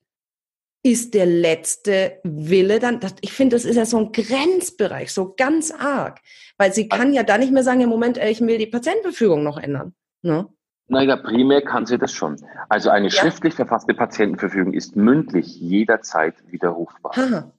Ist 0.82 1.14
der 1.14 1.26
letzte 1.26 2.20
Wille 2.24 2.80
dann, 2.80 3.02
ich 3.20 3.34
finde, 3.34 3.58
das 3.58 3.66
ist 3.66 3.76
ja 3.76 3.86
so 3.86 3.98
ein 3.98 4.12
Grenzbereich, 4.14 5.12
so 5.12 5.34
ganz 5.36 5.72
arg. 5.72 6.20
Weil 6.58 6.74
sie 6.74 6.88
kann 6.88 7.12
ja 7.12 7.24
da 7.24 7.38
nicht 7.38 7.52
mehr 7.52 7.64
sagen, 7.64 7.82
im 7.82 7.90
Moment, 7.90 8.18
ich 8.18 8.40
will 8.40 8.58
die 8.58 8.66
Patientenverfügung 8.66 9.44
noch 9.44 9.58
ändern. 9.58 9.94
Ne? 10.22 10.48
Naja, 10.88 11.18
primär 11.18 11.62
kann 11.62 11.86
sie 11.86 11.98
das 11.98 12.14
schon. 12.14 12.38
Also 12.70 12.90
eine 12.90 13.10
ja. 13.10 13.12
schriftlich 13.12 13.56
verfasste 13.56 13.94
Patientenverfügung 13.94 14.74
ist 14.74 14.96
mündlich 14.96 15.60
jederzeit 15.60 16.36
widerrufbar. 16.48 17.12
Aha. 17.16 17.52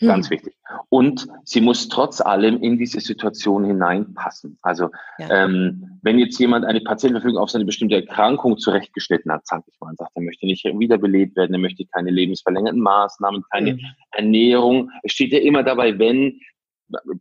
Ganz 0.00 0.26
hm. 0.26 0.30
wichtig. 0.30 0.54
Und 0.90 1.26
sie 1.44 1.60
muss 1.60 1.88
trotz 1.88 2.20
allem 2.20 2.62
in 2.62 2.78
diese 2.78 3.00
Situation 3.00 3.64
hineinpassen. 3.64 4.58
Also 4.62 4.90
ja. 5.18 5.44
ähm, 5.44 5.98
wenn 6.02 6.18
jetzt 6.18 6.38
jemand 6.38 6.64
eine 6.64 6.80
Patientenverfügung 6.80 7.40
auf 7.40 7.50
seine 7.50 7.64
bestimmte 7.64 7.96
Erkrankung 7.96 8.58
zurechtgeschnitten 8.58 9.32
hat, 9.32 9.46
sag 9.46 9.64
ich 9.66 9.78
mal, 9.80 9.90
und 9.90 9.98
sagt, 9.98 10.12
er 10.14 10.22
möchte 10.22 10.46
nicht 10.46 10.64
wiederbelebt 10.64 11.36
werden, 11.36 11.52
er 11.54 11.60
möchte 11.60 11.84
keine 11.86 12.10
lebensverlängernden 12.10 12.82
Maßnahmen, 12.82 13.42
keine 13.50 13.74
mhm. 13.74 13.80
Ernährung, 14.12 14.90
es 15.02 15.12
steht 15.12 15.32
ja 15.32 15.40
immer 15.40 15.62
dabei, 15.62 15.98
wenn 15.98 16.40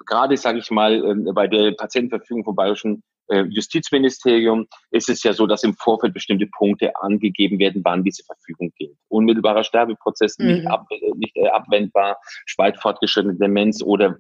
gerade, 0.06 0.38
sage 0.38 0.60
ich 0.60 0.72
mal, 0.72 1.04
ähm, 1.04 1.30
bei 1.34 1.48
der 1.48 1.72
Patientenverfügung 1.72 2.44
vom 2.44 2.56
Bayerischen 2.56 3.04
äh, 3.30 3.44
Justizministerium 3.50 4.68
ist 4.92 5.10
es 5.10 5.24
ja 5.24 5.34
so, 5.34 5.48
dass 5.48 5.64
im 5.64 5.74
Vorfeld 5.76 6.14
bestimmte 6.14 6.48
Punkte 6.48 6.96
angegeben 7.02 7.60
werden, 7.60 7.82
wann 7.84 8.04
diese 8.04 8.24
Verfügung 8.24 8.72
gilt. 8.78 8.98
Unmittelbarer 9.10 9.64
Sterbeprozess, 9.64 10.38
mhm. 10.38 10.48
nicht, 10.48 10.68
ab, 10.68 10.86
äh, 10.90 11.12
nicht 11.16 11.36
äh, 11.36 11.48
abwendbar, 11.48 12.18
weit 12.58 12.78
fortgeschrittene 12.78 13.36
Demenz 13.36 13.84
oder 13.84 14.18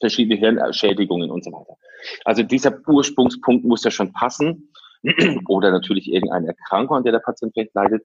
verschiedene 0.00 0.36
Hirnschädigungen 0.36 1.30
und 1.30 1.44
so 1.44 1.52
weiter. 1.52 1.76
Also 2.24 2.42
dieser 2.42 2.78
Ursprungspunkt 2.86 3.64
muss 3.64 3.84
ja 3.84 3.90
schon 3.90 4.12
passen 4.12 4.70
oder 5.48 5.70
natürlich 5.70 6.12
irgendeine 6.12 6.48
Erkrankung, 6.48 6.98
an 6.98 7.02
der 7.04 7.12
der 7.12 7.20
Patient 7.20 7.52
vielleicht 7.54 7.74
leidet. 7.74 8.04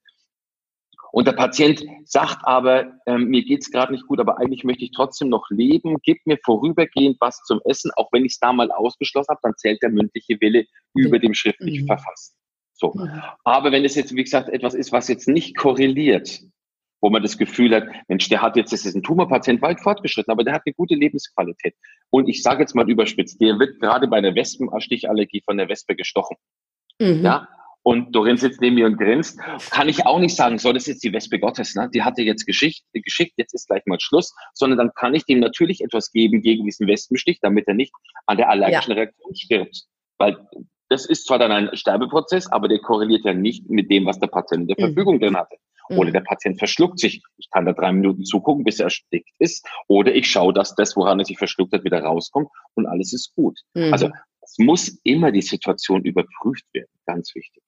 Und 1.11 1.27
der 1.27 1.33
Patient 1.33 1.83
sagt 2.05 2.39
aber, 2.43 2.93
ähm, 3.05 3.25
mir 3.25 3.43
geht's 3.43 3.71
gerade 3.71 3.91
nicht 3.91 4.07
gut, 4.07 4.19
aber 4.19 4.39
eigentlich 4.39 4.63
möchte 4.63 4.85
ich 4.85 4.91
trotzdem 4.91 5.29
noch 5.29 5.49
leben, 5.49 5.97
gib 6.03 6.25
mir 6.25 6.37
vorübergehend 6.43 7.17
was 7.19 7.43
zum 7.43 7.59
Essen, 7.65 7.91
auch 7.95 8.09
wenn 8.11 8.25
ich 8.25 8.33
es 8.33 8.39
da 8.39 8.53
mal 8.53 8.71
ausgeschlossen 8.71 9.29
habe, 9.29 9.41
dann 9.43 9.57
zählt 9.57 9.81
der 9.81 9.89
mündliche 9.89 10.39
Wille 10.39 10.65
über 10.93 11.19
dem 11.19 11.33
schriftlichen 11.33 11.83
mhm. 11.83 11.87
Verfassen. 11.87 12.35
So. 12.73 12.93
Mhm. 12.93 13.21
Aber 13.43 13.71
wenn 13.71 13.85
es 13.85 13.95
jetzt, 13.95 14.15
wie 14.15 14.23
gesagt, 14.23 14.49
etwas 14.49 14.73
ist, 14.73 14.91
was 14.91 15.07
jetzt 15.07 15.27
nicht 15.27 15.57
korreliert, 15.57 16.41
wo 17.01 17.09
man 17.09 17.21
das 17.21 17.37
Gefühl 17.37 17.75
hat, 17.75 17.87
Mensch, 18.07 18.29
der 18.29 18.41
hat 18.41 18.55
jetzt, 18.55 18.71
das 18.71 18.85
ist 18.85 18.95
ein 18.95 19.03
Tumorpatient 19.03 19.61
weit 19.61 19.81
fortgeschritten, 19.81 20.31
aber 20.31 20.43
der 20.43 20.53
hat 20.53 20.61
eine 20.65 20.73
gute 20.73 20.95
Lebensqualität. 20.95 21.75
Und 22.09 22.29
ich 22.29 22.41
sage 22.43 22.61
jetzt 22.61 22.75
mal 22.75 22.89
überspitzt, 22.89 23.41
der 23.41 23.57
wird 23.59 23.79
gerade 23.79 24.07
bei 24.07 24.21
der 24.21 24.35
Wespenstichallergie 24.35 25.41
von 25.43 25.57
der 25.57 25.67
Wespe 25.67 25.95
gestochen. 25.95 26.37
Mhm. 26.99 27.23
Ja, 27.23 27.47
und 27.83 28.15
Dorin 28.15 28.37
sitzt 28.37 28.61
neben 28.61 28.75
mir 28.75 28.85
und 28.85 28.97
grinst, 28.97 29.39
kann 29.71 29.89
ich 29.89 30.05
auch 30.05 30.19
nicht 30.19 30.35
sagen, 30.35 30.59
so, 30.59 30.71
das 30.71 30.83
ist 30.83 30.87
jetzt 30.87 31.03
die 31.03 31.13
Wespe 31.13 31.39
Gottes, 31.39 31.75
ne? 31.75 31.89
die 31.93 32.03
hat 32.03 32.17
dir 32.17 32.25
jetzt 32.25 32.45
geschickt, 32.45 32.81
geschickt, 32.93 33.33
jetzt 33.37 33.53
ist 33.53 33.67
gleich 33.67 33.83
mal 33.85 33.99
Schluss, 33.99 34.33
sondern 34.53 34.77
dann 34.77 34.91
kann 34.93 35.15
ich 35.15 35.25
dem 35.25 35.39
natürlich 35.39 35.81
etwas 35.81 36.11
geben 36.11 36.41
gegen 36.41 36.65
diesen 36.65 36.87
Wespenstich, 36.87 37.39
damit 37.41 37.67
er 37.67 37.73
nicht 37.73 37.93
an 38.27 38.37
der 38.37 38.49
allergischen 38.49 38.91
ja. 38.91 38.97
Reaktion 38.97 39.35
stirbt. 39.35 39.83
Weil 40.17 40.37
das 40.89 41.05
ist 41.05 41.25
zwar 41.25 41.39
dann 41.39 41.51
ein 41.51 41.75
Sterbeprozess, 41.75 42.51
aber 42.51 42.67
der 42.67 42.79
korreliert 42.79 43.25
ja 43.25 43.33
nicht 43.33 43.69
mit 43.69 43.89
dem, 43.89 44.05
was 44.05 44.19
der 44.19 44.27
Patient 44.27 44.63
in 44.63 44.67
der 44.67 44.77
mhm. 44.77 44.93
Verfügung 44.93 45.19
drin 45.19 45.37
hatte. 45.37 45.55
Oder 45.89 46.09
mhm. 46.09 46.13
der 46.13 46.21
Patient 46.21 46.59
verschluckt 46.59 46.99
sich. 46.99 47.23
Ich 47.37 47.49
kann 47.49 47.65
da 47.65 47.73
drei 47.73 47.91
Minuten 47.91 48.23
zugucken, 48.23 48.63
bis 48.63 48.79
er 48.79 48.85
erstickt 48.85 49.29
ist. 49.39 49.65
Oder 49.87 50.13
ich 50.13 50.29
schaue, 50.29 50.53
dass 50.53 50.75
das, 50.75 50.95
woran 50.95 51.19
er 51.19 51.25
sich 51.25 51.37
verschluckt 51.37 51.73
hat, 51.73 51.83
wieder 51.83 52.01
rauskommt 52.01 52.49
und 52.75 52.85
alles 52.85 53.13
ist 53.13 53.33
gut. 53.35 53.59
Mhm. 53.73 53.91
Also 53.91 54.09
es 54.41 54.57
muss 54.57 54.99
immer 55.03 55.31
die 55.31 55.41
Situation 55.41 56.03
überprüft 56.03 56.65
werden. 56.73 56.89
Ganz 57.05 57.33
wichtig. 57.35 57.63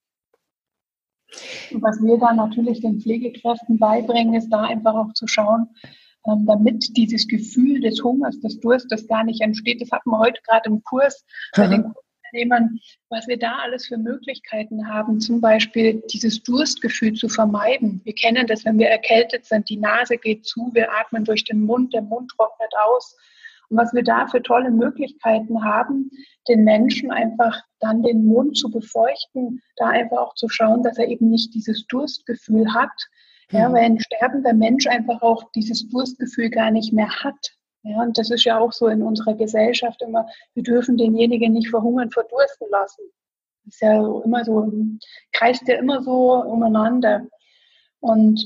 Was 1.72 2.02
wir 2.02 2.18
da 2.18 2.32
natürlich 2.32 2.80
den 2.80 3.00
Pflegekräften 3.00 3.78
beibringen, 3.78 4.34
ist 4.34 4.50
da 4.50 4.62
einfach 4.62 4.94
auch 4.94 5.12
zu 5.14 5.26
schauen, 5.26 5.68
ähm, 6.26 6.46
damit 6.46 6.96
dieses 6.96 7.26
Gefühl 7.26 7.80
des 7.80 8.02
Hungers, 8.02 8.40
des 8.40 8.60
Durstes 8.60 9.06
gar 9.06 9.24
nicht 9.24 9.40
entsteht. 9.40 9.80
Das 9.80 9.90
hatten 9.90 10.10
wir 10.10 10.18
heute 10.18 10.40
gerade 10.42 10.70
im 10.70 10.82
Kurs 10.82 11.24
bei 11.54 11.66
den 11.66 11.82
Kursteilnehmern, 11.82 12.78
was 13.08 13.26
wir 13.28 13.38
da 13.38 13.58
alles 13.62 13.86
für 13.86 13.98
Möglichkeiten 13.98 14.88
haben, 14.88 15.20
zum 15.20 15.40
Beispiel 15.40 16.02
dieses 16.12 16.42
Durstgefühl 16.42 17.14
zu 17.14 17.28
vermeiden. 17.28 18.00
Wir 18.04 18.14
kennen 18.14 18.46
das, 18.46 18.64
wenn 18.64 18.78
wir 18.78 18.88
erkältet 18.88 19.44
sind, 19.44 19.68
die 19.68 19.76
Nase 19.76 20.16
geht 20.16 20.44
zu, 20.46 20.70
wir 20.72 20.92
atmen 20.92 21.24
durch 21.24 21.44
den 21.44 21.60
Mund, 21.60 21.92
der 21.94 22.02
Mund 22.02 22.30
trocknet 22.36 22.72
aus. 22.86 23.16
Und 23.74 23.80
was 23.80 23.92
wir 23.92 24.04
da 24.04 24.28
für 24.28 24.40
tolle 24.40 24.70
Möglichkeiten 24.70 25.64
haben, 25.64 26.08
den 26.46 26.62
Menschen 26.62 27.10
einfach 27.10 27.60
dann 27.80 28.04
den 28.04 28.24
Mund 28.24 28.56
zu 28.56 28.70
befeuchten, 28.70 29.60
da 29.76 29.88
einfach 29.88 30.18
auch 30.18 30.34
zu 30.36 30.48
schauen, 30.48 30.84
dass 30.84 30.96
er 30.96 31.08
eben 31.08 31.28
nicht 31.28 31.52
dieses 31.54 31.84
Durstgefühl 31.88 32.72
hat. 32.72 32.92
Ja, 33.50 33.68
mhm. 33.68 33.72
weil 33.72 33.84
ein 33.84 33.98
sterbender 33.98 34.52
Mensch 34.52 34.86
einfach 34.86 35.22
auch 35.22 35.50
dieses 35.56 35.88
Durstgefühl 35.88 36.50
gar 36.50 36.70
nicht 36.70 36.92
mehr 36.92 37.10
hat. 37.24 37.56
Ja, 37.82 38.00
und 38.00 38.16
das 38.16 38.30
ist 38.30 38.44
ja 38.44 38.60
auch 38.60 38.72
so 38.72 38.86
in 38.86 39.02
unserer 39.02 39.34
Gesellschaft 39.34 40.00
immer, 40.02 40.28
wir 40.54 40.62
dürfen 40.62 40.96
denjenigen 40.96 41.52
nicht 41.52 41.70
verhungern, 41.70 42.12
verdursten 42.12 42.68
lassen. 42.70 43.02
Das 43.64 43.74
ist 43.74 43.80
ja 43.82 43.96
immer 44.24 44.44
so, 44.44 44.72
kreist 45.32 45.66
ja 45.66 45.78
immer 45.78 46.00
so 46.00 46.44
umeinander. 46.44 47.26
Und 47.98 48.40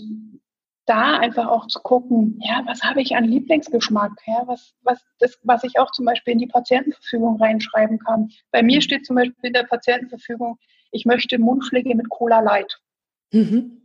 da 0.89 1.19
einfach 1.19 1.47
auch 1.47 1.67
zu 1.67 1.81
gucken, 1.81 2.39
ja, 2.43 2.63
was 2.67 2.83
habe 2.83 3.03
ich 3.03 3.15
an 3.15 3.25
Lieblingsgeschmack, 3.25 4.13
ja, 4.27 4.43
was, 4.47 4.75
was, 4.83 4.99
das, 5.19 5.39
was 5.43 5.65
ich 5.65 5.79
auch 5.79 5.91
zum 5.93 6.07
Beispiel 6.07 6.33
in 6.33 6.39
die 6.39 6.47
Patientenverfügung 6.47 7.41
reinschreiben 7.41 7.99
kann. 7.99 8.31
Bei 8.51 8.63
mir 8.63 8.81
steht 8.81 9.05
zum 9.05 9.17
Beispiel 9.17 9.37
in 9.43 9.53
der 9.53 9.65
Patientenverfügung, 9.65 10.59
ich 10.91 11.05
möchte 11.05 11.39
Mundpflege 11.39 11.95
mit 11.95 12.09
Cola 12.09 12.41
Light. 12.41 12.81
Mhm. 13.33 13.83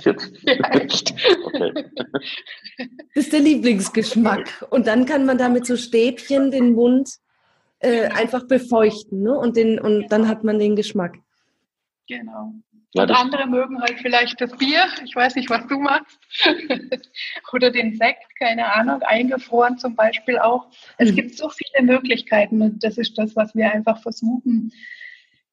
ja, 0.00 0.14
echt. 0.70 1.14
Okay. 1.44 1.72
Das 3.14 3.24
ist 3.24 3.32
der 3.32 3.40
Lieblingsgeschmack. 3.40 4.66
Und 4.70 4.86
dann 4.86 5.04
kann 5.04 5.26
man 5.26 5.38
damit 5.38 5.66
so 5.66 5.76
Stäbchen 5.76 6.50
den 6.50 6.72
Mund 6.72 7.18
äh, 7.80 8.08
einfach 8.08 8.46
befeuchten, 8.46 9.22
ne? 9.22 9.36
Und, 9.36 9.56
den, 9.56 9.78
und 9.78 10.08
dann 10.08 10.26
hat 10.28 10.44
man 10.44 10.58
den 10.58 10.74
Geschmack. 10.74 11.18
Genau. 12.08 12.54
Ja, 12.94 13.02
und 13.02 13.10
andere 13.10 13.46
mögen 13.46 13.80
halt 13.82 13.98
vielleicht 14.00 14.40
das 14.40 14.56
Bier, 14.56 14.86
ich 15.04 15.14
weiß 15.14 15.34
nicht, 15.34 15.50
was 15.50 15.66
du 15.66 15.78
machst, 15.78 16.18
oder 17.52 17.70
den 17.70 17.96
Sekt, 17.96 18.24
keine 18.38 18.72
Ahnung, 18.72 19.02
eingefroren 19.02 19.76
zum 19.76 19.94
Beispiel 19.94 20.38
auch. 20.38 20.70
Es 20.96 21.10
mhm. 21.10 21.16
gibt 21.16 21.36
so 21.36 21.50
viele 21.50 21.84
Möglichkeiten 21.84 22.62
und 22.62 22.82
das 22.82 22.96
ist 22.96 23.18
das, 23.18 23.36
was 23.36 23.54
wir 23.54 23.70
einfach 23.70 24.00
versuchen, 24.00 24.72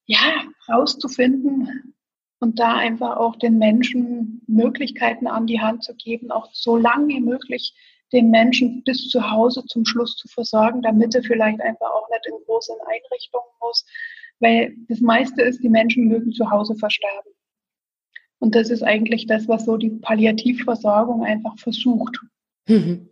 ja, 0.06 0.44
rauszufinden 0.70 1.94
und 2.40 2.60
da 2.60 2.76
einfach 2.76 3.18
auch 3.18 3.36
den 3.36 3.58
Menschen 3.58 4.42
Möglichkeiten 4.48 5.28
an 5.28 5.46
die 5.46 5.60
Hand 5.60 5.84
zu 5.84 5.94
geben, 5.96 6.32
auch 6.32 6.50
so 6.54 6.78
lange 6.78 7.08
wie 7.08 7.22
möglich 7.22 7.74
den 8.14 8.30
Menschen 8.30 8.84
bis 8.84 9.10
zu 9.10 9.30
Hause 9.30 9.66
zum 9.66 9.86
Schluss 9.86 10.16
zu 10.16 10.28
versorgen, 10.30 10.82
damit 10.82 11.16
er 11.16 11.24
vielleicht 11.24 11.60
einfach 11.60 11.90
auch 11.92 12.08
nicht 12.10 12.28
in 12.28 12.46
großen 12.46 12.76
Einrichtungen 12.88 13.50
muss, 13.60 13.86
weil 14.40 14.76
das 14.88 15.00
meiste 15.00 15.42
ist, 15.42 15.64
die 15.64 15.70
Menschen 15.70 16.08
mögen 16.08 16.32
zu 16.32 16.50
Hause 16.50 16.76
versterben. 16.76 17.32
Und 18.40 18.56
das 18.56 18.70
ist 18.70 18.84
eigentlich 18.84 19.28
das, 19.28 19.48
was 19.48 19.66
so 19.66 19.78
die 19.78 19.90
Palliativversorgung 19.90 21.24
einfach 21.24 21.58
versucht. 21.58 22.20
Mhm. 22.68 23.10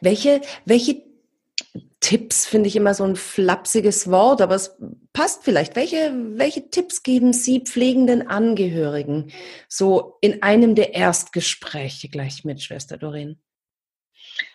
Welche, 0.00 0.40
welche 0.64 1.02
Tipps 2.00 2.46
finde 2.46 2.68
ich 2.68 2.76
immer 2.76 2.94
so 2.94 3.04
ein 3.04 3.16
flapsiges 3.16 4.10
Wort, 4.10 4.40
aber 4.40 4.54
es 4.54 4.76
passt 5.12 5.42
vielleicht. 5.44 5.76
Welche, 5.76 6.14
welche 6.34 6.70
Tipps 6.70 7.02
geben 7.02 7.32
Sie 7.32 7.60
pflegenden 7.60 8.28
Angehörigen 8.28 9.32
so 9.68 10.16
in 10.20 10.42
einem 10.42 10.74
der 10.74 10.94
Erstgespräche 10.94 12.08
gleich 12.08 12.44
mit 12.44 12.62
Schwester 12.62 12.96
Doreen? 12.96 13.40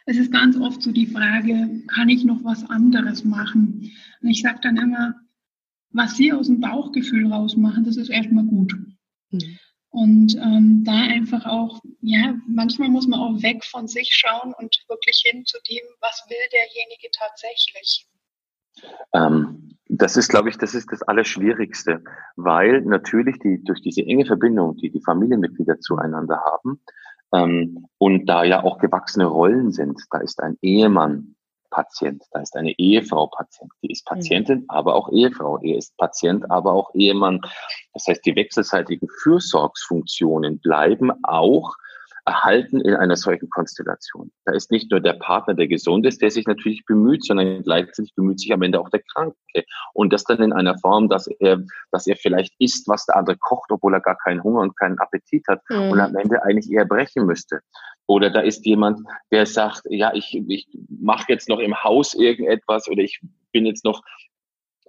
Es 0.06 0.18
ist 0.18 0.32
ganz 0.32 0.58
oft 0.58 0.82
so 0.82 0.92
die 0.92 1.08
Frage, 1.08 1.84
kann 1.88 2.10
ich 2.10 2.24
noch 2.24 2.44
was 2.44 2.70
anderes 2.70 3.24
machen? 3.24 3.92
Und 4.22 4.30
ich 4.30 4.42
sage 4.42 4.60
dann 4.62 4.78
immer, 4.78 5.16
was 5.92 6.16
Sie 6.16 6.32
aus 6.32 6.48
dem 6.48 6.62
Bauchgefühl 6.62 7.32
rausmachen, 7.32 7.84
das 7.84 7.98
ist 7.98 8.10
erstmal 8.10 8.46
gut. 8.46 8.74
Mhm. 9.32 9.58
Und 9.90 10.38
ähm, 10.38 10.84
da 10.86 10.94
einfach 10.94 11.46
auch, 11.46 11.82
ja, 12.00 12.36
manchmal 12.48 12.90
muss 12.90 13.08
man 13.08 13.20
auch 13.20 13.42
weg 13.42 13.66
von 13.66 13.88
sich 13.90 14.10
schauen 14.12 14.54
und 14.58 14.84
wirklich 14.88 15.22
hin 15.26 15.46
zu 15.46 15.58
dem, 15.70 15.84
was 16.00 16.24
will 16.30 16.38
derjenige 16.54 17.10
tatsächlich. 17.12 18.08
Ähm, 19.14 19.78
das 19.90 20.16
ist, 20.16 20.30
glaube 20.30 20.50
ich, 20.50 20.58
das 20.58 20.74
ist 20.74 20.90
das 20.94 21.02
Allerschwierigste, 21.02 22.02
weil 22.38 22.82
natürlich 22.84 23.38
die, 23.40 23.62
durch 23.66 23.82
diese 23.82 24.02
enge 24.02 24.26
Verbindung, 24.26 24.78
die 24.78 24.90
die 24.90 25.02
Familienmitglieder 25.02 25.82
zueinander 25.82 26.40
haben, 26.40 26.80
ähm, 27.34 27.88
und 27.98 28.26
da 28.26 28.44
ja 28.44 28.64
auch 28.64 28.78
gewachsene 28.78 29.26
Rollen 29.26 29.72
sind, 29.72 30.02
da 30.12 30.20
ist 30.20 30.42
ein 30.42 30.58
Ehemann 30.62 31.36
Patient, 31.72 32.24
da 32.32 32.42
ist 32.42 32.56
eine 32.56 32.78
Ehefrau 32.78 33.28
Patient. 33.28 33.72
Die 33.82 33.92
ist 33.92 34.06
Patientin, 34.06 34.60
mhm. 34.60 34.66
aber 34.68 34.94
auch 34.94 35.10
Ehefrau. 35.12 35.58
Er 35.62 35.78
ist 35.78 35.96
Patient, 35.98 36.50
aber 36.52 36.74
auch 36.74 36.94
Ehemann. 36.94 37.42
Das 37.94 38.06
heißt, 38.08 38.26
die 38.26 38.36
wechselseitigen 38.36 39.08
Fürsorgsfunktionen 39.24 40.60
bleiben 40.60 41.12
auch 41.24 41.74
erhalten 42.26 42.82
in 42.82 42.96
einer 42.96 43.16
solchen 43.16 43.50
Konstellation. 43.50 44.32
Da 44.46 44.54
ist 44.54 44.72
nicht 44.72 44.92
nur 44.92 45.00
der 45.00 45.14
Partner, 45.14 45.54
der 45.54 45.68
gesund 45.68 46.06
ist, 46.06 46.22
der 46.22 46.32
sich 46.32 46.46
natürlich 46.46 46.86
bemüht, 46.86 47.24
sondern 47.26 47.64
gleichzeitig 47.64 48.14
bemüht 48.16 48.40
sich 48.40 48.54
am 48.54 48.62
Ende 48.62 48.80
auch 48.80 48.90
der 48.90 49.02
Kranke. 49.14 49.36
Und 49.94 50.14
das 50.14 50.24
dann 50.24 50.42
in 50.42 50.54
einer 50.54 50.78
Form, 50.80 51.10
dass 51.10 51.28
er, 51.28 51.62
dass 51.92 52.08
er 52.08 52.16
vielleicht 52.16 52.54
isst, 52.60 52.88
was 52.88 53.06
der 53.06 53.18
andere 53.18 53.38
kocht, 53.38 53.72
obwohl 53.72 53.94
er 53.94 54.02
gar 54.02 54.18
keinen 54.18 54.44
Hunger 54.44 54.62
und 54.62 54.78
keinen 54.78 55.00
Appetit 55.00 55.48
hat 55.48 55.62
mhm. 55.70 55.92
und 55.92 56.00
am 56.00 56.16
Ende 56.16 56.44
eigentlich 56.44 56.72
eher 56.72 56.86
brechen 56.86 57.26
müsste. 57.26 57.62
Oder 58.08 58.30
da 58.30 58.42
ist 58.42 58.66
jemand, 58.66 59.00
der 59.32 59.46
sagt, 59.46 59.84
ja, 59.90 60.14
ich, 60.14 60.42
ich 60.48 60.68
mache 60.90 61.26
jetzt 61.30 61.48
noch 61.48 61.60
im 61.60 61.82
Haus 61.84 62.14
irgendetwas 62.14 62.90
oder 62.90 63.02
ich 63.02 63.22
bin 63.52 63.66
jetzt 63.66 63.86
noch 63.86 64.02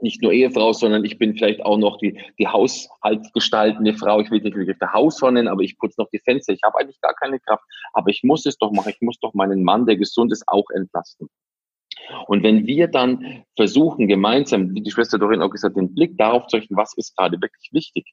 nicht 0.03 0.23
nur 0.23 0.33
Ehefrau, 0.33 0.73
sondern 0.73 1.05
ich 1.05 1.19
bin 1.19 1.35
vielleicht 1.35 1.65
auch 1.65 1.79
noch 1.79 1.99
die, 1.99 2.21
die 2.39 2.49
haushaltsgestaltende 2.49 3.95
Frau. 3.95 4.21
Ich 4.21 4.31
will 4.31 4.41
nicht 4.41 4.57
wirklich 4.57 4.79
der 4.79 4.93
Hausfrau 4.93 5.31
nennen, 5.31 5.49
aber 5.49 5.63
ich 5.63 5.79
putze 5.79 6.01
noch 6.01 6.09
die 6.11 6.19
Fenster. 6.19 6.53
Ich 6.53 6.63
habe 6.65 6.79
eigentlich 6.79 7.01
gar 7.01 7.15
keine 7.15 7.41
Kraft, 7.41 7.65
aber 7.93 8.11
ich 8.11 8.23
muss 8.23 8.45
es 8.47 8.59
doch 8.59 8.73
machen. 8.73 8.91
Ich 8.91 9.01
muss 9.01 9.19
doch 9.21 9.35
meinen 9.35 9.63
Mann, 9.63 9.87
der 9.87 9.97
gesund 9.97 10.33
ist, 10.33 10.45
auch 10.49 10.69
entlasten. 10.75 11.29
Und 12.27 12.43
wenn 12.43 12.67
wir 12.67 12.89
dann 12.89 13.45
versuchen, 13.57 14.09
gemeinsam, 14.09 14.75
wie 14.75 14.83
die 14.83 14.91
Schwester 14.91 15.19
Dorin 15.19 15.43
auch 15.43 15.51
gesagt, 15.51 15.77
den 15.77 15.95
Blick 15.95 16.19
darauf 16.19 16.47
zu 16.47 16.57
richten, 16.57 16.77
was 16.77 16.97
ist 16.97 17.17
gerade 17.17 17.41
wirklich 17.41 17.71
wichtig, 17.73 18.13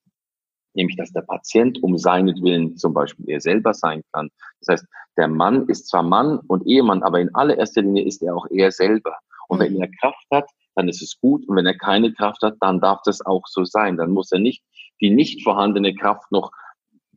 nämlich 0.74 0.96
dass 0.96 1.12
der 1.12 1.22
Patient 1.22 1.82
um 1.82 1.98
seinetwillen 1.98 2.78
zum 2.78 2.94
Beispiel 2.94 3.30
er 3.30 3.42
selber 3.42 3.74
sein 3.74 4.04
kann. 4.14 4.30
Das 4.62 4.74
heißt, 4.74 4.88
der 5.18 5.28
Mann 5.28 5.68
ist 5.68 5.88
zwar 5.88 6.04
Mann 6.04 6.40
und 6.48 6.66
Ehemann, 6.68 7.04
aber 7.04 7.20
in 7.20 7.34
allererster 7.34 7.82
Linie 7.82 8.06
ist 8.06 8.22
er 8.22 8.36
auch 8.36 8.46
er 8.52 8.72
selber. 8.72 9.16
Und 9.48 9.60
wenn 9.60 9.74
mhm. 9.74 9.82
er 9.82 9.90
Kraft 10.00 10.26
hat, 10.32 10.50
dann 10.80 10.90
ist 10.90 11.02
es 11.02 11.20
gut. 11.20 11.48
Und 11.48 11.58
wenn 11.58 11.66
er 11.66 11.78
keine 11.78 12.14
Kraft 12.14 12.42
hat, 12.42 12.56
dann 12.62 12.80
darf 12.80 13.02
das 13.04 13.26
auch 13.26 13.44
so 13.48 13.66
sein. 13.66 13.98
Dann 13.98 14.12
muss 14.12 14.32
er 14.32 14.40
nicht 14.40 14.64
die 15.02 15.10
nicht 15.10 15.44
vorhandene 15.44 15.94
Kraft 15.94 16.32
noch 16.32 16.52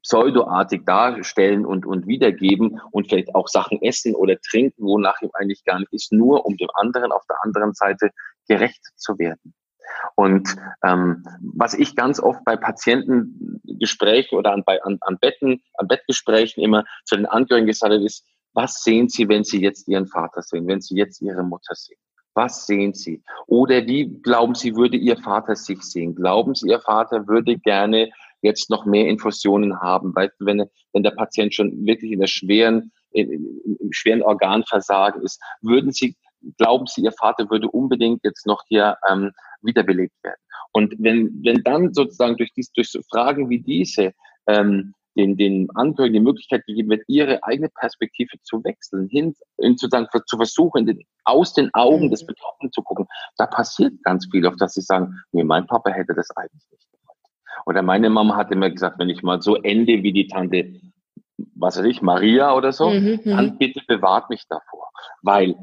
pseudoartig 0.02 0.84
darstellen 0.84 1.64
und, 1.64 1.86
und 1.86 2.06
wiedergeben 2.06 2.80
und 2.90 3.08
vielleicht 3.08 3.34
auch 3.34 3.48
Sachen 3.48 3.80
essen 3.82 4.14
oder 4.14 4.36
trinken, 4.40 4.84
wonach 4.84 5.20
ihm 5.22 5.30
eigentlich 5.34 5.64
gar 5.64 5.78
nicht 5.78 5.92
ist, 5.92 6.12
nur 6.12 6.44
um 6.44 6.56
dem 6.56 6.68
anderen 6.74 7.12
auf 7.12 7.24
der 7.28 7.36
anderen 7.44 7.72
Seite 7.72 8.10
gerecht 8.48 8.80
zu 8.96 9.18
werden. 9.18 9.54
Und 10.16 10.56
ähm, 10.84 11.24
was 11.54 11.74
ich 11.74 11.94
ganz 11.94 12.18
oft 12.18 12.44
bei 12.44 12.56
Patientengesprächen 12.56 14.38
oder 14.38 14.52
an, 14.52 14.64
bei, 14.64 14.82
an, 14.82 14.98
an 15.02 15.18
Betten, 15.20 15.62
an 15.74 15.86
Bettgesprächen 15.86 16.62
immer 16.62 16.84
zu 17.04 17.16
den 17.16 17.26
Angehörigen 17.26 17.66
gesagt 17.66 17.92
habe, 17.92 18.04
ist, 18.04 18.26
was 18.54 18.82
sehen 18.82 19.08
Sie, 19.08 19.28
wenn 19.28 19.44
Sie 19.44 19.60
jetzt 19.60 19.88
Ihren 19.88 20.06
Vater 20.06 20.42
sehen, 20.42 20.66
wenn 20.66 20.80
Sie 20.80 20.96
jetzt 20.96 21.20
Ihre 21.22 21.42
Mutter 21.42 21.74
sehen? 21.74 21.98
Was 22.34 22.66
sehen 22.66 22.94
Sie? 22.94 23.22
Oder 23.46 23.86
wie 23.86 24.06
glauben 24.22 24.54
Sie, 24.54 24.74
würde 24.74 24.96
Ihr 24.96 25.18
Vater 25.18 25.54
sich 25.54 25.82
sehen? 25.82 26.14
Glauben 26.14 26.54
Sie, 26.54 26.68
Ihr 26.68 26.80
Vater 26.80 27.26
würde 27.26 27.58
gerne 27.58 28.10
jetzt 28.40 28.70
noch 28.70 28.86
mehr 28.86 29.08
Infusionen 29.08 29.80
haben? 29.80 30.14
Weil 30.14 30.32
wenn, 30.38 30.64
wenn 30.92 31.02
der 31.02 31.10
Patient 31.10 31.54
schon 31.54 31.86
wirklich 31.86 32.12
in 32.12 32.20
der 32.20 32.26
schweren, 32.28 32.90
im 33.12 33.92
schweren 33.92 34.22
Organversagen 34.22 35.22
ist, 35.22 35.40
würden 35.60 35.92
Sie, 35.92 36.16
glauben 36.56 36.86
Sie, 36.86 37.02
Ihr 37.02 37.12
Vater 37.12 37.50
würde 37.50 37.68
unbedingt 37.68 38.24
jetzt 38.24 38.46
noch 38.46 38.62
hier 38.68 38.96
ähm, 39.10 39.32
wiederbelebt 39.60 40.14
werden? 40.22 40.40
Und 40.72 40.94
wenn, 40.98 41.38
wenn 41.44 41.62
dann 41.62 41.92
sozusagen 41.92 42.38
durch, 42.38 42.52
dies, 42.54 42.72
durch 42.72 42.90
so 42.90 43.00
Fragen 43.10 43.50
wie 43.50 43.60
diese 43.60 44.12
ähm, 44.46 44.94
den, 45.16 45.36
den 45.36 45.68
Angehörigen 45.74 46.14
die 46.14 46.20
Möglichkeit 46.20 46.64
gegeben 46.66 46.90
wird, 46.90 47.02
ihre 47.06 47.42
eigene 47.44 47.68
Perspektive 47.68 48.36
zu 48.42 48.62
wechseln, 48.64 49.08
hin, 49.08 49.34
in 49.58 49.76
sozusagen 49.76 50.08
zu 50.26 50.36
versuchen, 50.36 50.86
den, 50.86 51.04
aus 51.24 51.54
den 51.54 51.70
Augen 51.74 52.10
des 52.10 52.22
mhm. 52.22 52.28
Betroffenen 52.28 52.72
zu 52.72 52.82
gucken. 52.82 53.06
Da 53.36 53.46
passiert 53.46 54.02
ganz 54.02 54.26
viel, 54.30 54.46
auf 54.46 54.56
das 54.56 54.74
sie 54.74 54.80
sagen, 54.80 55.14
nee, 55.32 55.44
mein 55.44 55.66
Papa 55.66 55.90
hätte 55.90 56.14
das 56.14 56.30
eigentlich 56.36 56.64
nicht 56.70 56.90
gemacht. 56.90 57.16
Oder 57.66 57.82
meine 57.82 58.10
Mama 58.10 58.36
hat 58.36 58.50
immer 58.50 58.70
gesagt, 58.70 58.98
wenn 58.98 59.10
ich 59.10 59.22
mal 59.22 59.42
so 59.42 59.56
ende 59.56 60.02
wie 60.02 60.12
die 60.12 60.26
Tante, 60.26 60.80
was 61.54 61.78
weiß 61.78 61.86
ich, 61.86 62.02
Maria 62.02 62.54
oder 62.54 62.72
so, 62.72 62.90
mhm, 62.90 63.20
mhm. 63.24 63.30
dann 63.30 63.58
bitte 63.58 63.82
bewahrt 63.86 64.30
mich 64.30 64.44
davor. 64.48 64.90
Weil 65.22 65.56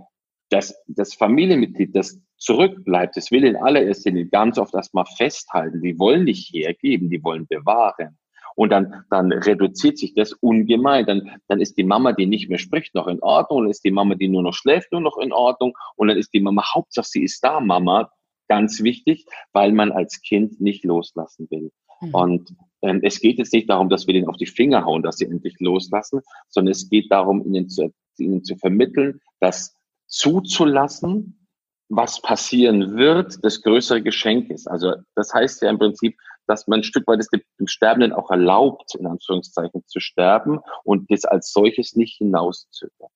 das, 0.49 0.75
das 0.87 1.13
Familienmitglied, 1.13 1.95
das 1.95 2.19
zurückbleibt, 2.37 3.17
das 3.17 3.31
will 3.31 3.43
in 3.43 3.55
allererster 3.55 4.11
Linie 4.11 4.27
ganz 4.27 4.57
oft 4.57 4.73
erstmal 4.73 5.05
festhalten. 5.05 5.81
Die 5.81 5.99
wollen 5.99 6.23
nicht 6.23 6.53
hergeben, 6.53 7.09
die 7.09 7.23
wollen 7.23 7.47
bewahren. 7.47 8.17
Und 8.59 8.71
dann, 8.71 9.05
dann 9.09 9.31
reduziert 9.31 9.97
sich 9.97 10.15
das 10.15 10.33
ungemein. 10.33 11.05
Dann, 11.05 11.39
dann 11.47 11.61
ist 11.61 11.77
die 11.77 11.85
Mama, 11.85 12.11
die 12.11 12.25
nicht 12.25 12.49
mehr 12.49 12.57
spricht, 12.57 12.93
noch 12.93 13.07
in 13.07 13.21
Ordnung. 13.21 13.61
Dann 13.61 13.71
ist 13.71 13.85
die 13.85 13.91
Mama, 13.91 14.15
die 14.15 14.27
nur 14.27 14.43
noch 14.43 14.53
schläft, 14.53 14.91
nur 14.91 14.99
noch 14.99 15.17
in 15.17 15.31
Ordnung. 15.31 15.77
Und 15.95 16.09
dann 16.09 16.17
ist 16.17 16.33
die 16.33 16.41
Mama, 16.41 16.73
Hauptsache 16.73 17.07
sie 17.07 17.23
ist 17.23 17.41
da, 17.41 17.61
Mama. 17.61 18.11
Ganz 18.49 18.83
wichtig, 18.83 19.25
weil 19.53 19.71
man 19.71 19.93
als 19.93 20.21
Kind 20.21 20.59
nicht 20.59 20.83
loslassen 20.83 21.47
will. 21.49 21.71
Mhm. 22.01 22.13
Und 22.13 22.55
ähm, 22.81 22.99
es 23.01 23.21
geht 23.21 23.37
jetzt 23.37 23.53
nicht 23.53 23.69
darum, 23.69 23.87
dass 23.87 24.07
wir 24.07 24.13
denen 24.13 24.27
auf 24.27 24.35
die 24.35 24.45
Finger 24.45 24.83
hauen, 24.83 25.03
dass 25.03 25.19
sie 25.19 25.25
endlich 25.27 25.55
loslassen, 25.59 26.19
sondern 26.49 26.73
es 26.73 26.89
geht 26.89 27.09
darum, 27.13 27.45
ihnen 27.45 27.69
zu, 27.69 27.93
ihnen 28.17 28.43
zu 28.43 28.57
vermitteln, 28.57 29.21
dass 29.39 29.73
zuzulassen, 30.07 31.47
was 31.87 32.21
passieren 32.21 32.97
wird, 32.97 33.37
das 33.41 33.61
größere 33.61 34.01
Geschenk 34.01 34.49
ist. 34.49 34.67
Also 34.67 34.95
das 35.15 35.33
heißt 35.33 35.61
ja 35.61 35.69
im 35.69 35.79
Prinzip, 35.79 36.17
dass 36.49 36.67
man 36.67 36.79
ein 36.79 36.83
Stück 36.83 37.07
weit 37.07 37.19
es 37.19 37.29
dem 37.29 37.67
Sterbenden 37.67 38.11
auch 38.11 38.31
erlaubt, 38.31 38.95
in 38.95 39.05
Anführungszeichen, 39.05 39.83
zu 39.85 39.99
sterben 39.99 40.59
und 40.83 41.09
das 41.11 41.25
als 41.25 41.51
solches 41.51 41.95
nicht 41.95 42.17
hinauszögert. 42.17 43.11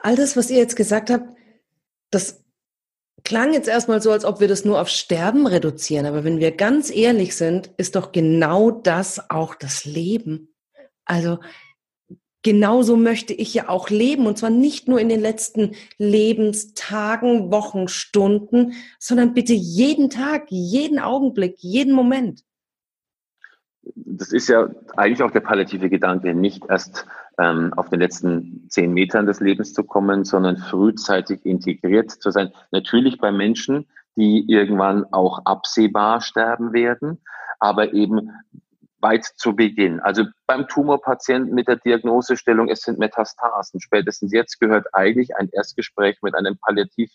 All 0.00 0.14
das, 0.14 0.36
was 0.36 0.50
ihr 0.50 0.58
jetzt 0.58 0.76
gesagt 0.76 1.10
habt, 1.10 1.36
das 2.10 2.44
klang 3.24 3.52
jetzt 3.52 3.68
erstmal 3.68 4.00
so, 4.00 4.12
als 4.12 4.24
ob 4.24 4.38
wir 4.38 4.48
das 4.48 4.64
nur 4.64 4.80
auf 4.80 4.88
Sterben 4.88 5.46
reduzieren. 5.46 6.06
Aber 6.06 6.22
wenn 6.24 6.38
wir 6.38 6.52
ganz 6.52 6.94
ehrlich 6.94 7.34
sind, 7.34 7.70
ist 7.76 7.96
doch 7.96 8.12
genau 8.12 8.70
das 8.70 9.30
auch 9.30 9.54
das 9.54 9.84
Leben. 9.84 10.54
Also 11.04 11.38
genauso 12.44 12.96
möchte 12.96 13.32
ich 13.32 13.52
ja 13.54 13.68
auch 13.68 13.90
leben. 13.90 14.26
Und 14.26 14.38
zwar 14.38 14.50
nicht 14.50 14.86
nur 14.86 15.00
in 15.00 15.08
den 15.08 15.20
letzten 15.20 15.72
Lebenstagen, 15.98 17.50
Wochen, 17.50 17.88
Stunden, 17.88 18.74
sondern 19.00 19.34
bitte 19.34 19.54
jeden 19.54 20.10
Tag, 20.10 20.44
jeden 20.50 21.00
Augenblick, 21.00 21.56
jeden 21.58 21.92
Moment. 21.92 22.44
Das 23.96 24.32
ist 24.32 24.48
ja 24.48 24.70
eigentlich 24.96 25.22
auch 25.22 25.30
der 25.30 25.40
palliative 25.40 25.90
Gedanke, 25.90 26.34
nicht 26.34 26.64
erst 26.68 27.06
ähm, 27.38 27.72
auf 27.74 27.90
den 27.90 28.00
letzten 28.00 28.66
zehn 28.68 28.92
Metern 28.92 29.26
des 29.26 29.40
Lebens 29.40 29.74
zu 29.74 29.82
kommen, 29.82 30.24
sondern 30.24 30.56
frühzeitig 30.56 31.44
integriert 31.44 32.10
zu 32.10 32.30
sein. 32.30 32.52
Natürlich 32.70 33.18
bei 33.18 33.32
Menschen, 33.32 33.86
die 34.16 34.44
irgendwann 34.48 35.04
auch 35.12 35.44
absehbar 35.44 36.20
sterben 36.20 36.72
werden, 36.72 37.20
aber 37.58 37.92
eben 37.92 38.30
weit 39.04 39.26
zu 39.36 39.54
Beginn. 39.54 40.00
Also 40.00 40.24
beim 40.46 40.66
Tumorpatienten 40.66 41.54
mit 41.54 41.68
der 41.68 41.76
Diagnosestellung, 41.76 42.68
es 42.68 42.80
sind 42.80 42.98
Metastasen. 42.98 43.80
Spätestens 43.80 44.32
jetzt 44.32 44.58
gehört 44.58 44.86
eigentlich 44.94 45.36
ein 45.36 45.50
Erstgespräch 45.52 46.16
mit 46.22 46.34
einem 46.34 46.56
palliativ 46.56 47.10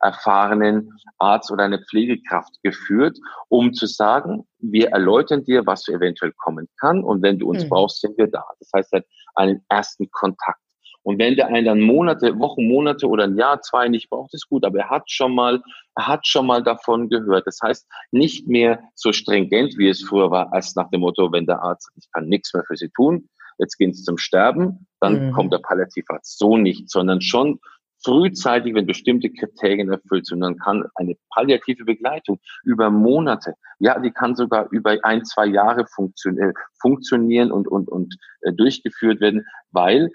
erfahrenen 0.00 0.98
Arzt 1.18 1.50
oder 1.50 1.64
einer 1.64 1.82
Pflegekraft 1.82 2.52
geführt, 2.62 3.18
um 3.48 3.72
zu 3.72 3.86
sagen, 3.86 4.46
wir 4.58 4.90
erläutern 4.90 5.44
dir, 5.44 5.66
was 5.66 5.88
eventuell 5.88 6.32
kommen 6.32 6.68
kann 6.80 7.02
und 7.02 7.22
wenn 7.22 7.38
du 7.38 7.48
uns 7.50 7.64
mhm. 7.64 7.68
brauchst, 7.68 8.00
sind 8.00 8.16
wir 8.18 8.28
da. 8.28 8.44
Das 8.58 8.70
heißt, 8.74 8.94
einen 9.34 9.64
ersten 9.68 10.10
Kontakt. 10.10 10.61
Und 11.02 11.18
wenn 11.18 11.36
der 11.36 11.48
einen 11.48 11.64
dann 11.64 11.80
Monate, 11.80 12.38
Wochen, 12.38 12.66
Monate 12.68 13.08
oder 13.08 13.24
ein 13.24 13.36
Jahr, 13.36 13.60
zwei 13.60 13.88
nicht 13.88 14.08
braucht, 14.08 14.34
ist 14.34 14.48
gut. 14.48 14.64
Aber 14.64 14.78
er 14.78 14.90
hat 14.90 15.10
schon 15.10 15.34
mal, 15.34 15.62
er 15.96 16.06
hat 16.06 16.26
schon 16.26 16.46
mal 16.46 16.62
davon 16.62 17.08
gehört. 17.08 17.46
Das 17.46 17.58
heißt, 17.62 17.86
nicht 18.12 18.46
mehr 18.46 18.80
so 18.94 19.12
stringent, 19.12 19.76
wie 19.78 19.88
es 19.88 20.02
früher 20.02 20.30
war, 20.30 20.52
als 20.52 20.76
nach 20.76 20.90
dem 20.90 21.00
Motto, 21.00 21.32
wenn 21.32 21.46
der 21.46 21.62
Arzt, 21.62 21.90
ich 21.96 22.06
kann 22.12 22.28
nichts 22.28 22.54
mehr 22.54 22.64
für 22.66 22.76
Sie 22.76 22.88
tun, 22.90 23.28
jetzt 23.58 23.76
gehen 23.78 23.92
Sie 23.92 24.02
zum 24.02 24.18
Sterben, 24.18 24.86
dann 25.00 25.28
mhm. 25.28 25.32
kommt 25.32 25.52
der 25.52 25.58
Palliativarzt. 25.58 26.38
So 26.38 26.56
nicht, 26.56 26.88
sondern 26.88 27.20
schon 27.20 27.58
frühzeitig, 28.04 28.74
wenn 28.74 28.86
bestimmte 28.86 29.30
Kriterien 29.30 29.90
erfüllt 29.90 30.26
sind, 30.26 30.40
dann 30.40 30.56
kann 30.58 30.84
eine 30.96 31.14
palliative 31.30 31.84
Begleitung 31.84 32.40
über 32.64 32.90
Monate, 32.90 33.54
ja, 33.78 33.98
die 33.98 34.10
kann 34.10 34.34
sogar 34.34 34.68
über 34.70 34.96
ein, 35.02 35.24
zwei 35.24 35.46
Jahre 35.46 35.82
äh, 35.82 36.52
funktionieren 36.80 37.52
und, 37.52 37.68
und, 37.68 37.88
und 37.88 38.16
äh, 38.42 38.52
durchgeführt 38.52 39.20
werden, 39.20 39.46
weil 39.70 40.10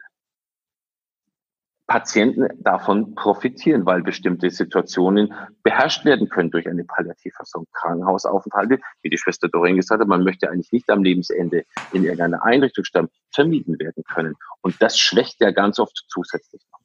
Patienten 1.88 2.47
davon 2.62 3.15
profitieren, 3.15 3.86
weil 3.86 4.04
bestimmte 4.04 4.50
Situationen 4.50 5.34
beherrscht 5.63 6.04
werden 6.04 6.28
können 6.28 6.52
durch 6.52 6.67
eine 6.67 6.84
Palliativversorgung. 6.84 7.69
Krankenhausaufenthalte, 7.71 8.82
wie 9.02 9.10
die 9.10 9.17
Schwester 9.17 9.47
Doreen 9.47 9.78
gesagt 9.78 10.02
hat, 10.02 10.08
man 10.08 10.26
möchte 10.26 10.50
eigentlich 10.50 10.73
nicht 10.73 10.89
am 10.89 11.02
Lebensende 11.02 11.63
in 11.93 12.04
irgendeiner 12.04 12.43
Einrichtung 12.43 12.84
sterben, 12.84 13.08
vermieden 13.34 13.80
werden 13.80 14.04
können. 14.04 14.36
Und 14.62 14.82
das 14.82 15.00
schwächt 15.00 15.39
ja 15.39 15.52
ganz 15.52 15.80
oft 15.80 16.04
zusätzlich 16.10 16.62
noch. 16.71 16.80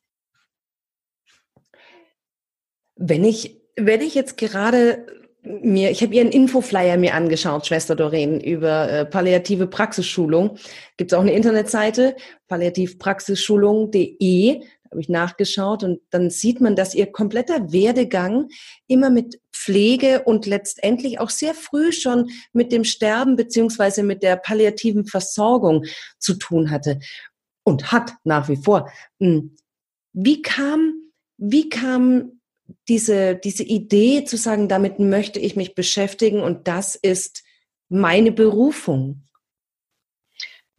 Wenn 2.95 3.25
ich, 3.25 3.61
wenn 3.77 4.03
ich 4.03 4.15
jetzt 4.15 4.37
gerade 4.37 5.05
mir, 5.43 5.91
ich 5.91 6.05
habe 6.05 6.15
Ihren 6.15 6.31
Infoflyer 6.31 6.97
mir 6.97 7.15
angeschaut, 7.15 7.67
Schwester 7.67 7.97
Doreen, 7.97 8.41
über 8.41 8.88
äh, 8.88 9.05
palliative 9.05 9.67
Praxisschulung. 9.67 10.59
Gibt 10.97 11.11
es 11.11 11.19
auch 11.19 11.23
eine 11.23 11.33
Internetseite, 11.33 12.15
palliativpraxisschulung.de 12.47 14.62
habe 14.92 15.00
ich 15.00 15.09
nachgeschaut 15.09 15.83
und 15.85 16.00
dann 16.11 16.28
sieht 16.28 16.61
man, 16.61 16.76
dass 16.76 16.94
ihr 16.94 17.11
kompletter 17.11 17.72
Werdegang 17.72 18.48
immer 18.87 19.09
mit 19.09 19.40
Pflege 19.50 20.22
und 20.24 20.44
letztendlich 20.44 21.18
auch 21.18 21.31
sehr 21.31 21.55
früh 21.55 21.92
schon 21.92 22.28
mit 22.52 22.72
dem 22.72 22.85
Sterben 22.85 23.35
beziehungsweise 23.35 24.02
mit 24.02 24.22
der 24.22 24.37
palliativen 24.37 25.07
Versorgung 25.07 25.87
zu 26.18 26.35
tun 26.35 26.70
hatte 26.70 27.00
und 27.64 27.90
hat 27.90 28.12
nach 28.24 28.50
wie 28.50 28.57
vor. 28.57 28.90
Hm. 29.18 29.57
Wie 30.12 30.42
kam, 30.42 30.92
wie 31.38 31.70
kam 31.70 32.40
diese, 32.87 33.35
diese 33.35 33.62
Idee 33.62 34.24
zu 34.24 34.37
sagen, 34.37 34.68
damit 34.68 34.98
möchte 34.98 35.40
ich 35.40 35.57
mich 35.57 35.74
beschäftigen 35.74 36.40
und 36.40 36.68
das 36.68 36.96
ist 36.96 37.44
meine 37.88 38.31
Berufung? 38.31 39.22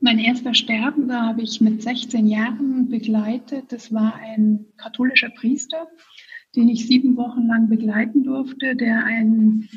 Mein 0.04 0.20
erster 0.20 0.54
Sterbender 0.54 1.22
habe 1.22 1.44
ich 1.44 1.62
mit 1.62 1.82
16 1.82 2.28
Jahren 2.28 2.89
begleitet. 2.89 3.72
Das 3.72 3.94
war 3.94 4.16
ein 4.16 4.66
katholischer 4.76 5.30
Priester, 5.30 5.88
den 6.58 6.68
ich 6.68 6.88
sieben 6.88 7.16
Wochen 7.16 7.48
lang 7.48 7.70
begleiten 7.70 8.26
durfte, 8.26 8.76
der 8.76 9.06
ein, 9.06 9.70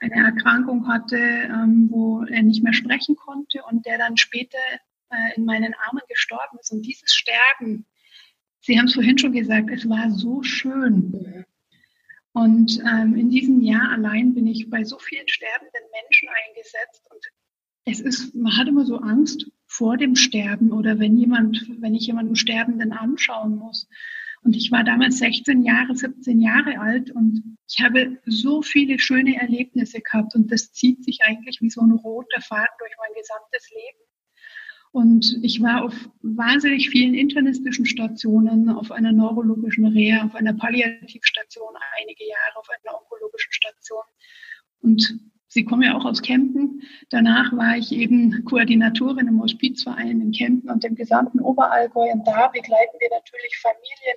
eine 0.00 0.14
Erkrankung 0.14 0.88
hatte, 0.88 1.18
ähm, 1.18 1.88
wo 1.90 2.22
er 2.22 2.42
nicht 2.42 2.64
mehr 2.64 2.72
sprechen 2.72 3.14
konnte 3.14 3.60
und 3.70 3.84
der 3.84 3.98
dann 3.98 4.16
später 4.16 4.56
äh, 5.10 5.36
in 5.36 5.44
meinen 5.44 5.74
Armen 5.86 6.02
gestorben 6.08 6.56
ist. 6.58 6.72
Und 6.72 6.80
dieses 6.80 7.12
Sterben, 7.12 7.84
Sie 8.60 8.78
haben 8.78 8.86
es 8.86 8.94
vorhin 8.94 9.18
schon 9.18 9.32
gesagt, 9.32 9.68
es 9.70 9.86
war 9.86 10.10
so 10.10 10.42
schön. 10.42 11.44
Und 12.32 12.80
ähm, 12.90 13.16
in 13.16 13.28
diesem 13.28 13.60
Jahr 13.60 13.90
allein 13.90 14.32
bin 14.32 14.46
ich 14.46 14.70
bei 14.70 14.82
so 14.82 14.98
vielen 14.98 15.28
sterbenden 15.28 15.82
Menschen 15.92 16.30
eingesetzt 16.48 17.06
und 17.10 17.22
es 17.86 18.00
ist, 18.00 18.34
man 18.34 18.56
hat 18.56 18.66
immer 18.66 18.86
so 18.86 18.96
Angst, 18.96 19.46
vor 19.76 19.96
dem 19.96 20.14
Sterben 20.14 20.72
oder 20.72 21.00
wenn 21.00 21.16
jemand, 21.16 21.66
wenn 21.80 21.94
ich 21.94 22.06
jemanden 22.06 22.36
Sterbenden 22.36 22.92
anschauen 22.92 23.56
muss. 23.56 23.88
Und 24.42 24.54
ich 24.54 24.70
war 24.70 24.84
damals 24.84 25.18
16 25.18 25.64
Jahre, 25.64 25.96
17 25.96 26.40
Jahre 26.40 26.78
alt 26.78 27.10
und 27.10 27.56
ich 27.68 27.82
habe 27.82 28.18
so 28.24 28.62
viele 28.62 28.98
schöne 29.00 29.36
Erlebnisse 29.40 30.00
gehabt 30.00 30.36
und 30.36 30.52
das 30.52 30.70
zieht 30.72 31.02
sich 31.02 31.20
eigentlich 31.24 31.60
wie 31.60 31.70
so 31.70 31.80
ein 31.80 31.90
roter 31.90 32.40
Faden 32.40 32.76
durch 32.78 32.92
mein 32.98 33.20
gesamtes 33.20 33.70
Leben. 33.70 34.04
Und 34.92 35.40
ich 35.42 35.60
war 35.60 35.82
auf 35.82 36.08
wahnsinnig 36.22 36.88
vielen 36.90 37.14
internistischen 37.14 37.84
Stationen, 37.84 38.68
auf 38.68 38.92
einer 38.92 39.10
neurologischen 39.10 39.86
Reha, 39.86 40.24
auf 40.24 40.36
einer 40.36 40.54
Palliativstation 40.54 41.74
einige 42.00 42.24
Jahre, 42.24 42.58
auf 42.58 42.68
einer 42.70 43.00
onkologischen 43.00 43.52
Station. 43.52 44.04
Und 44.82 45.18
Sie 45.54 45.64
kommen 45.64 45.82
ja 45.82 45.96
auch 45.96 46.04
aus 46.04 46.20
Kempten. 46.20 46.82
Danach 47.10 47.56
war 47.56 47.76
ich 47.76 47.92
eben 47.92 48.44
Koordinatorin 48.44 49.28
im 49.28 49.40
Hospizverein 49.40 50.20
in 50.20 50.32
Kempten 50.32 50.68
und 50.68 50.82
dem 50.82 50.96
gesamten 50.96 51.38
Oberallgäu. 51.38 52.10
Und 52.10 52.26
da 52.26 52.48
begleiten 52.48 52.96
wir 52.98 53.08
natürlich 53.10 53.56
Familien 53.58 54.16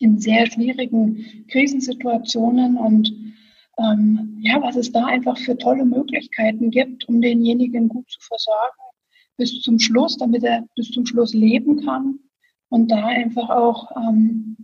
in 0.00 0.18
sehr 0.18 0.46
schwierigen 0.50 1.46
Krisensituationen 1.48 2.76
und 2.76 3.14
ähm, 3.78 4.36
ja, 4.42 4.60
was 4.60 4.76
es 4.76 4.92
da 4.92 5.06
einfach 5.06 5.38
für 5.38 5.56
tolle 5.56 5.86
Möglichkeiten 5.86 6.70
gibt, 6.70 7.08
um 7.08 7.22
denjenigen 7.22 7.88
gut 7.88 8.10
zu 8.10 8.20
versorgen 8.20 8.82
bis 9.38 9.58
zum 9.62 9.78
Schluss, 9.78 10.18
damit 10.18 10.44
er 10.44 10.66
bis 10.76 10.90
zum 10.90 11.06
Schluss 11.06 11.32
leben 11.32 11.82
kann 11.82 12.18
und 12.68 12.90
da 12.90 13.06
einfach 13.06 13.48
auch 13.48 13.90
ähm, 13.96 14.58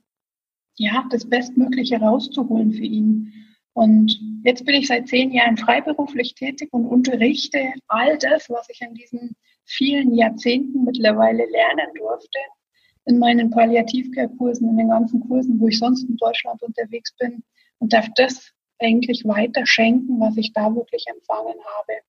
ja 0.76 1.06
das 1.10 1.24
Bestmögliche 1.24 1.96
rauszuholen 1.96 2.74
für 2.74 2.84
ihn. 2.84 3.32
Und 3.78 4.18
jetzt 4.42 4.64
bin 4.66 4.74
ich 4.74 4.88
seit 4.88 5.06
zehn 5.06 5.30
Jahren 5.30 5.56
freiberuflich 5.56 6.34
tätig 6.34 6.68
und 6.72 6.84
unterrichte 6.84 7.74
all 7.86 8.18
das, 8.18 8.50
was 8.50 8.68
ich 8.70 8.80
in 8.80 8.92
diesen 8.94 9.36
vielen 9.66 10.14
Jahrzehnten 10.14 10.82
mittlerweile 10.82 11.44
lernen 11.48 11.86
durfte, 11.96 12.40
in 13.04 13.20
meinen 13.20 13.50
Palliativcare-Kursen, 13.50 14.68
in 14.70 14.78
den 14.78 14.88
ganzen 14.88 15.20
Kursen, 15.28 15.60
wo 15.60 15.68
ich 15.68 15.78
sonst 15.78 16.08
in 16.08 16.16
Deutschland 16.16 16.60
unterwegs 16.60 17.14
bin 17.18 17.44
und 17.78 17.92
darf 17.92 18.08
das 18.16 18.50
eigentlich 18.80 19.24
weiter 19.24 19.64
schenken, 19.64 20.18
was 20.18 20.36
ich 20.36 20.52
da 20.52 20.74
wirklich 20.74 21.04
empfangen 21.06 21.54
habe. 21.78 22.00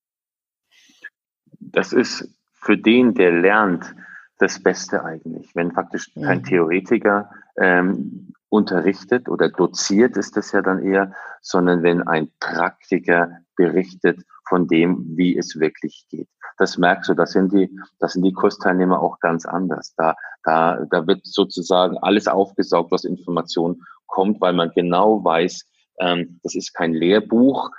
Das 1.60 1.92
ist 1.92 2.34
für 2.54 2.76
den, 2.76 3.14
der 3.14 3.30
lernt, 3.30 3.94
das 4.38 4.60
Beste 4.60 5.04
eigentlich. 5.04 5.54
Wenn 5.54 5.70
faktisch 5.70 6.12
kein 6.14 6.38
mhm. 6.38 6.44
Theoretiker 6.44 7.30
ähm, 7.60 8.32
unterrichtet 8.50 9.28
oder 9.28 9.48
doziert, 9.48 10.16
ist 10.16 10.36
das 10.36 10.52
ja 10.52 10.60
dann 10.60 10.82
eher, 10.82 11.14
sondern 11.40 11.82
wenn 11.82 12.06
ein 12.06 12.30
Praktiker 12.40 13.38
berichtet 13.56 14.20
von 14.48 14.66
dem, 14.66 15.16
wie 15.16 15.38
es 15.38 15.58
wirklich 15.58 16.04
geht. 16.10 16.28
Das 16.58 16.76
merkst 16.76 17.08
du, 17.08 17.14
das 17.14 17.32
sind 17.32 17.52
die, 17.52 17.74
das 18.00 18.12
sind 18.12 18.22
die 18.24 18.32
Kursteilnehmer 18.32 19.00
auch 19.00 19.20
ganz 19.20 19.46
anders. 19.46 19.94
Da, 19.96 20.14
da, 20.42 20.84
da 20.90 21.06
wird 21.06 21.20
sozusagen 21.24 21.96
alles 21.98 22.28
aufgesaugt, 22.28 22.90
was 22.90 23.04
Information 23.04 23.82
kommt, 24.06 24.40
weil 24.40 24.52
man 24.52 24.70
genau 24.74 25.24
weiß, 25.24 25.64
ähm, 26.00 26.40
das 26.42 26.54
ist 26.54 26.74
kein 26.74 26.92
Lehrbuch 26.92 27.70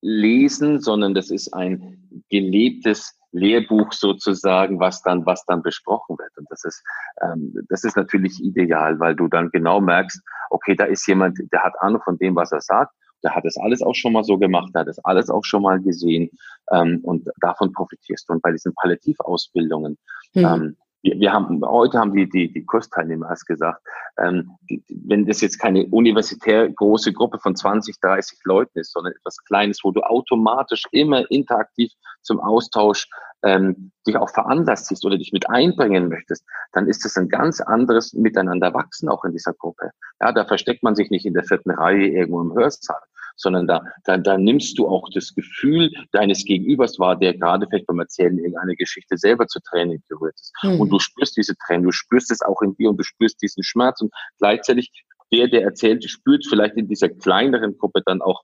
ablesen, 0.00 0.80
sondern 0.80 1.14
das 1.14 1.30
ist 1.30 1.52
ein 1.52 2.24
gelebtes 2.30 3.16
Lehrbuch 3.32 3.92
sozusagen, 3.92 4.80
was 4.80 5.02
dann, 5.02 5.24
was 5.24 5.44
dann 5.46 5.62
besprochen 5.62 6.16
wird. 6.18 6.36
Und 6.36 6.46
das 6.50 6.64
ist, 6.64 6.82
ähm, 7.22 7.54
das 7.68 7.84
ist 7.84 7.96
natürlich 7.96 8.42
ideal, 8.42 8.98
weil 8.98 9.14
du 9.14 9.28
dann 9.28 9.50
genau 9.50 9.80
merkst, 9.80 10.20
okay, 10.50 10.74
da 10.74 10.84
ist 10.84 11.06
jemand, 11.06 11.38
der 11.52 11.62
hat 11.62 11.74
Ahnung 11.80 12.02
von 12.02 12.18
dem, 12.18 12.34
was 12.34 12.50
er 12.50 12.60
sagt. 12.60 12.92
Der 13.22 13.34
hat 13.34 13.44
das 13.44 13.56
alles 13.58 13.82
auch 13.82 13.94
schon 13.94 14.14
mal 14.14 14.24
so 14.24 14.38
gemacht, 14.38 14.70
der 14.74 14.80
hat 14.80 14.88
das 14.88 14.98
alles 15.04 15.28
auch 15.28 15.44
schon 15.44 15.62
mal 15.62 15.78
gesehen 15.80 16.30
ähm, 16.72 17.00
und 17.02 17.28
davon 17.42 17.70
profitierst 17.72 18.26
du. 18.28 18.32
Und 18.32 18.42
bei 18.42 18.50
diesen 18.50 18.74
Palliativausbildungen, 18.74 19.98
mhm. 20.34 20.44
ähm, 20.44 20.76
wir, 21.02 21.18
wir 21.18 21.32
haben, 21.32 21.62
heute 21.64 21.98
haben 21.98 22.12
die, 22.12 22.28
die, 22.28 22.52
die 22.52 22.64
Kursteilnehmer 22.64 23.28
erst 23.28 23.46
gesagt, 23.46 23.82
ähm, 24.18 24.50
die, 24.68 24.82
wenn 24.88 25.26
das 25.26 25.40
jetzt 25.40 25.58
keine 25.58 25.86
universitär 25.86 26.68
große 26.68 27.12
Gruppe 27.12 27.38
von 27.38 27.56
20, 27.56 28.00
30 28.00 28.38
Leuten 28.44 28.78
ist, 28.78 28.92
sondern 28.92 29.14
etwas 29.14 29.42
Kleines, 29.44 29.80
wo 29.82 29.90
du 29.90 30.02
automatisch 30.02 30.84
immer 30.92 31.30
interaktiv 31.30 31.92
zum 32.22 32.40
Austausch 32.40 33.08
ähm, 33.42 33.92
dich 34.06 34.16
auch 34.16 34.30
veranlasst 34.30 34.86
siehst 34.86 35.04
oder 35.04 35.16
dich 35.16 35.32
mit 35.32 35.48
einbringen 35.48 36.08
möchtest, 36.08 36.44
dann 36.72 36.86
ist 36.86 37.04
das 37.04 37.16
ein 37.16 37.28
ganz 37.28 37.60
anderes 37.60 38.12
Miteinander 38.12 38.74
wachsen 38.74 39.08
auch 39.08 39.24
in 39.24 39.32
dieser 39.32 39.54
Gruppe. 39.54 39.90
Ja, 40.20 40.32
da 40.32 40.44
versteckt 40.44 40.82
man 40.82 40.94
sich 40.94 41.10
nicht 41.10 41.24
in 41.24 41.34
der 41.34 41.44
vierten 41.44 41.70
Reihe 41.70 42.08
irgendwo 42.08 42.42
im 42.42 42.54
Hörsaal, 42.54 43.00
sondern 43.40 43.66
da, 43.66 43.82
da, 44.04 44.18
da 44.18 44.36
nimmst 44.36 44.78
du 44.78 44.86
auch 44.86 45.08
das 45.14 45.34
Gefühl 45.34 45.90
deines 46.12 46.44
Gegenübers 46.44 46.98
wahr, 46.98 47.16
der 47.16 47.36
gerade 47.36 47.66
vielleicht 47.68 47.86
beim 47.86 48.00
Erzählen 48.00 48.38
irgendeine 48.38 48.76
Geschichte 48.76 49.16
selber 49.16 49.46
zu 49.46 49.60
Tränen 49.60 50.02
gerührt 50.08 50.34
ist. 50.34 50.52
Mhm. 50.62 50.80
Und 50.80 50.90
du 50.90 50.98
spürst 50.98 51.36
diese 51.36 51.54
Tränen, 51.56 51.84
du 51.84 51.92
spürst 51.92 52.30
es 52.30 52.42
auch 52.42 52.60
in 52.62 52.74
dir 52.76 52.90
und 52.90 52.98
du 52.98 53.04
spürst 53.04 53.40
diesen 53.42 53.62
Schmerz 53.62 54.00
und 54.00 54.12
gleichzeitig 54.38 54.90
der, 55.32 55.48
der 55.48 55.62
erzählt, 55.62 56.04
spürt 56.08 56.44
vielleicht 56.46 56.76
in 56.76 56.88
dieser 56.88 57.08
kleineren 57.08 57.78
Gruppe 57.78 58.02
dann 58.04 58.20
auch 58.20 58.42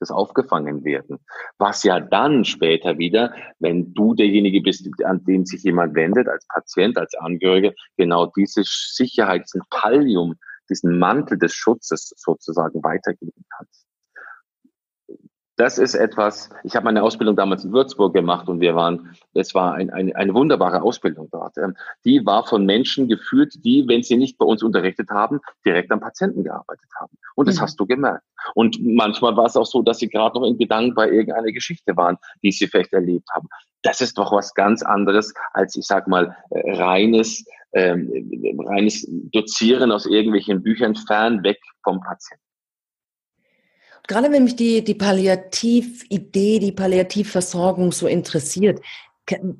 das 0.00 0.10
aufgefangen 0.10 0.84
werden. 0.84 1.18
Was 1.58 1.82
ja 1.82 2.00
dann 2.00 2.44
später 2.44 2.98
wieder, 2.98 3.34
wenn 3.58 3.92
du 3.92 4.14
derjenige 4.14 4.62
bist, 4.62 4.88
an 5.04 5.24
den 5.24 5.44
sich 5.44 5.62
jemand 5.62 5.94
wendet, 5.94 6.26
als 6.26 6.46
Patient, 6.48 6.96
als 6.96 7.14
Angehörige, 7.16 7.74
genau 7.96 8.26
diese 8.34 8.62
Sicherheit, 8.64 9.42
diesen 9.44 9.62
Pallium, 9.68 10.36
diesen 10.70 10.98
Mantel 10.98 11.38
des 11.38 11.52
Schutzes 11.52 12.14
sozusagen 12.16 12.82
weitergeben 12.82 13.44
kannst 13.56 13.89
das 15.60 15.76
ist 15.76 15.94
etwas, 15.94 16.48
ich 16.64 16.74
habe 16.74 16.84
meine 16.84 17.02
Ausbildung 17.02 17.36
damals 17.36 17.64
in 17.64 17.72
Würzburg 17.72 18.14
gemacht 18.14 18.48
und 18.48 18.60
wir 18.60 18.74
waren, 18.74 19.14
das 19.34 19.54
war 19.54 19.74
ein, 19.74 19.90
ein, 19.90 20.16
eine 20.16 20.32
wunderbare 20.32 20.80
Ausbildung 20.80 21.28
dort. 21.30 21.58
Ähm, 21.58 21.76
die 22.06 22.24
war 22.24 22.46
von 22.46 22.64
Menschen 22.64 23.08
geführt, 23.08 23.52
die, 23.62 23.84
wenn 23.86 24.02
sie 24.02 24.16
nicht 24.16 24.38
bei 24.38 24.46
uns 24.46 24.62
unterrichtet 24.62 25.10
haben, 25.10 25.38
direkt 25.66 25.92
am 25.92 26.00
Patienten 26.00 26.44
gearbeitet 26.44 26.88
haben. 26.98 27.12
Und 27.34 27.46
das 27.46 27.56
mhm. 27.56 27.60
hast 27.60 27.78
du 27.78 27.86
gemerkt. 27.86 28.24
Und 28.54 28.78
manchmal 28.82 29.36
war 29.36 29.44
es 29.44 29.56
auch 29.56 29.66
so, 29.66 29.82
dass 29.82 29.98
sie 29.98 30.08
gerade 30.08 30.38
noch 30.38 30.46
in 30.46 30.56
Gedanken 30.56 30.94
bei 30.94 31.10
irgendeiner 31.10 31.52
Geschichte 31.52 31.94
waren, 31.94 32.16
die 32.42 32.52
sie 32.52 32.66
vielleicht 32.66 32.94
erlebt 32.94 33.28
haben. 33.34 33.46
Das 33.82 34.00
ist 34.00 34.16
doch 34.16 34.32
was 34.32 34.54
ganz 34.54 34.82
anderes 34.82 35.34
als, 35.52 35.76
ich 35.76 35.86
sag 35.86 36.08
mal, 36.08 36.34
äh, 36.50 36.82
reines, 36.82 37.44
ähm, 37.74 38.10
reines 38.66 39.06
Dozieren 39.30 39.92
aus 39.92 40.06
irgendwelchen 40.06 40.62
Büchern 40.62 40.96
fern 40.96 41.44
weg 41.44 41.58
vom 41.84 42.00
Patienten. 42.00 42.49
Gerade 44.08 44.32
wenn 44.32 44.44
mich 44.44 44.56
die, 44.56 44.82
die 44.82 44.94
Palliatividee, 44.94 46.58
die 46.58 46.72
Palliativversorgung 46.72 47.92
so 47.92 48.06
interessiert, 48.06 48.80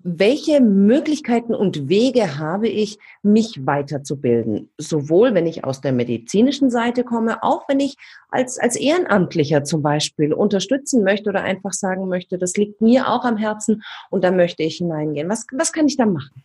welche 0.02 0.60
Möglichkeiten 0.60 1.54
und 1.54 1.88
Wege 1.88 2.38
habe 2.38 2.68
ich, 2.68 2.98
mich 3.22 3.66
weiterzubilden? 3.66 4.68
Sowohl 4.78 5.34
wenn 5.34 5.46
ich 5.46 5.64
aus 5.64 5.80
der 5.80 5.92
medizinischen 5.92 6.70
Seite 6.70 7.04
komme, 7.04 7.42
auch 7.42 7.68
wenn 7.68 7.80
ich 7.80 7.94
als, 8.30 8.58
als 8.58 8.76
Ehrenamtlicher 8.76 9.64
zum 9.64 9.82
Beispiel 9.82 10.32
unterstützen 10.32 11.04
möchte 11.04 11.30
oder 11.30 11.42
einfach 11.42 11.72
sagen 11.72 12.08
möchte, 12.08 12.38
das 12.38 12.56
liegt 12.56 12.80
mir 12.80 13.08
auch 13.08 13.24
am 13.24 13.36
Herzen 13.36 13.82
und 14.10 14.24
da 14.24 14.30
möchte 14.30 14.62
ich 14.62 14.78
hineingehen. 14.78 15.28
Was, 15.28 15.46
was 15.52 15.72
kann 15.72 15.86
ich 15.86 15.96
da 15.96 16.06
machen? 16.06 16.42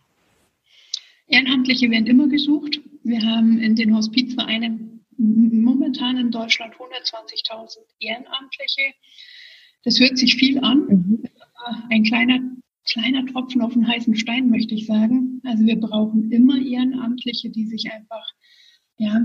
Ehrenamtliche 1.28 1.90
werden 1.90 2.06
immer 2.06 2.28
gesucht. 2.28 2.80
Wir 3.02 3.20
haben 3.22 3.58
in 3.58 3.74
den 3.74 3.96
Hospizvereinen 3.96 4.95
momentan 5.18 6.18
in 6.18 6.30
Deutschland 6.30 6.74
120.000 6.74 7.78
Ehrenamtliche. 8.00 8.92
Das 9.84 9.98
hört 10.00 10.18
sich 10.18 10.36
viel 10.36 10.58
an. 10.62 10.86
Mhm. 10.86 11.24
Ein 11.90 12.04
kleiner, 12.04 12.40
kleiner 12.90 13.24
Tropfen 13.26 13.62
auf 13.62 13.72
den 13.72 13.86
heißen 13.86 14.16
Stein, 14.16 14.50
möchte 14.50 14.74
ich 14.74 14.86
sagen. 14.86 15.40
Also 15.44 15.64
wir 15.64 15.80
brauchen 15.80 16.30
immer 16.30 16.56
Ehrenamtliche, 16.58 17.50
die 17.50 17.66
sich 17.66 17.90
einfach, 17.90 18.26
ja, 18.98 19.24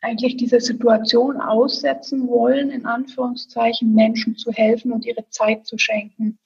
eigentlich 0.00 0.36
dieser 0.36 0.60
Situation 0.60 1.40
aussetzen 1.40 2.28
wollen, 2.28 2.70
in 2.70 2.84
Anführungszeichen 2.84 3.94
Menschen 3.94 4.36
zu 4.36 4.52
helfen 4.52 4.92
und 4.92 5.06
ihre 5.06 5.26
Zeit 5.30 5.66
zu 5.66 5.78
schenken. 5.78 6.38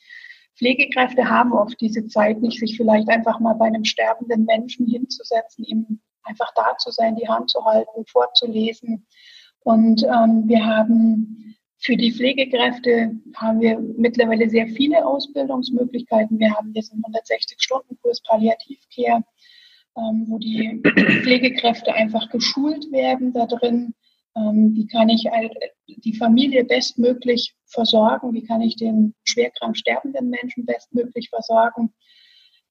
Pflegekräfte 0.56 1.28
haben 1.28 1.52
oft 1.52 1.80
diese 1.80 2.06
Zeit 2.06 2.40
nicht, 2.40 2.60
sich 2.60 2.76
vielleicht 2.76 3.08
einfach 3.08 3.40
mal 3.40 3.54
bei 3.54 3.66
einem 3.66 3.84
sterbenden 3.84 4.44
Menschen 4.44 4.86
hinzusetzen, 4.86 5.64
ihm 5.64 6.00
einfach 6.28 6.52
da 6.54 6.76
zu 6.78 6.90
sein, 6.90 7.16
die 7.16 7.28
Hand 7.28 7.50
zu 7.50 7.64
halten, 7.64 8.04
vorzulesen. 8.06 9.06
Und 9.64 10.02
ähm, 10.04 10.44
wir 10.46 10.64
haben 10.64 11.56
für 11.80 11.96
die 11.96 12.12
Pflegekräfte 12.12 13.12
haben 13.36 13.60
wir 13.60 13.78
mittlerweile 13.78 14.48
sehr 14.50 14.66
viele 14.68 15.06
Ausbildungsmöglichkeiten. 15.06 16.38
Wir 16.38 16.52
haben 16.54 16.72
diesen 16.72 17.02
160-Stunden-Kurs 17.02 18.22
Palliativcare, 18.22 19.22
ähm, 19.96 20.24
wo 20.28 20.38
die 20.38 20.82
Pflegekräfte 21.22 21.94
einfach 21.94 22.28
geschult 22.30 22.90
werden 22.90 23.32
da 23.32 23.46
drin. 23.46 23.94
Ähm, 24.36 24.72
wie 24.74 24.86
kann 24.86 25.08
ich 25.08 25.24
die 25.86 26.16
Familie 26.16 26.64
bestmöglich 26.64 27.54
versorgen? 27.66 28.32
Wie 28.34 28.44
kann 28.44 28.60
ich 28.60 28.76
den 28.76 29.14
schwerkrank 29.24 29.76
sterbenden 29.76 30.30
Menschen 30.30 30.66
bestmöglich 30.66 31.28
versorgen? 31.30 31.94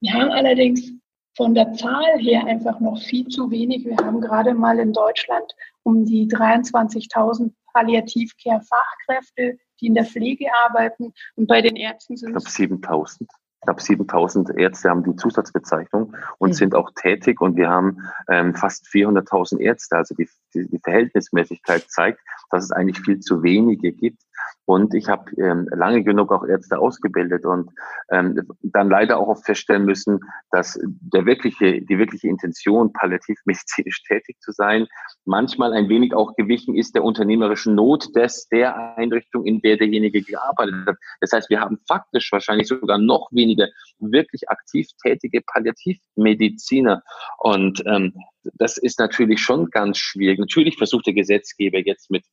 Wir 0.02 0.14
haben 0.14 0.32
allerdings 0.32 0.92
von 1.38 1.54
der 1.54 1.72
Zahl 1.74 2.18
her 2.18 2.46
einfach 2.46 2.80
noch 2.80 3.00
viel 3.00 3.28
zu 3.28 3.50
wenig. 3.52 3.86
Wir 3.86 3.96
haben 3.98 4.20
gerade 4.20 4.56
mal 4.56 4.80
in 4.80 4.92
Deutschland 4.92 5.56
um 5.84 6.04
die 6.04 6.28
23.000 6.28 7.54
Palliativcare-Fachkräfte, 7.74 9.60
die 9.80 9.86
in 9.86 9.94
der 9.94 10.06
Pflege 10.06 10.48
arbeiten. 10.66 11.14
Und 11.36 11.48
bei 11.48 11.62
den 11.62 11.76
Ärzten 11.76 12.18
sind 12.18 12.36
es. 12.36 12.48
Ich 12.48 12.68
glaube 12.68 12.76
7.000. 12.76 13.28
Ich 13.60 13.66
glaube, 13.66 13.82
7000 13.82 14.58
Ärzte 14.58 14.90
haben 14.90 15.04
die 15.04 15.16
Zusatzbezeichnung 15.16 16.16
und 16.38 16.50
mhm. 16.50 16.54
sind 16.54 16.76
auch 16.76 16.92
tätig 16.96 17.42
und 17.42 17.56
wir 17.56 17.70
haben 17.70 17.98
ähm, 18.30 18.54
fast 18.54 18.86
400.000 18.86 19.60
Ärzte. 19.60 19.98
Also 19.98 20.16
die, 20.16 20.30
die, 20.54 20.68
die 20.70 20.80
Verhältnismäßigkeit 20.80 21.90
zeigt, 21.90 22.20
dass 22.50 22.64
es 22.64 22.72
eigentlich 22.72 23.00
viel 23.00 23.20
zu 23.20 23.44
wenige 23.44 23.92
gibt. 23.92 24.22
Und 24.66 24.94
ich 24.94 25.08
habe 25.08 25.32
ähm, 25.42 25.68
lange 25.72 26.04
genug 26.04 26.32
auch 26.34 26.46
Ärzte 26.46 26.78
ausgebildet 26.78 27.46
und 27.46 27.72
ähm, 28.12 28.42
dann 28.62 28.90
leider 28.90 29.18
auch 29.18 29.30
oft 29.30 29.46
feststellen 29.46 29.86
müssen, 29.86 30.20
dass 30.52 30.78
der 30.84 31.26
wirkliche, 31.26 31.82
die 31.82 31.98
wirkliche 31.98 32.28
Intention, 32.28 32.92
palliativmedizinisch 32.92 34.04
tätig 34.04 34.38
zu 34.42 34.52
sein, 34.52 34.88
manchmal 35.24 35.72
ein 35.72 35.88
wenig 35.88 36.14
auch 36.14 36.36
gewichen 36.36 36.76
ist 36.76 36.96
der 36.96 37.06
unternehmerischen 37.06 37.76
Not 37.76 38.14
des 38.14 38.50
der 38.50 38.98
Einrichtung, 38.98 39.46
in 39.46 39.62
der 39.62 39.78
derjenige 39.78 40.22
gearbeitet 40.22 40.86
hat. 40.86 40.98
Das 41.22 41.32
heißt, 41.32 41.50
wir 41.50 41.62
haben 41.62 41.80
faktisch 41.88 42.30
wahrscheinlich 42.34 42.68
sogar 42.68 42.98
noch 42.98 43.30
weniger 43.32 43.68
wirklich 44.00 44.50
aktiv 44.50 44.88
tätige 45.02 45.42
Palliativmediziner. 45.48 47.04
Und 47.40 47.82
ähm, 47.86 48.14
das 48.56 48.78
ist 48.78 49.00
natürlich 49.00 49.40
schon 49.40 49.70
ganz 49.70 49.98
schwierig. 49.98 50.40
Natürlich 50.40 50.78
versucht 50.78 51.08
der 51.08 51.14
Gesetzgeber 51.14 51.80
jetzt 51.80 52.12
mit 52.12 52.24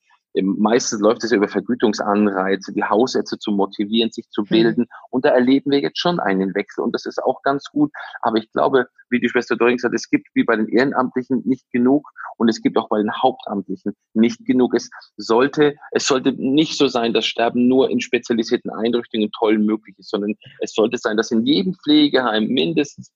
Meistens 0.42 1.00
läuft 1.00 1.22
es 1.22 1.30
ja 1.30 1.36
über 1.36 1.48
Vergütungsanreize, 1.48 2.72
die 2.72 2.82
Hausärzte 2.82 3.38
zu 3.38 3.52
motivieren, 3.52 4.10
sich 4.10 4.28
zu 4.30 4.42
mhm. 4.42 4.46
bilden. 4.46 4.80
Mhm. 4.82 5.06
Und 5.10 5.24
da 5.24 5.30
erleben 5.30 5.70
wir 5.70 5.80
jetzt 5.80 5.98
schon 5.98 6.18
einen 6.18 6.54
Wechsel. 6.54 6.82
Und 6.82 6.92
das 6.92 7.06
ist 7.06 7.22
auch 7.22 7.42
ganz 7.42 7.64
gut. 7.70 7.92
Aber 8.20 8.38
ich 8.38 8.50
glaube, 8.52 8.88
wie 9.10 9.20
die 9.20 9.28
Schwester 9.28 9.56
Döring 9.56 9.78
sagt, 9.78 9.94
es 9.94 10.10
gibt 10.10 10.26
wie 10.34 10.44
bei 10.44 10.56
den 10.56 10.68
Ehrenamtlichen 10.68 11.42
nicht 11.44 11.70
genug 11.70 12.10
und 12.36 12.48
es 12.48 12.60
gibt 12.60 12.76
auch 12.76 12.88
bei 12.88 12.98
den 12.98 13.12
Hauptamtlichen 13.12 13.94
nicht 14.12 14.44
genug. 14.44 14.74
Es 14.74 14.90
sollte, 15.16 15.76
es 15.92 16.06
sollte 16.06 16.32
nicht 16.32 16.76
so 16.76 16.88
sein, 16.88 17.12
dass 17.12 17.26
Sterben 17.26 17.68
nur 17.68 17.90
in 17.90 18.00
spezialisierten 18.00 18.70
Einrichtungen 18.70 19.30
toll 19.38 19.58
möglich 19.58 19.96
ist, 19.98 20.10
sondern 20.10 20.34
es 20.60 20.72
sollte 20.72 20.98
sein, 20.98 21.16
dass 21.16 21.30
in 21.30 21.46
jedem 21.46 21.74
Pflegeheim 21.74 22.46
mindestens 22.48 23.12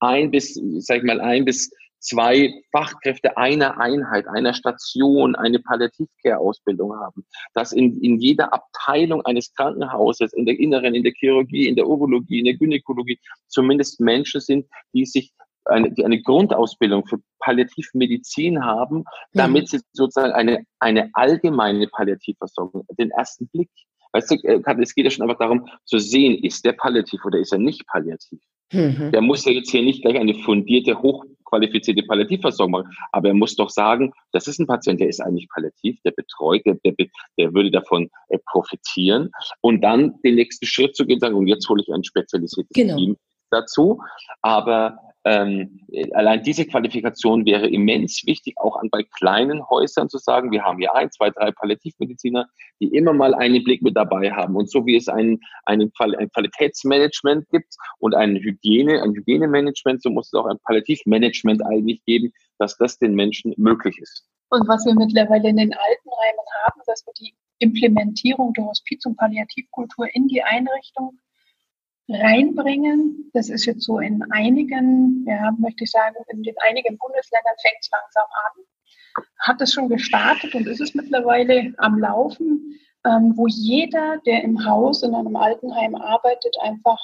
ein 0.00 0.30
bis, 0.30 0.60
sag 0.78 0.98
ich 0.98 1.04
mal, 1.04 1.20
ein 1.20 1.44
bis 1.44 1.70
zwei 1.98 2.52
Fachkräfte 2.72 3.36
einer 3.36 3.78
Einheit, 3.78 4.26
einer 4.28 4.54
Station 4.54 5.34
eine 5.34 5.58
Palliativcare-Ausbildung 5.58 6.94
haben, 6.94 7.26
dass 7.54 7.72
in, 7.72 8.00
in 8.02 8.18
jeder 8.18 8.52
Abteilung 8.52 9.24
eines 9.24 9.52
Krankenhauses, 9.54 10.32
in 10.32 10.46
der 10.46 10.58
Inneren, 10.58 10.94
in 10.94 11.02
der 11.02 11.12
Chirurgie, 11.12 11.68
in 11.68 11.76
der 11.76 11.86
Urologie, 11.86 12.38
in 12.38 12.44
der 12.44 12.54
Gynäkologie 12.54 13.18
zumindest 13.48 14.00
Menschen 14.00 14.40
sind, 14.40 14.66
die 14.92 15.04
sich 15.04 15.32
eine, 15.64 15.90
die 15.92 16.04
eine 16.04 16.22
Grundausbildung 16.22 17.06
für 17.06 17.18
Palliativmedizin 17.40 18.64
haben, 18.64 19.04
damit 19.32 19.64
mhm. 19.64 19.66
sie 19.66 19.80
sozusagen 19.92 20.32
eine, 20.32 20.64
eine 20.78 21.10
allgemeine 21.14 21.88
Palliativversorgung, 21.88 22.84
den 22.98 23.10
ersten 23.10 23.48
Blick 23.48 23.70
Weißt 24.16 24.30
du, 24.30 24.34
äh, 24.44 24.62
es 24.80 24.94
geht 24.94 25.04
ja 25.04 25.10
schon 25.10 25.22
einfach 25.24 25.38
darum 25.38 25.68
zu 25.84 25.98
sehen, 25.98 26.42
ist 26.42 26.64
der 26.64 26.72
palliativ 26.72 27.24
oder 27.24 27.38
ist 27.38 27.52
er 27.52 27.58
nicht 27.58 27.86
palliativ. 27.86 28.40
Mhm. 28.72 29.10
Der 29.12 29.20
muss 29.20 29.44
ja 29.44 29.52
jetzt 29.52 29.70
hier 29.70 29.82
nicht 29.82 30.02
gleich 30.02 30.16
eine 30.16 30.34
fundierte, 30.34 31.02
hochqualifizierte 31.46 32.02
Palliativversorgung 32.02 32.72
machen, 32.72 32.96
aber 33.12 33.28
er 33.28 33.34
muss 33.34 33.56
doch 33.56 33.70
sagen, 33.70 34.12
das 34.32 34.46
ist 34.48 34.58
ein 34.58 34.66
Patient, 34.66 35.00
der 35.00 35.08
ist 35.08 35.20
eigentlich 35.20 35.48
palliativ, 35.48 36.00
der 36.02 36.12
betreut, 36.12 36.62
der, 36.66 36.74
der, 36.84 36.94
der 37.38 37.54
würde 37.54 37.70
davon 37.70 38.10
äh, 38.28 38.38
profitieren 38.46 39.30
und 39.60 39.82
dann 39.82 40.20
den 40.22 40.34
nächsten 40.36 40.66
Schritt 40.66 40.96
zu 40.96 41.06
gehen, 41.06 41.20
sagen, 41.20 41.34
und 41.34 41.46
jetzt 41.46 41.68
hole 41.68 41.82
ich 41.82 41.92
ein 41.92 42.04
spezialisiertes 42.04 42.72
genau. 42.74 42.96
Team 42.96 43.16
dazu. 43.50 44.00
Aber 44.42 44.98
ähm, 45.26 45.80
allein 46.12 46.44
diese 46.44 46.64
Qualifikation 46.64 47.44
wäre 47.44 47.66
immens 47.68 48.24
wichtig, 48.26 48.54
auch 48.58 48.76
an 48.76 48.88
bei 48.90 49.02
kleinen 49.18 49.68
Häusern 49.68 50.08
zu 50.08 50.18
sagen, 50.18 50.52
wir 50.52 50.62
haben 50.62 50.78
hier 50.78 50.94
ein, 50.94 51.10
zwei, 51.10 51.30
drei 51.30 51.50
Palliativmediziner, 51.50 52.46
die 52.80 52.94
immer 52.94 53.12
mal 53.12 53.34
einen 53.34 53.64
Blick 53.64 53.82
mit 53.82 53.96
dabei 53.96 54.30
haben. 54.30 54.54
Und 54.54 54.70
so 54.70 54.86
wie 54.86 54.94
es 54.94 55.08
ein, 55.08 55.40
ein, 55.64 55.90
ein 55.98 56.30
Qualitätsmanagement 56.30 57.48
gibt 57.48 57.74
und 57.98 58.14
ein 58.14 58.36
Hygiene, 58.36 59.02
ein 59.02 59.14
Hygienemanagement, 59.14 60.00
so 60.00 60.10
muss 60.10 60.28
es 60.28 60.34
auch 60.34 60.46
ein 60.46 60.60
Palliativmanagement 60.62 61.60
eigentlich 61.66 62.04
geben, 62.04 62.32
dass 62.60 62.78
das 62.78 62.96
den 62.98 63.14
Menschen 63.14 63.52
möglich 63.56 63.98
ist. 63.98 64.28
Und 64.50 64.68
was 64.68 64.86
wir 64.86 64.94
mittlerweile 64.94 65.48
in 65.48 65.56
den 65.56 65.72
Altenheimen 65.72 66.46
haben, 66.64 66.80
dass 66.86 67.04
wir 67.04 67.12
die 67.18 67.34
Implementierung 67.58 68.52
der 68.52 68.66
Hospiz- 68.66 69.04
und 69.06 69.16
Palliativkultur 69.16 70.06
in 70.14 70.28
die 70.28 70.44
Einrichtung 70.44 71.18
reinbringen. 72.08 73.30
Das 73.32 73.48
ist 73.48 73.66
jetzt 73.66 73.84
so 73.84 73.98
in 73.98 74.22
einigen, 74.30 75.24
ja, 75.26 75.52
möchte 75.58 75.84
ich 75.84 75.90
sagen, 75.90 76.16
in 76.28 76.42
den 76.42 76.54
einigen 76.68 76.96
Bundesländern 76.98 77.54
fängt 77.60 77.78
es 77.80 77.90
langsam 77.90 78.24
an. 78.46 79.24
Hat 79.40 79.60
es 79.60 79.72
schon 79.72 79.88
gestartet 79.88 80.54
und 80.54 80.66
ist 80.66 80.80
es 80.80 80.94
mittlerweile 80.94 81.74
am 81.78 81.98
Laufen, 81.98 82.78
ähm, 83.04 83.32
wo 83.36 83.46
jeder, 83.46 84.18
der 84.26 84.42
im 84.44 84.64
Haus 84.64 85.02
in 85.02 85.14
einem 85.14 85.36
Altenheim 85.36 85.94
arbeitet, 85.94 86.56
einfach 86.60 86.98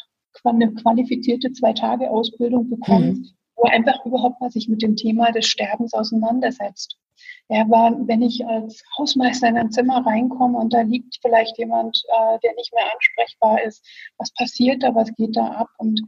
eine 0.44 0.72
qualifizierte 0.74 1.52
Zwei-Tage-Ausbildung 1.52 2.68
bekommt, 2.70 3.18
mhm. 3.18 3.28
wo 3.56 3.64
er 3.64 3.74
einfach 3.74 4.04
überhaupt 4.04 4.40
mal 4.40 4.50
sich 4.50 4.68
mit 4.68 4.82
dem 4.82 4.96
Thema 4.96 5.30
des 5.32 5.46
Sterbens 5.46 5.94
auseinandersetzt. 5.94 6.98
Ja, 7.48 7.66
wenn 7.68 8.22
ich 8.22 8.46
als 8.46 8.82
Hausmeister 8.96 9.48
in 9.48 9.58
ein 9.58 9.70
Zimmer 9.70 10.06
reinkomme 10.06 10.58
und 10.58 10.72
da 10.72 10.80
liegt 10.80 11.18
vielleicht 11.20 11.58
jemand, 11.58 12.02
äh, 12.08 12.38
der 12.42 12.54
nicht 12.54 12.72
mehr 12.72 12.84
ansprechbar 12.92 13.62
ist, 13.62 13.86
was 14.18 14.32
passiert 14.32 14.82
da, 14.82 14.94
was 14.94 15.12
geht 15.16 15.36
da 15.36 15.48
ab 15.48 15.68
und 15.78 16.00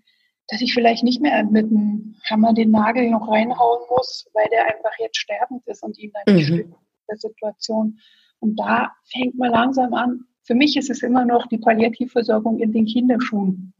dass 0.48 0.60
ich 0.60 0.72
vielleicht 0.72 1.04
nicht 1.04 1.20
mehr 1.20 1.44
mit 1.44 1.70
dem 1.70 2.16
Hammer 2.30 2.54
den 2.54 2.70
Nagel 2.70 3.10
noch 3.10 3.28
reinhauen 3.28 3.80
muss, 3.90 4.26
weil 4.32 4.46
der 4.50 4.64
einfach 4.66 4.92
jetzt 4.98 5.18
sterbend 5.18 5.66
ist 5.66 5.82
und 5.82 5.98
ihm 5.98 6.12
dann 6.24 6.34
nicht 6.34 6.50
mhm. 6.50 6.74
der 7.08 7.16
Situation. 7.16 7.98
Und 8.40 8.56
da 8.56 8.92
fängt 9.12 9.36
man 9.36 9.50
langsam 9.50 9.92
an. 9.92 10.24
Für 10.42 10.54
mich 10.54 10.76
ist 10.76 10.90
es 10.90 11.02
immer 11.02 11.24
noch 11.24 11.46
die 11.48 11.58
Palliativversorgung 11.58 12.58
in 12.58 12.72
den 12.72 12.86
Kinderschuhen. 12.86 13.73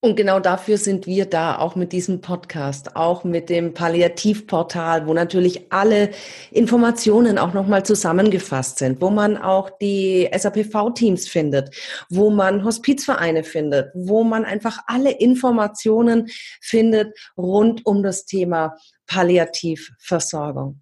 Und 0.00 0.14
genau 0.14 0.38
dafür 0.38 0.78
sind 0.78 1.08
wir 1.08 1.26
da, 1.26 1.58
auch 1.58 1.74
mit 1.74 1.90
diesem 1.90 2.20
Podcast, 2.20 2.94
auch 2.94 3.24
mit 3.24 3.50
dem 3.50 3.74
Palliativportal, 3.74 5.08
wo 5.08 5.12
natürlich 5.12 5.72
alle 5.72 6.10
Informationen 6.52 7.36
auch 7.36 7.52
nochmal 7.52 7.84
zusammengefasst 7.84 8.78
sind, 8.78 9.00
wo 9.00 9.10
man 9.10 9.36
auch 9.36 9.70
die 9.80 10.30
SAPV-Teams 10.32 11.26
findet, 11.26 11.74
wo 12.10 12.30
man 12.30 12.64
Hospizvereine 12.64 13.42
findet, 13.42 13.90
wo 13.92 14.22
man 14.22 14.44
einfach 14.44 14.78
alle 14.86 15.10
Informationen 15.10 16.28
findet 16.60 17.18
rund 17.36 17.84
um 17.84 18.04
das 18.04 18.24
Thema 18.24 18.76
Palliativversorgung. 19.08 20.80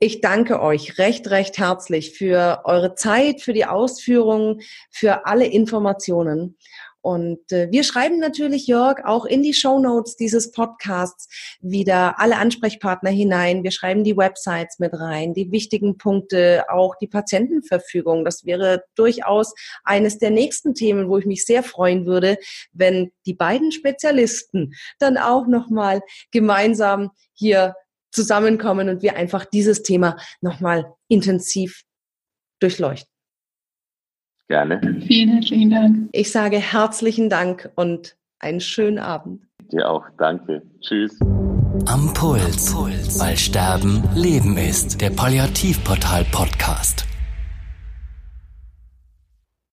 Ich 0.00 0.20
danke 0.20 0.60
euch 0.60 0.98
recht, 0.98 1.30
recht 1.30 1.56
herzlich 1.58 2.18
für 2.18 2.62
eure 2.64 2.96
Zeit, 2.96 3.40
für 3.40 3.52
die 3.52 3.64
Ausführungen, 3.64 4.60
für 4.90 5.24
alle 5.24 5.46
Informationen. 5.46 6.58
Und 7.04 7.52
äh, 7.52 7.70
wir 7.70 7.84
schreiben 7.84 8.18
natürlich, 8.18 8.66
Jörg, 8.66 9.04
auch 9.04 9.26
in 9.26 9.42
die 9.42 9.52
Show 9.52 9.78
Notes 9.78 10.16
dieses 10.16 10.52
Podcasts 10.52 11.28
wieder 11.60 12.18
alle 12.18 12.38
Ansprechpartner 12.38 13.10
hinein. 13.10 13.62
Wir 13.62 13.72
schreiben 13.72 14.04
die 14.04 14.16
Websites 14.16 14.78
mit 14.78 14.94
rein, 14.94 15.34
die 15.34 15.52
wichtigen 15.52 15.98
Punkte, 15.98 16.64
auch 16.70 16.94
die 16.96 17.06
Patientenverfügung. 17.06 18.24
Das 18.24 18.46
wäre 18.46 18.84
durchaus 18.94 19.52
eines 19.84 20.16
der 20.16 20.30
nächsten 20.30 20.74
Themen, 20.74 21.10
wo 21.10 21.18
ich 21.18 21.26
mich 21.26 21.44
sehr 21.44 21.62
freuen 21.62 22.06
würde, 22.06 22.38
wenn 22.72 23.12
die 23.26 23.34
beiden 23.34 23.70
Spezialisten 23.70 24.72
dann 24.98 25.18
auch 25.18 25.46
nochmal 25.46 26.00
gemeinsam 26.32 27.10
hier 27.34 27.74
zusammenkommen 28.12 28.88
und 28.88 29.02
wir 29.02 29.16
einfach 29.16 29.44
dieses 29.44 29.82
Thema 29.82 30.16
nochmal 30.40 30.94
intensiv 31.08 31.82
durchleuchten. 32.60 33.13
Gerne. 34.48 34.80
Vielen 35.06 35.30
herzlichen 35.30 35.70
Dank. 35.70 36.08
Ich 36.12 36.30
sage 36.30 36.58
herzlichen 36.58 37.30
Dank 37.30 37.70
und 37.76 38.16
einen 38.38 38.60
schönen 38.60 38.98
Abend. 38.98 39.42
Dir 39.72 39.88
auch. 39.90 40.04
Danke. 40.18 40.62
Tschüss. 40.80 41.18
Am 41.86 42.12
Puls, 42.14 42.74
Am 42.74 42.84
Puls. 42.84 43.18
weil 43.20 43.36
Sterben 43.36 44.02
Leben 44.14 44.56
ist. 44.56 45.00
Der 45.00 45.10
Palliativportal 45.10 46.24
Podcast. 46.30 47.06